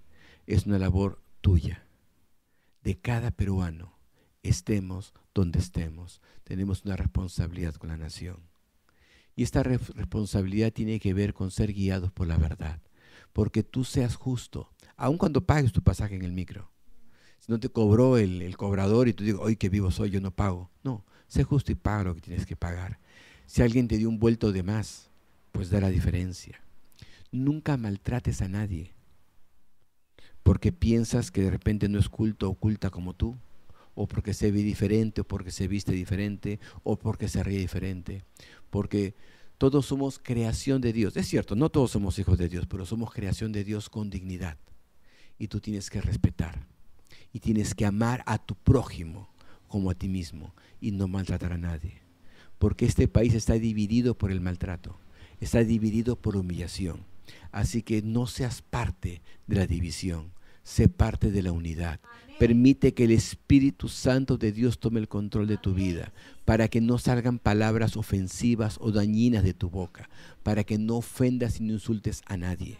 es 0.46 0.66
una 0.66 0.78
labor 0.78 1.22
tuya, 1.40 1.86
de 2.82 2.98
cada 2.98 3.30
peruano, 3.30 3.96
estemos 4.42 5.14
donde 5.32 5.58
estemos, 5.58 6.20
tenemos 6.42 6.84
una 6.84 6.96
responsabilidad 6.96 7.72
con 7.76 7.88
la 7.88 7.96
nación. 7.96 8.36
Y 9.34 9.42
esta 9.42 9.62
responsabilidad 9.62 10.70
tiene 10.70 11.00
que 11.00 11.14
ver 11.14 11.32
con 11.32 11.50
ser 11.50 11.72
guiados 11.72 12.12
por 12.12 12.26
la 12.26 12.36
verdad. 12.36 12.82
Porque 13.32 13.62
tú 13.62 13.84
seas 13.84 14.16
justo, 14.16 14.68
aun 14.98 15.16
cuando 15.16 15.46
pagues 15.46 15.72
tu 15.72 15.80
pasaje 15.80 16.14
en 16.14 16.24
el 16.24 16.32
micro. 16.32 16.70
Si 17.38 17.50
no 17.50 17.58
te 17.58 17.70
cobró 17.70 18.18
el, 18.18 18.54
cobrador 18.58 19.08
y 19.08 19.14
tú 19.14 19.24
dices, 19.24 19.40
hoy 19.40 19.56
que 19.56 19.70
vivo 19.70 19.90
soy, 19.90 20.10
yo 20.10 20.20
no 20.20 20.30
pago. 20.30 20.70
No, 20.82 21.06
sé 21.34 21.44
justo 21.44 21.72
y 21.72 21.74
paga 21.74 22.04
lo 22.04 22.14
que 22.14 22.20
tienes 22.20 22.46
que 22.46 22.56
pagar. 22.56 22.98
Si 23.46 23.62
alguien 23.62 23.88
te 23.88 23.98
dio 23.98 24.08
un 24.08 24.18
vuelto 24.18 24.52
de 24.52 24.62
más, 24.62 25.10
pues 25.52 25.70
da 25.70 25.80
la 25.80 25.90
diferencia. 25.90 26.60
Nunca 27.30 27.76
maltrates 27.76 28.42
a 28.42 28.48
nadie 28.48 28.92
porque 30.42 30.72
piensas 30.72 31.30
que 31.30 31.42
de 31.42 31.50
repente 31.50 31.88
no 31.88 31.98
es 31.98 32.08
culto 32.08 32.50
o 32.50 32.54
culta 32.54 32.90
como 32.90 33.14
tú, 33.14 33.36
o 33.94 34.06
porque 34.06 34.34
se 34.34 34.50
ve 34.50 34.62
diferente, 34.62 35.22
o 35.22 35.24
porque 35.24 35.50
se 35.50 35.68
viste 35.68 35.92
diferente, 35.92 36.60
o 36.82 36.98
porque 36.98 37.28
se 37.28 37.42
ríe 37.42 37.58
diferente 37.58 38.24
porque 38.74 39.14
todos 39.56 39.86
somos 39.86 40.18
creación 40.18 40.80
de 40.80 40.92
Dios. 40.92 41.16
Es 41.16 41.28
cierto, 41.28 41.54
no 41.54 41.68
todos 41.68 41.92
somos 41.92 42.18
hijos 42.18 42.38
de 42.38 42.48
Dios, 42.48 42.66
pero 42.66 42.84
somos 42.84 43.12
creación 43.12 43.52
de 43.52 43.62
Dios 43.62 43.88
con 43.88 44.10
dignidad. 44.10 44.58
Y 45.38 45.46
tú 45.46 45.60
tienes 45.60 45.90
que 45.90 46.00
respetar 46.00 46.66
y 47.32 47.38
tienes 47.38 47.72
que 47.72 47.86
amar 47.86 48.24
a 48.26 48.38
tu 48.38 48.56
prójimo 48.56 49.28
como 49.74 49.90
a 49.90 49.96
ti 49.96 50.08
mismo 50.08 50.54
y 50.80 50.92
no 50.92 51.08
maltratar 51.08 51.52
a 51.52 51.58
nadie. 51.58 52.00
Porque 52.60 52.86
este 52.86 53.08
país 53.08 53.34
está 53.34 53.54
dividido 53.54 54.16
por 54.16 54.30
el 54.30 54.40
maltrato, 54.40 55.00
está 55.40 55.64
dividido 55.64 56.14
por 56.14 56.36
humillación. 56.36 57.04
Así 57.50 57.82
que 57.82 58.00
no 58.00 58.28
seas 58.28 58.62
parte 58.62 59.20
de 59.48 59.56
la 59.56 59.66
división, 59.66 60.30
sé 60.62 60.88
parte 60.88 61.32
de 61.32 61.42
la 61.42 61.50
unidad. 61.50 61.98
Permite 62.38 62.94
que 62.94 63.02
el 63.02 63.10
Espíritu 63.10 63.88
Santo 63.88 64.36
de 64.38 64.52
Dios 64.52 64.78
tome 64.78 65.00
el 65.00 65.08
control 65.08 65.48
de 65.48 65.56
tu 65.56 65.74
vida, 65.74 66.12
para 66.44 66.68
que 66.68 66.80
no 66.80 66.98
salgan 66.98 67.40
palabras 67.40 67.96
ofensivas 67.96 68.78
o 68.80 68.92
dañinas 68.92 69.42
de 69.42 69.54
tu 69.54 69.70
boca, 69.70 70.08
para 70.44 70.62
que 70.62 70.78
no 70.78 70.98
ofendas 70.98 71.60
ni 71.60 71.72
insultes 71.72 72.22
a 72.26 72.36
nadie. 72.36 72.78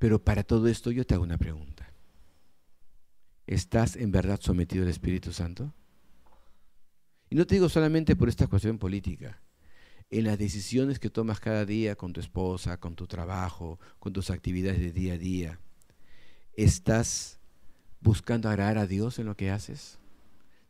Pero 0.00 0.18
para 0.18 0.42
todo 0.42 0.66
esto 0.66 0.90
yo 0.90 1.06
te 1.06 1.14
hago 1.14 1.22
una 1.22 1.38
pregunta. 1.38 1.81
¿Estás 3.52 3.96
en 3.96 4.10
verdad 4.10 4.40
sometido 4.40 4.84
al 4.84 4.90
Espíritu 4.90 5.30
Santo? 5.32 5.74
Y 7.28 7.34
no 7.34 7.46
te 7.46 7.56
digo 7.56 7.68
solamente 7.68 8.16
por 8.16 8.30
esta 8.30 8.46
cuestión 8.46 8.78
política, 8.78 9.42
en 10.08 10.24
las 10.24 10.38
decisiones 10.38 10.98
que 10.98 11.10
tomas 11.10 11.38
cada 11.38 11.66
día 11.66 11.94
con 11.94 12.14
tu 12.14 12.20
esposa, 12.20 12.78
con 12.78 12.94
tu 12.94 13.06
trabajo, 13.06 13.78
con 13.98 14.14
tus 14.14 14.30
actividades 14.30 14.80
de 14.80 14.92
día 14.92 15.14
a 15.14 15.18
día 15.18 15.60
¿Estás 16.54 17.40
buscando 18.00 18.48
agradar 18.48 18.78
a 18.78 18.86
Dios 18.86 19.18
en 19.18 19.26
lo 19.26 19.36
que 19.36 19.50
haces? 19.50 19.98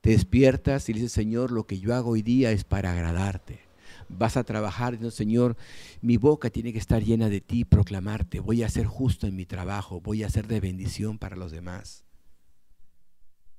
Te 0.00 0.10
despiertas 0.10 0.88
y 0.88 0.92
dices, 0.92 1.12
Señor, 1.12 1.52
lo 1.52 1.66
que 1.66 1.78
yo 1.78 1.94
hago 1.94 2.10
hoy 2.10 2.22
día 2.22 2.50
es 2.50 2.64
para 2.64 2.92
agradarte. 2.92 3.60
Vas 4.08 4.36
a 4.36 4.42
trabajar 4.42 4.92
diciendo, 4.92 5.12
Señor, 5.12 5.56
mi 6.00 6.16
boca 6.16 6.50
tiene 6.50 6.72
que 6.72 6.80
estar 6.80 7.02
llena 7.02 7.28
de 7.28 7.40
ti, 7.40 7.64
proclamarte. 7.64 8.40
Voy 8.40 8.64
a 8.64 8.68
ser 8.68 8.86
justo 8.86 9.28
en 9.28 9.36
mi 9.36 9.46
trabajo, 9.46 10.00
voy 10.00 10.24
a 10.24 10.30
ser 10.30 10.48
de 10.48 10.58
bendición 10.58 11.18
para 11.18 11.36
los 11.36 11.52
demás. 11.52 12.04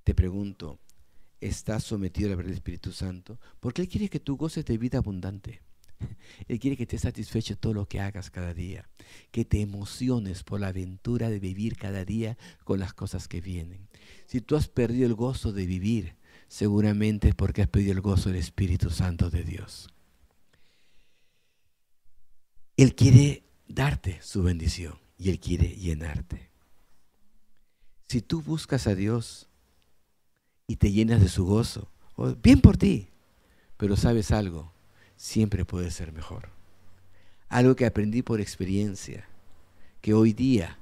Te 0.04 0.14
pregunto, 0.14 0.80
¿estás 1.40 1.84
sometido 1.84 2.28
a 2.28 2.32
la 2.32 2.36
verdad 2.36 2.50
del 2.50 2.58
Espíritu 2.58 2.92
Santo? 2.92 3.40
Porque 3.60 3.82
Él 3.82 3.88
quiere 3.88 4.10
que 4.10 4.20
tú 4.20 4.36
goces 4.36 4.66
de 4.66 4.78
vida 4.78 4.98
abundante. 4.98 5.62
Él 6.48 6.60
quiere 6.60 6.76
que 6.76 6.86
te 6.86 6.98
satisfeche 6.98 7.56
todo 7.56 7.74
lo 7.74 7.88
que 7.88 8.02
hagas 8.02 8.30
cada 8.30 8.54
día, 8.54 8.90
que 9.32 9.46
te 9.46 9.62
emociones 9.62 10.44
por 10.44 10.60
la 10.60 10.68
aventura 10.68 11.30
de 11.30 11.40
vivir 11.40 11.78
cada 11.78 12.04
día 12.04 12.38
con 12.64 12.80
las 12.80 12.94
cosas 12.94 13.28
que 13.28 13.42
vienen. 13.42 13.88
Si 14.26 14.42
tú 14.42 14.56
has 14.56 14.68
perdido 14.68 15.06
el 15.06 15.16
gozo 15.16 15.54
de 15.54 15.66
vivir, 15.66 16.16
seguramente 16.48 17.30
es 17.30 17.36
porque 17.36 17.62
has 17.62 17.70
perdido 17.70 17.94
el 17.94 18.02
gozo 18.02 18.30
del 18.30 18.40
Espíritu 18.40 18.90
Santo 18.90 19.30
de 19.30 19.44
Dios. 19.44 19.88
Él 22.76 22.96
quiere 22.96 23.44
darte 23.68 24.20
su 24.22 24.44
bendición 24.44 25.00
y 25.18 25.30
Él 25.30 25.40
quiere 25.40 25.70
llenarte. 25.70 26.52
Si 28.08 28.22
tú 28.22 28.42
buscas 28.42 28.88
a 28.88 28.96
Dios 28.96 29.50
y 30.68 30.78
te 30.78 30.92
llenas 30.92 31.22
de 31.22 31.30
su 31.30 31.46
gozo, 31.46 31.90
bien 32.42 32.62
por 32.62 32.78
ti, 32.78 33.08
pero 33.78 33.98
sabes 33.98 34.32
algo, 34.32 34.72
siempre 35.16 35.66
puede 35.66 35.92
ser 35.92 36.12
mejor. 36.14 36.50
Algo 37.50 37.76
que 37.76 37.86
aprendí 37.86 38.22
por 38.22 38.42
experiencia, 38.42 39.28
que 40.02 40.14
hoy 40.14 40.34
día 40.34 40.78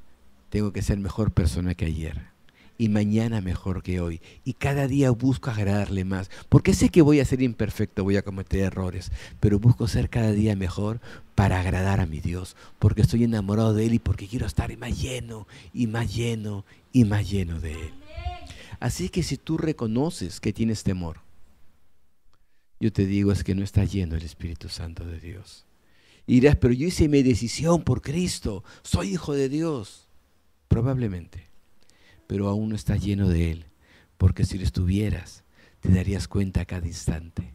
tengo 0.49 0.71
que 0.73 0.81
ser 0.81 0.99
mejor 0.99 1.31
persona 1.31 1.75
que 1.75 1.85
ayer. 1.85 2.31
y 2.77 2.89
mañana 2.89 3.41
mejor 3.41 3.83
que 3.83 4.01
hoy. 4.01 4.21
Y 4.43 4.53
cada 4.53 4.87
día 4.87 5.11
busco 5.11 5.51
agradarle 5.51 6.03
más. 6.03 6.31
Porque 6.49 6.73
sé 6.73 6.89
que 6.89 7.03
voy 7.03 7.19
a 7.19 7.25
ser 7.25 7.43
imperfecto, 7.43 8.03
voy 8.03 8.17
a 8.17 8.23
cometer 8.23 8.61
errores, 8.61 9.11
pero 9.39 9.59
busco 9.59 9.87
ser 9.87 10.09
cada 10.09 10.31
día 10.31 10.55
mejor 10.55 10.99
para 11.35 11.59
agradar 11.59 11.99
a 11.99 12.07
mi 12.07 12.21
Dios. 12.21 12.55
Porque 12.79 13.03
estoy 13.03 13.23
enamorado 13.25 13.75
de 13.75 13.85
Él 13.85 13.93
y 13.93 13.99
porque 13.99 14.27
quiero 14.27 14.47
estar 14.47 14.75
más 14.79 14.99
lleno 14.99 15.47
y 15.75 15.85
más 15.85 16.11
lleno 16.11 16.65
y 16.91 17.05
más 17.05 17.29
lleno 17.29 17.59
de 17.59 17.73
Él. 17.73 18.00
Así 18.81 19.07
que 19.07 19.23
si 19.23 19.37
tú 19.37 19.57
reconoces 19.57 20.41
que 20.41 20.51
tienes 20.51 20.83
temor, 20.83 21.21
yo 22.81 22.91
te 22.91 23.05
digo 23.05 23.31
es 23.31 23.45
que 23.45 23.55
no 23.55 23.63
está 23.63 23.85
lleno 23.85 24.17
el 24.17 24.23
Espíritu 24.23 24.67
Santo 24.67 25.05
de 25.05 25.21
Dios. 25.21 25.65
Y 26.27 26.41
dirás, 26.41 26.57
pero 26.57 26.73
yo 26.73 26.87
hice 26.87 27.07
mi 27.07 27.23
decisión 27.23 27.83
por 27.83 28.01
Cristo, 28.01 28.65
soy 28.83 29.13
hijo 29.13 29.33
de 29.33 29.47
Dios. 29.47 30.09
Probablemente 30.67 31.51
pero 32.31 32.47
aún 32.47 32.69
no 32.69 32.75
está 32.75 32.95
lleno 32.95 33.27
de 33.27 33.51
Él, 33.51 33.65
porque 34.17 34.45
si 34.45 34.57
lo 34.57 34.63
estuvieras, 34.63 35.43
te 35.81 35.89
darías 35.89 36.29
cuenta 36.29 36.61
a 36.61 36.65
cada 36.65 36.87
instante. 36.87 37.51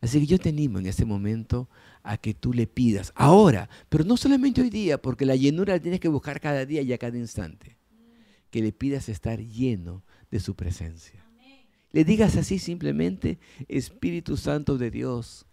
Así 0.00 0.18
que 0.18 0.26
yo 0.26 0.36
te 0.40 0.48
animo 0.48 0.80
en 0.80 0.86
este 0.86 1.04
momento 1.04 1.68
a 2.02 2.16
que 2.16 2.34
tú 2.34 2.52
le 2.52 2.66
pidas 2.66 3.12
ahora, 3.14 3.68
pero 3.88 4.02
no 4.02 4.16
solamente 4.16 4.62
hoy 4.62 4.70
día, 4.70 5.00
porque 5.00 5.24
la 5.24 5.36
llenura 5.36 5.74
la 5.74 5.78
tienes 5.78 6.00
que 6.00 6.08
buscar 6.08 6.40
cada 6.40 6.66
día 6.66 6.82
y 6.82 6.92
a 6.92 6.98
cada 6.98 7.16
instante. 7.16 7.73
Que 8.54 8.62
le 8.62 8.70
pidas 8.70 9.08
estar 9.08 9.40
lleno 9.40 10.04
de 10.30 10.38
su 10.38 10.54
presencia. 10.54 11.26
Le 11.90 12.04
digas 12.04 12.36
así 12.36 12.60
simplemente, 12.60 13.40
Espíritu 13.66 14.36
Santo 14.36 14.78
de 14.78 14.92
Dios, 14.92 15.44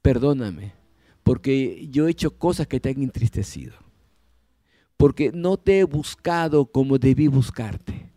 perdóname, 0.00 0.74
porque 1.24 1.88
yo 1.90 2.06
he 2.06 2.12
hecho 2.12 2.38
cosas 2.38 2.68
que 2.68 2.78
te 2.78 2.90
han 2.90 3.02
entristecido 3.02 3.74
porque 4.96 5.32
no 5.32 5.56
te 5.56 5.80
he 5.80 5.84
buscado 5.84 6.66
como 6.66 6.98
debí 6.98 7.28
buscarte. 7.28 8.10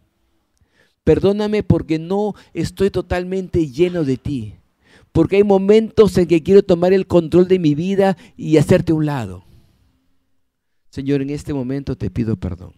Perdóname 1.04 1.64
porque 1.64 2.00
no 2.00 2.34
estoy 2.54 2.92
totalmente 2.92 3.68
lleno 3.68 4.04
de 4.04 4.18
ti. 4.18 4.54
Porque 5.12 5.38
hay 5.38 5.44
momentos 5.44 6.18
en 6.18 6.28
que 6.28 6.44
quiero 6.44 6.64
tomar 6.64 6.94
el 6.94 7.08
control 7.08 7.48
de 7.48 7.60
mi 7.60 7.76
vida 7.76 8.18
y 8.36 8.58
hacerte 8.58 8.94
un 8.94 9.06
lado. 9.06 9.44
Señor, 10.90 11.22
en 11.22 11.30
este 11.30 11.54
momento 11.54 11.98
te 11.98 12.10
pido 12.10 12.36
perdón. 12.38 12.74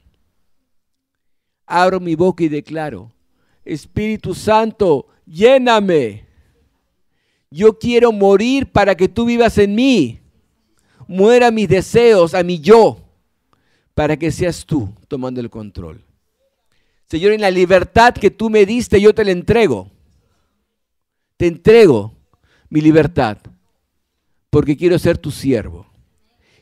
Abro 1.72 2.00
mi 2.00 2.16
boca 2.16 2.44
y 2.44 2.50
declaro, 2.50 3.12
Espíritu 3.64 4.34
Santo, 4.34 5.06
lléname. 5.28 6.26
Yo 7.52 7.78
quiero 7.78 8.12
morir 8.12 8.72
para 8.72 8.96
que 8.96 9.08
tú 9.08 9.26
vivas 9.26 9.56
en 9.60 9.76
mí. 9.76 10.20
Muera 11.08 11.52
mis 11.52 11.70
deseos, 11.70 12.34
a 12.34 12.42
mi 12.42 12.60
yo 12.60 12.98
para 13.94 14.18
que 14.18 14.32
seas 14.32 14.66
tú 14.66 14.90
tomando 15.08 15.42
el 15.42 15.52
control. 15.52 16.04
Señor, 17.08 17.34
en 17.34 17.42
la 17.42 17.52
libertad 17.52 18.16
que 18.16 18.32
tú 18.32 18.50
me 18.50 18.66
diste, 18.66 19.00
yo 19.00 19.14
te 19.14 19.24
la 19.24 19.32
entrego. 19.32 19.92
Te 21.38 21.46
entrego 21.46 22.16
mi 22.68 22.82
libertad, 22.82 23.38
porque 24.50 24.76
quiero 24.76 24.98
ser 24.98 25.20
tu 25.20 25.30
siervo. 25.30 25.86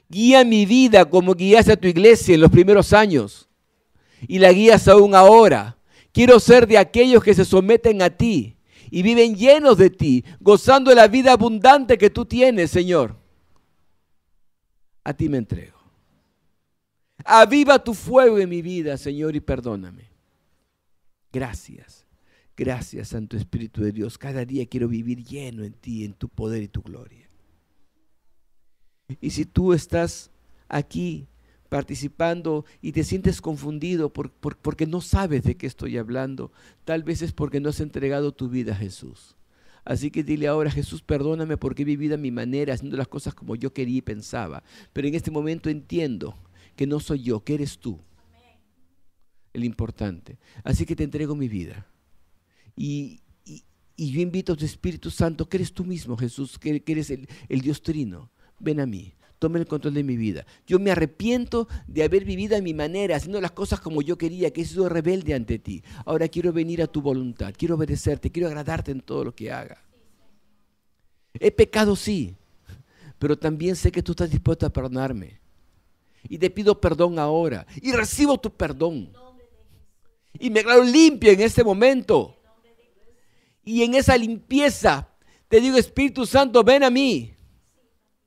Guía 0.10 0.44
mi 0.44 0.66
vida 0.66 1.06
como 1.06 1.34
guías 1.34 1.70
a 1.70 1.78
tu 1.78 1.88
iglesia 1.88 2.36
en 2.36 2.42
los 2.42 2.52
primeros 2.52 2.92
años 2.92 3.47
y 4.22 4.40
la 4.40 4.52
guías 4.52 4.88
aún 4.88 5.16
ahora. 5.16 5.78
Quiero 6.12 6.40
ser 6.40 6.68
de 6.68 6.78
aquellos 6.78 7.24
que 7.24 7.34
se 7.34 7.46
someten 7.46 8.02
a 8.02 8.10
ti 8.10 8.58
y 8.90 9.02
viven 9.02 9.36
llenos 9.36 9.78
de 9.78 9.90
ti, 9.90 10.24
gozando 10.40 10.90
de 10.90 10.96
la 10.96 11.08
vida 11.08 11.34
abundante 11.34 11.98
que 11.98 12.10
tú 12.10 12.26
tienes, 12.26 12.72
Señor. 12.72 13.16
A 15.04 15.14
ti 15.14 15.30
me 15.30 15.38
entrego. 15.38 15.78
Aviva 17.24 17.84
tu 17.84 17.94
fuego 17.94 18.40
en 18.40 18.50
mi 18.50 18.62
vida, 18.62 18.98
Señor, 18.98 19.36
y 19.36 19.42
perdóname. 19.42 20.10
Gracias. 21.32 22.06
Gracias, 22.56 23.10
Santo 23.10 23.38
Espíritu 23.38 23.82
de 23.82 23.92
Dios. 23.92 24.18
Cada 24.18 24.44
día 24.44 24.66
quiero 24.66 24.88
vivir 24.88 25.24
lleno 25.24 25.64
en 25.64 25.74
ti, 25.74 26.04
en 26.04 26.14
tu 26.14 26.28
poder 26.28 26.64
y 26.64 26.68
tu 26.68 26.82
gloria. 26.82 27.30
Y 29.22 29.30
si 29.30 29.46
tú 29.46 29.74
estás 29.74 30.32
aquí 30.68 31.28
participando 31.70 32.66
y 32.82 32.92
te 32.92 33.04
sientes 33.04 33.42
confundido 33.42 34.12
porque 34.12 34.88
no 34.88 35.02
sabes 35.02 35.44
de 35.44 35.56
qué 35.56 35.68
estoy 35.68 35.98
hablando, 35.98 36.52
tal 36.86 37.04
vez 37.04 37.22
es 37.22 37.34
porque 37.34 37.60
no 37.60 37.70
has 37.70 37.80
entregado 37.80 38.34
tu 38.34 38.50
vida 38.50 38.74
a 38.74 38.78
Jesús. 38.78 39.36
Así 39.84 40.12
que 40.12 40.24
dile 40.24 40.48
ahora, 40.48 40.70
Jesús, 40.70 41.02
perdóname 41.02 41.56
porque 41.56 41.84
he 41.84 41.86
vivido 41.86 42.16
a 42.16 42.18
mi 42.18 42.30
manera, 42.30 42.74
haciendo 42.74 42.98
las 42.98 43.08
cosas 43.08 43.34
como 43.34 43.56
yo 43.56 43.74
quería 43.74 44.00
y 44.00 44.02
pensaba. 44.02 44.62
Pero 44.92 45.08
en 45.08 45.16
este 45.16 45.32
momento 45.32 45.70
entiendo 45.70 46.38
que 46.76 46.86
no 46.86 47.00
soy 47.00 47.24
yo, 47.24 47.42
que 47.42 47.54
eres 47.54 47.80
tú. 47.80 47.98
El 49.54 49.64
importante. 49.64 50.38
Así 50.64 50.86
que 50.86 50.96
te 50.96 51.06
entrego 51.06 51.36
mi 51.36 51.48
vida. 51.48 51.88
Y, 52.76 53.22
yo 53.98 54.22
invito 54.22 54.54
a 54.54 54.56
tu 54.56 54.66
Espíritu 54.66 55.10
Santo, 55.10 55.48
que 55.50 55.58
eres 55.58 55.74
tú 55.74 55.84
mismo, 55.84 56.18
Jesús, 56.18 56.60
que, 56.60 56.84
eres 56.86 57.10
el, 57.10 57.28
el 57.48 57.62
Dios 57.62 57.82
Trino. 57.82 58.30
Ven 58.60 58.80
a 58.80 58.86
mí 58.86 59.14
tome 59.40 59.60
el 59.60 59.68
control 59.68 59.94
de 59.94 60.04
mi 60.04 60.18
vida. 60.18 60.46
Yo 60.66 60.80
me 60.80 60.92
arrepiento 60.92 61.68
de 61.88 62.04
haber 62.04 62.26
vivido 62.26 62.58
a 62.58 62.62
mi 62.62 62.74
manera, 62.74 63.16
haciendo 63.16 63.40
las 63.42 63.52
cosas 63.52 63.80
como 63.80 64.02
yo 64.02 64.18
quería, 64.18 64.52
que 64.52 64.62
he 64.62 64.66
sido 64.66 64.90
rebelde 64.90 65.34
ante 65.34 65.60
ti. 65.60 65.84
Ahora 66.06 66.28
quiero 66.28 66.52
venir 66.52 66.82
a 66.82 66.88
tu 66.88 67.02
voluntad, 67.02 67.54
quiero 67.58 67.76
obedecerte, 67.76 68.32
quiero 68.32 68.48
agradarte 68.48 68.92
en 68.92 69.02
todo 69.02 69.26
lo 69.26 69.36
que 69.36 69.52
haga. 69.52 69.82
He 71.34 71.52
pecado, 71.52 71.96
sí, 71.96 72.36
pero 73.20 73.38
también 73.38 73.76
sé 73.76 73.92
que 73.92 74.02
tú 74.02 74.14
estás 74.14 74.30
dispuesto 74.30 74.66
a 74.66 74.70
perdonarme 74.70 75.40
y 76.28 76.38
te 76.38 76.50
pido 76.50 76.80
perdón 76.80 77.20
ahora 77.20 77.66
y 77.82 77.92
recibo 77.92 78.40
tu 78.40 78.50
perdón. 78.52 79.10
Y 80.40 80.50
me 80.50 80.60
declaro 80.60 80.84
limpio 80.84 81.32
en 81.32 81.42
este 81.42 81.64
momento. 81.64 82.36
Y 83.64 83.84
en 83.84 83.96
esa 83.96 84.18
limpieza 84.18 85.10
te 85.48 85.62
digo, 85.62 85.78
Espíritu 85.78 86.26
Santo, 86.26 86.64
ven 86.64 86.84
a 86.84 86.90
mí. 86.90 87.34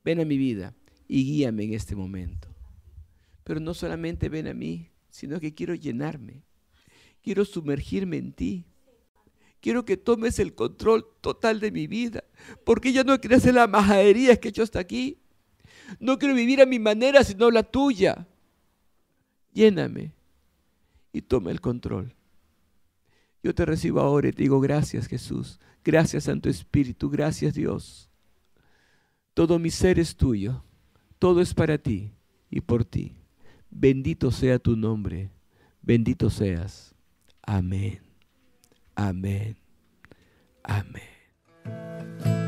Ven 0.03 0.19
a 0.19 0.25
mi 0.25 0.37
vida 0.37 0.73
y 1.11 1.25
guíame 1.25 1.65
en 1.65 1.73
este 1.73 1.93
momento. 1.93 2.47
Pero 3.43 3.59
no 3.59 3.73
solamente 3.73 4.29
ven 4.29 4.47
a 4.47 4.53
mí, 4.53 4.87
sino 5.09 5.41
que 5.41 5.53
quiero 5.53 5.75
llenarme. 5.75 6.45
Quiero 7.21 7.43
sumergirme 7.43 8.15
en 8.15 8.31
ti. 8.31 8.65
Quiero 9.59 9.83
que 9.83 9.97
tomes 9.97 10.39
el 10.39 10.55
control 10.55 11.05
total 11.19 11.59
de 11.59 11.69
mi 11.69 11.85
vida. 11.85 12.23
Porque 12.63 12.93
ya 12.93 13.03
no 13.03 13.19
quiero 13.19 13.35
hacer 13.35 13.55
las 13.55 13.69
majaderías 13.69 14.39
que 14.39 14.47
he 14.47 14.51
hecho 14.51 14.63
hasta 14.63 14.79
aquí. 14.79 15.17
No 15.99 16.17
quiero 16.17 16.33
vivir 16.33 16.61
a 16.61 16.65
mi 16.65 16.79
manera, 16.79 17.25
sino 17.25 17.51
la 17.51 17.63
tuya. 17.63 18.25
Lléname 19.51 20.13
y 21.11 21.23
toma 21.23 21.51
el 21.51 21.59
control. 21.59 22.15
Yo 23.43 23.53
te 23.53 23.65
recibo 23.65 23.99
ahora 23.99 24.29
y 24.29 24.31
te 24.31 24.43
digo 24.43 24.61
gracias 24.61 25.07
Jesús, 25.07 25.59
gracias 25.83 26.23
Santo 26.25 26.47
Espíritu, 26.47 27.09
gracias 27.09 27.53
Dios. 27.53 28.09
Todo 29.33 29.59
mi 29.59 29.71
ser 29.71 29.99
es 29.99 30.15
tuyo, 30.15 30.63
todo 31.21 31.39
es 31.39 31.53
para 31.53 31.77
ti 31.77 32.09
y 32.49 32.61
por 32.61 32.83
ti. 32.83 33.15
Bendito 33.69 34.31
sea 34.31 34.57
tu 34.57 34.75
nombre. 34.75 35.29
Bendito 35.83 36.31
seas. 36.31 36.95
Amén. 37.43 37.99
Amén. 38.95 39.55
Amén. 40.63 42.40